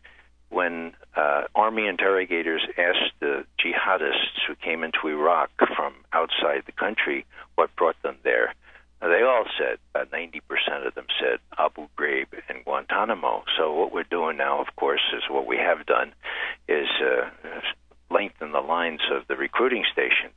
when 0.49 0.95
uh, 1.17 1.43
army 1.55 1.87
interrogators 1.87 2.63
asked 2.79 3.13
the 3.21 3.45
jihadists 3.59 4.41
who 4.47 4.55
came 4.55 4.83
into 4.83 5.09
Iraq 5.09 5.51
from 5.77 5.95
outside 6.13 6.63
the 6.65 6.73
country 6.73 7.27
what 7.57 7.75
brought 7.77 8.01
them 8.03 8.17
there, 8.25 8.55
they 9.01 9.23
all 9.23 9.45
said, 9.59 9.79
about 9.95 10.11
90% 10.11 10.87
of 10.87 10.95
them 10.95 11.07
said 11.21 11.39
Abu 11.59 11.89
Ghraib 11.99 12.27
and 12.49 12.65
Guantanamo. 12.65 13.45
So 13.59 13.73
what 13.73 13.93
we're 13.93 14.05
doing 14.05 14.37
now, 14.37 14.61
of 14.61 14.75
course, 14.77 15.03
is 15.17 15.23
what 15.29 15.47
we 15.47 15.57
have 15.57 15.85
done, 15.87 16.13
is 16.69 16.89
uh, 17.01 17.29
lengthen 18.11 18.53
the 18.53 18.61
lines 18.61 19.01
of 19.13 19.27
the 19.29 19.37
recruiting 19.37 19.85
stations. 19.93 20.37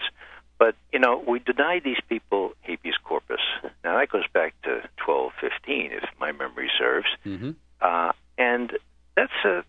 But, 0.59 0.75
you 0.91 0.99
know, 0.99 1.23
we 1.25 1.39
deny 1.39 1.79
these 1.83 1.99
people 2.09 2.53
habeas 2.61 2.97
corpus. 3.03 3.41
Now, 3.83 3.99
that 3.99 4.09
goes 4.09 4.27
back 4.33 4.53
to 4.63 4.81
1215, 5.05 5.91
if 5.91 6.03
my 6.19 6.31
memory 6.31 6.69
serves. 6.77 7.07
Mm-hmm. 7.25 7.51
Uh, 7.79 8.11
and 8.37 8.71
that's 9.15 9.31
a, 9.45 9.63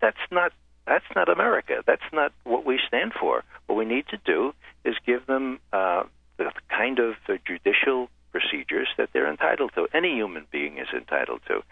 that's 0.00 0.16
not 0.30 0.52
that's 0.86 1.04
not 1.16 1.28
America. 1.28 1.82
That's 1.86 2.02
not 2.12 2.32
what 2.44 2.66
we 2.66 2.78
stand 2.86 3.12
for. 3.18 3.42
What 3.66 3.76
we 3.76 3.84
need 3.84 4.06
to 4.08 4.18
do 4.18 4.54
is 4.84 4.94
give 5.06 5.26
them 5.26 5.58
uh, 5.72 6.04
the 6.36 6.50
kind 6.68 6.98
of 6.98 7.14
uh, 7.28 7.34
judicial 7.46 8.08
procedures 8.32 8.88
that 8.98 9.10
they're 9.12 9.30
entitled 9.30 9.70
to. 9.76 9.86
Any 9.94 10.14
human 10.14 10.46
being 10.50 10.78
is 10.78 10.88
entitled 10.92 11.40
to. 11.46 11.62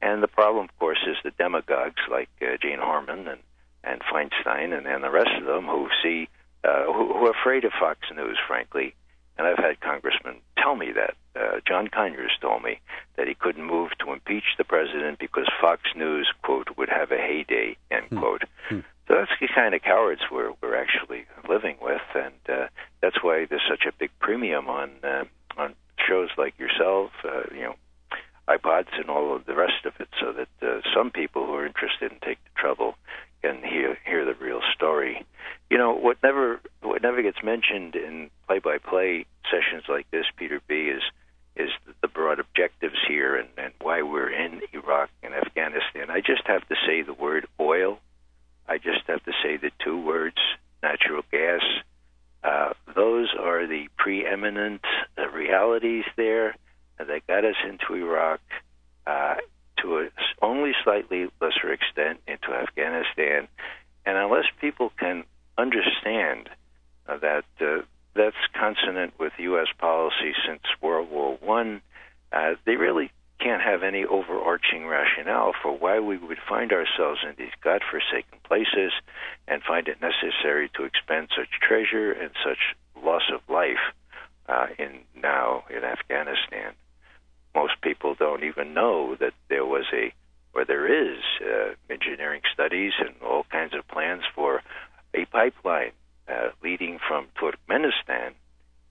And 0.00 0.22
the 0.22 0.28
problem, 0.28 0.64
of 0.64 0.78
course, 0.78 1.00
is 1.06 1.16
the 1.24 1.32
demagogues 1.32 2.02
like 2.10 2.28
uh, 2.40 2.56
Jane 2.60 2.78
Harman 2.78 3.28
and 3.28 3.40
and 3.84 4.00
Feinstein 4.02 4.76
and, 4.76 4.86
and 4.86 5.02
the 5.02 5.10
rest 5.10 5.30
of 5.40 5.44
them 5.44 5.66
who 5.66 5.88
see 6.02 6.28
uh, 6.64 6.84
who, 6.84 7.12
who 7.12 7.26
are 7.26 7.32
afraid 7.32 7.64
of 7.64 7.72
Fox 7.78 7.98
News, 8.14 8.38
frankly. 8.46 8.94
And 9.36 9.46
I've 9.46 9.58
had 9.58 9.80
congressmen 9.80 10.36
tell 10.56 10.76
me 10.76 10.92
that. 10.92 11.14
Uh, 11.34 11.60
John 11.66 11.88
Conyers 11.88 12.32
told 12.40 12.62
me 12.62 12.78
that 13.16 13.26
he 13.26 13.34
couldn't 13.34 13.64
move 13.64 13.90
to 14.00 14.12
impeach 14.12 14.44
the 14.58 14.64
president 14.64 15.18
because 15.18 15.48
Fox 15.60 15.82
News, 15.96 16.30
quote, 16.42 16.68
would 16.76 16.90
have 16.90 17.10
a 17.10 17.16
heyday, 17.16 17.76
end 17.90 18.10
quote. 18.10 18.42
So 19.08 19.14
that's 19.14 19.30
the 19.40 19.48
kind 19.54 19.74
of 19.74 19.82
cowards 19.82 20.20
we're, 20.30 20.52
we're 20.62 20.76
actually 20.76 21.26
living 21.48 21.76
with. 21.80 22.02
And 22.14 22.34
uh, 22.48 22.68
that's 23.00 23.22
why 23.22 23.46
there's 23.46 23.68
such 23.68 23.84
a 23.86 23.92
big 23.98 24.10
premium 24.20 24.68
on, 24.68 24.90
uh, 25.02 25.24
on 25.56 25.74
shows 26.08 26.30
like 26.38 26.58
yourself, 26.58 27.10
uh, 27.24 27.42
you 27.54 27.62
know, 27.62 27.74
iPods 28.48 28.88
and 28.98 29.08
all 29.08 29.34
of 29.34 29.46
the 29.46 29.54
rest 29.54 29.84
of 29.84 29.92
it, 30.00 30.08
so 30.20 30.32
that 30.32 30.48
uh, 30.66 30.80
some 30.94 31.10
people 31.10 31.46
who 31.46 31.54
are 31.54 31.66
interested 31.66 32.10
and 32.10 32.20
take 32.22 32.42
the 32.44 32.50
trouble 32.56 32.94
can 33.42 33.62
hear 33.62 33.98
hear 34.04 34.24
the 34.24 34.34
real 34.34 34.60
story. 34.74 35.24
You 35.70 35.78
know 35.78 35.94
what 35.94 36.18
never 36.22 36.60
what 36.82 37.02
never 37.02 37.22
gets 37.22 37.42
mentioned 37.42 37.94
in 37.94 38.30
play 38.46 38.58
by 38.58 38.78
play 38.78 39.26
sessions 39.50 39.84
like 39.88 40.10
this, 40.10 40.26
Peter 40.36 40.60
B, 40.66 40.74
is 40.88 41.02
is 41.54 41.70
the 42.00 42.08
broad 42.08 42.40
objectives 42.40 42.98
here 43.06 43.36
and, 43.36 43.48
and 43.58 43.72
why 43.80 44.02
we're 44.02 44.30
in 44.30 44.60
Iraq 44.72 45.10
and 45.22 45.34
Afghanistan. 45.34 46.10
I 46.10 46.20
just 46.20 46.46
have 46.46 46.66
to 46.68 46.74
say 46.86 47.02
the 47.02 47.14
word 47.14 47.46
oil. 47.60 47.98
I 48.68 48.78
just 48.78 49.02
have 49.06 49.22
to 49.24 49.32
say 49.42 49.56
the 49.56 49.70
two 49.84 50.00
words 50.00 50.36
natural 50.82 51.22
gas. 51.30 51.60
Uh, 52.42 52.72
those 52.94 53.28
are 53.38 53.66
the 53.66 53.88
preeminent 53.96 54.82
uh, 55.16 55.28
realities 55.28 56.04
there 56.16 56.56
that 56.98 57.26
got 57.26 57.44
us 57.44 57.54
into 57.68 57.94
Iraq 57.94 58.40
uh, 59.06 59.34
to 59.80 59.98
a 59.98 60.08
only 60.40 60.72
slightly 60.82 61.28
lesser 61.40 61.72
extent 61.72 62.20
into 62.26 62.48
Afghanistan. 62.52 63.48
And 64.04 64.16
unless 64.18 64.44
people 64.60 64.92
can 64.98 65.24
understand 65.56 66.48
uh, 67.08 67.18
that 67.18 67.44
uh, 67.60 67.82
that's 68.14 68.36
consonant 68.54 69.14
with 69.18 69.32
U.S. 69.38 69.68
policy 69.78 70.34
since 70.46 70.62
World 70.80 71.10
War 71.10 71.38
One. 71.40 71.80
Uh, 72.32 72.54
they 72.64 72.76
really 72.76 73.10
can't 73.42 73.62
have 73.62 73.82
any 73.82 74.04
overarching 74.04 74.86
rationale 74.86 75.52
for 75.62 75.76
why 75.76 75.98
we 75.98 76.16
would 76.16 76.38
find 76.48 76.72
ourselves 76.72 77.20
in 77.24 77.34
these 77.36 77.52
godforsaken 77.62 78.38
places 78.44 78.92
and 79.48 79.62
find 79.62 79.88
it 79.88 79.98
necessary 80.00 80.70
to 80.74 80.84
expend 80.84 81.28
such 81.36 81.48
treasure 81.60 82.12
and 82.12 82.30
such 82.44 82.76
loss 83.02 83.22
of 83.32 83.40
life 83.48 83.82
uh, 84.48 84.66
in 84.78 85.00
now 85.20 85.64
in 85.70 85.84
Afghanistan. 85.84 86.72
Most 87.54 87.74
people 87.82 88.14
don't 88.14 88.44
even 88.44 88.74
know 88.74 89.16
that 89.16 89.34
there 89.48 89.66
was 89.66 89.84
a 89.92 90.12
or 90.54 90.64
there 90.64 90.86
is 90.86 91.18
uh, 91.40 91.74
engineering 91.88 92.42
studies 92.52 92.92
and 92.98 93.14
all 93.22 93.44
kinds 93.50 93.74
of 93.74 93.88
plans 93.88 94.22
for 94.34 94.62
a 95.14 95.24
pipeline 95.26 95.92
uh, 96.28 96.48
leading 96.62 96.98
from 97.08 97.26
Turkmenistan, 97.40 98.32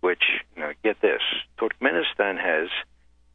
which 0.01 0.23
you 0.55 0.61
know, 0.63 0.73
get 0.83 0.99
this, 1.01 1.21
Turkmenistan 1.59 2.39
has 2.39 2.67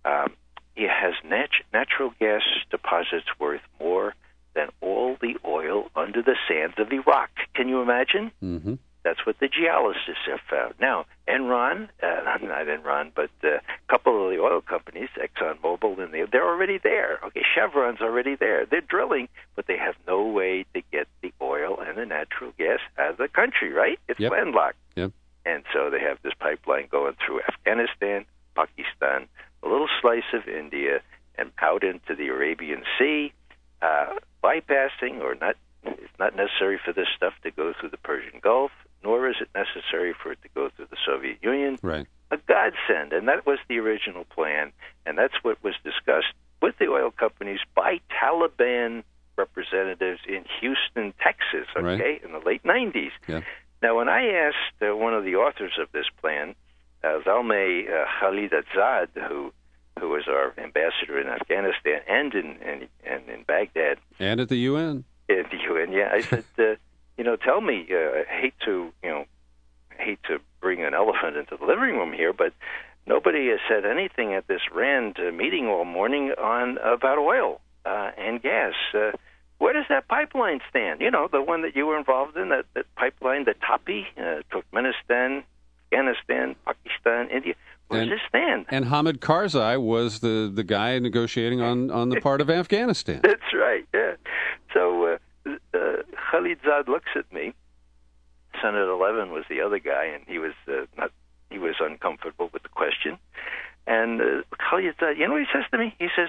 um, 0.04 0.32
it 0.76 0.90
has 0.90 1.14
nat- 1.24 1.50
natural 1.72 2.12
gas 2.20 2.42
deposits 2.70 3.26
worth 3.38 3.62
more 3.80 4.14
than 4.54 4.68
all 4.80 5.16
the 5.20 5.36
oil 5.44 5.88
under 5.96 6.22
the 6.22 6.36
sands 6.48 6.74
of 6.78 6.92
Iraq. 6.92 7.30
Can 7.54 7.68
you 7.68 7.80
imagine? 7.82 8.30
Mm-hmm. 8.42 8.74
That's 9.04 9.24
what 9.24 9.38
the 9.38 9.46
geologists 9.48 10.26
have 10.28 10.40
found. 10.50 10.74
Now, 10.80 11.06
Enron, 11.28 11.88
uh, 12.02 12.20
not 12.24 12.40
Enron, 12.42 13.12
but 13.14 13.30
uh, 13.44 13.48
a 13.58 13.60
couple 13.88 14.24
of 14.24 14.32
the 14.32 14.40
oil 14.42 14.60
companies, 14.60 15.08
ExxonMobil, 15.16 16.00
and 16.02 16.12
they, 16.12 16.24
they're 16.32 16.48
already 16.48 16.78
there. 16.82 17.20
Okay, 17.26 17.42
Chevron's 17.54 18.00
already 18.00 18.34
there. 18.34 18.66
They're 18.66 18.80
drilling, 18.80 19.28
but 19.54 19.66
they 19.68 19.76
have 19.76 19.94
no 20.08 20.24
way 20.24 20.64
to 20.74 20.82
get 20.90 21.06
the 21.22 21.32
oil 21.40 21.78
and 21.80 21.96
the 21.96 22.04
natural 22.06 22.52
gas 22.58 22.80
out 22.98 23.10
of 23.12 23.16
the 23.18 23.28
country, 23.28 23.72
right? 23.72 23.98
It's 24.08 24.18
Yep. 24.18 24.32
landlocked. 24.32 24.78
Yep. 24.96 25.12
And 25.44 25.62
so 25.72 25.88
they 25.90 26.00
have 26.00 26.18
this 26.24 26.34
pipeline 26.40 26.88
going 26.90 27.14
through 27.24 27.42
Afghanistan, 27.42 28.24
Pakistan, 28.56 29.28
a 29.62 29.68
little 29.68 29.88
slice 30.00 30.30
of 30.32 30.46
India, 30.48 31.00
and 31.38 31.50
out 31.60 31.84
into 31.84 32.14
the 32.14 32.28
Arabian 32.28 32.82
Sea, 32.98 33.32
uh, 33.82 34.06
bypassing 34.42 35.20
or 35.20 35.34
not. 35.34 35.56
It's 35.84 36.18
not 36.18 36.34
necessary 36.34 36.80
for 36.84 36.92
this 36.92 37.06
stuff 37.16 37.34
to 37.44 37.50
go 37.50 37.72
through 37.78 37.90
the 37.90 37.96
Persian 37.98 38.40
Gulf, 38.42 38.72
nor 39.04 39.28
is 39.28 39.36
it 39.40 39.48
necessary 39.54 40.14
for 40.20 40.32
it 40.32 40.38
to 40.42 40.48
go 40.54 40.68
through 40.74 40.86
the 40.90 40.96
Soviet 41.06 41.38
Union. 41.42 41.78
Right. 41.82 42.06
A 42.32 42.38
godsend, 42.38 43.12
and 43.12 43.28
that 43.28 43.46
was 43.46 43.58
the 43.68 43.78
original 43.78 44.24
plan, 44.24 44.72
and 45.04 45.16
that's 45.16 45.34
what 45.42 45.62
was 45.62 45.74
discussed 45.84 46.32
with 46.60 46.76
the 46.78 46.88
oil 46.88 47.12
companies 47.12 47.60
by 47.76 48.00
Taliban 48.10 49.04
representatives 49.36 50.20
in 50.26 50.44
Houston, 50.60 51.12
Texas, 51.22 51.68
Right. 51.76 52.00
okay, 52.00 52.20
in 52.24 52.32
the 52.32 52.40
late 52.40 52.64
90s. 52.64 53.12
Yeah. 53.28 53.42
Now, 53.82 53.96
when 53.98 54.08
I 54.08 54.26
asked 54.28 54.82
uh, 54.82 54.96
one 54.96 55.14
of 55.14 55.22
the 55.24 55.36
authors 55.36 55.72
of 55.78 55.92
this 55.92 56.06
plan, 56.20 56.54
uh, 57.06 57.20
Zalmay 57.22 57.84
uh, 57.88 58.04
Khalilzad, 58.20 59.08
who 59.28 59.52
who 59.98 60.10
was 60.10 60.24
our 60.28 60.52
ambassador 60.62 61.18
in 61.18 61.28
Afghanistan 61.28 62.00
and 62.08 62.34
in 62.34 62.58
and, 62.62 62.88
and 63.04 63.28
in 63.28 63.42
Baghdad 63.44 63.98
And 64.18 64.40
at 64.40 64.48
the 64.48 64.58
UN. 64.70 65.04
at 65.30 65.50
the 65.50 65.58
UN, 65.70 65.92
yeah, 65.92 66.10
I 66.12 66.20
said, 66.20 66.44
uh, 66.58 66.62
you 67.16 67.24
know, 67.24 67.36
tell 67.36 67.60
me, 67.60 67.86
uh, 67.90 68.20
I 68.20 68.24
hate 68.28 68.54
to, 68.66 68.92
you 69.02 69.08
know, 69.10 69.24
hate 69.98 70.18
to 70.24 70.38
bring 70.60 70.82
an 70.82 70.94
elephant 70.94 71.36
into 71.36 71.56
the 71.56 71.64
living 71.64 71.96
room 71.96 72.12
here, 72.12 72.32
but 72.32 72.52
nobody 73.06 73.48
has 73.48 73.60
said 73.68 73.86
anything 73.86 74.34
at 74.34 74.46
this 74.46 74.60
RAND 74.74 75.16
uh, 75.18 75.32
meeting 75.32 75.66
all 75.66 75.84
morning 75.84 76.32
on 76.32 76.76
about 76.78 77.18
oil 77.18 77.60
uh, 77.86 78.10
and 78.18 78.42
gas. 78.42 78.74
Uh, 78.94 79.12
where 79.58 79.72
does 79.72 79.86
that 79.88 80.06
pipeline 80.08 80.60
stand? 80.68 81.00
You 81.00 81.10
know, 81.10 81.28
the 81.32 81.40
one 81.40 81.62
that 81.62 81.74
you 81.74 81.86
were 81.86 81.96
involved 81.96 82.36
in, 82.36 82.50
that, 82.50 82.66
that 82.74 82.84
pipeline, 82.96 83.46
the 83.46 83.54
TAPI, 83.54 84.04
uh, 84.18 84.42
Turkmenistan, 84.52 85.44
Afghanistan, 85.96 86.56
Pakistan, 86.64 87.28
India. 87.30 87.54
Where 87.88 88.00
And- 88.02 88.10
does 88.10 88.18
it 88.18 88.28
stand? 88.28 88.66
And 88.68 88.86
Hamid 88.86 89.20
Karzai 89.20 89.80
was 89.80 90.20
the, 90.20 90.50
the 90.52 90.64
guy 90.64 90.98
negotiating 90.98 91.60
on, 91.60 91.90
on 91.90 92.08
the 92.08 92.20
part 92.20 92.40
of 92.40 92.50
Afghanistan. 92.50 93.20
That's 93.22 93.52
right. 93.54 93.86
Yeah. 93.94 94.14
So 94.74 95.04
uh, 95.46 95.50
uh, 95.74 95.78
Khalilzad 96.32 96.88
looks 96.88 97.10
at 97.14 97.32
me. 97.32 97.54
Senate 98.60 98.88
11 98.88 99.30
was 99.32 99.44
the 99.48 99.60
other 99.60 99.78
guy, 99.78 100.06
and 100.06 100.24
he 100.26 100.38
was 100.38 100.54
uh, 100.68 100.86
not. 100.96 101.10
He 101.50 101.58
was 101.58 101.76
uncomfortable 101.78 102.50
with 102.52 102.62
the 102.64 102.68
question. 102.70 103.18
And 103.86 104.20
uh, 104.20 104.24
Khalilzad, 104.58 105.16
you 105.18 105.26
know 105.28 105.34
what 105.34 105.42
he 105.42 105.46
says 105.52 105.64
to 105.70 105.78
me? 105.78 105.94
He 105.98 106.08
says, 106.16 106.28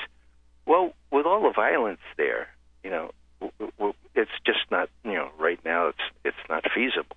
"Well, 0.66 0.94
with 1.12 1.26
all 1.26 1.42
the 1.42 1.54
violence 1.56 2.02
there, 2.18 2.50
you 2.84 2.92
know, 2.92 3.12
w- 3.40 3.72
w- 3.80 3.94
it's 4.14 4.32
just 4.46 4.70
not. 4.70 4.90
You 5.06 5.14
know, 5.14 5.30
right 5.40 5.60
now 5.66 5.88
it's 5.88 6.06
it's 6.24 6.44
not 6.50 6.66
feasible." 6.76 7.16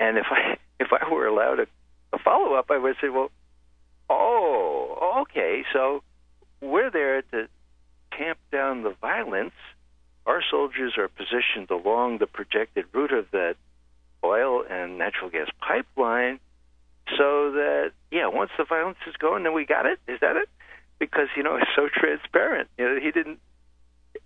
And 0.00 0.18
if 0.18 0.26
I 0.30 0.58
if 0.80 0.88
I 0.92 1.12
were 1.12 1.26
allowed 1.26 1.60
a, 1.60 1.66
a 2.12 2.18
follow 2.18 2.54
up, 2.54 2.70
I 2.70 2.78
would 2.78 2.96
say, 3.00 3.08
"Well, 3.08 3.30
oh, 4.10 5.22
okay, 5.22 5.64
so 5.72 6.02
we're 6.60 6.90
there 6.90 7.22
to 7.22 7.48
tamp 8.16 8.38
down 8.50 8.82
the 8.82 8.94
violence, 9.00 9.54
our 10.26 10.42
soldiers 10.50 10.94
are 10.96 11.08
positioned 11.08 11.70
along 11.70 12.18
the 12.18 12.26
projected 12.26 12.86
route 12.92 13.12
of 13.12 13.30
that 13.32 13.56
oil 14.24 14.64
and 14.68 14.98
natural 14.98 15.30
gas 15.30 15.48
pipeline 15.60 16.40
so 17.16 17.52
that, 17.52 17.92
yeah, 18.10 18.26
once 18.26 18.50
the 18.58 18.64
violence 18.64 18.98
is 19.06 19.14
going, 19.16 19.44
then 19.44 19.54
we 19.54 19.64
got 19.64 19.86
it? 19.86 20.00
Is 20.08 20.18
that 20.20 20.36
it? 20.36 20.48
Because, 20.98 21.28
you 21.36 21.42
know, 21.42 21.56
it's 21.56 21.70
so 21.76 21.88
transparent. 21.92 22.68
You 22.76 22.84
know, 22.84 23.00
he 23.00 23.10
didn't, 23.12 23.38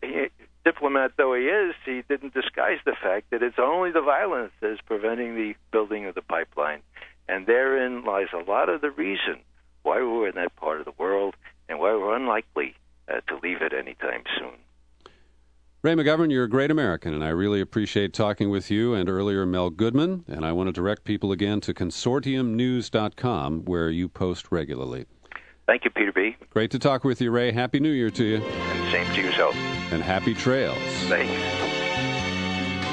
he, 0.00 0.28
diplomat 0.64 1.12
though 1.16 1.34
he 1.34 1.44
is, 1.44 1.74
he 1.84 2.02
didn't 2.08 2.34
disguise 2.34 2.78
the 2.84 2.96
fact 3.00 3.30
that 3.30 3.42
it's 3.42 3.58
only 3.58 3.90
the 3.90 4.02
violence 4.02 4.52
that 4.60 4.72
is 4.72 4.78
preventing 4.84 5.34
the 5.34 5.54
building 5.72 6.06
of 6.06 6.14
the 6.14 6.22
pipeline. 6.22 6.80
And 7.28 7.46
therein 7.46 8.04
lies 8.04 8.28
a 8.34 8.50
lot 8.50 8.68
of 8.68 8.80
the 8.80 8.90
reason 8.90 9.40
why 9.82 10.02
we're 10.02 10.28
in 10.28 10.34
that 10.34 10.56
part 10.56 10.80
of 10.80 10.84
the 10.84 10.94
world 10.98 11.34
and 11.68 11.78
why 11.78 11.94
we're 11.94 12.16
unlikely 12.16 12.74
uh, 13.08 13.20
to 13.28 13.38
leave 13.42 13.62
it 13.62 13.72
anytime 13.72 14.24
soon. 14.38 14.58
Ray 15.82 15.94
McGovern, 15.94 16.30
you're 16.30 16.44
a 16.44 16.48
great 16.48 16.70
American, 16.70 17.14
and 17.14 17.24
I 17.24 17.30
really 17.30 17.62
appreciate 17.62 18.12
talking 18.12 18.50
with 18.50 18.70
you 18.70 18.92
and 18.92 19.08
earlier 19.08 19.46
Mel 19.46 19.70
Goodman. 19.70 20.24
And 20.28 20.44
I 20.44 20.52
want 20.52 20.68
to 20.68 20.72
direct 20.72 21.04
people 21.04 21.32
again 21.32 21.60
to 21.62 21.72
consortiumnews.com, 21.72 23.64
where 23.64 23.88
you 23.88 24.06
post 24.06 24.52
regularly. 24.52 25.06
Thank 25.70 25.84
you, 25.84 25.90
Peter 25.92 26.10
B. 26.10 26.34
Great 26.52 26.72
to 26.72 26.80
talk 26.80 27.04
with 27.04 27.20
you, 27.20 27.30
Ray. 27.30 27.52
Happy 27.52 27.78
New 27.78 27.92
Year 27.92 28.10
to 28.10 28.24
you, 28.24 28.38
And 28.38 28.90
same 28.90 29.06
to 29.14 29.20
yourself. 29.22 29.54
and 29.92 30.02
happy 30.02 30.34
trails. 30.34 30.76
Thanks. 31.06 31.30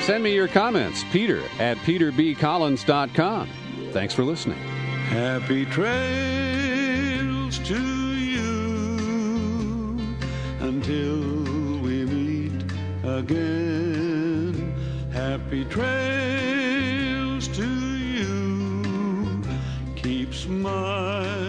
Send 0.05 0.23
me 0.23 0.35
your 0.35 0.47
comments, 0.47 1.03
peter 1.11 1.41
at 1.57 1.77
peterbcollins.com. 1.77 3.49
Thanks 3.93 4.13
for 4.13 4.23
listening. 4.23 4.59
Happy 5.09 5.65
trails 5.65 7.57
to 7.67 8.13
you 8.13 9.97
until 10.59 11.17
we 11.81 12.05
meet 12.05 12.61
again. 13.03 14.71
Happy 15.11 15.65
trails 15.65 17.47
to 17.47 17.67
you. 17.97 19.41
Keep 19.95 20.31
smiling 20.35 21.46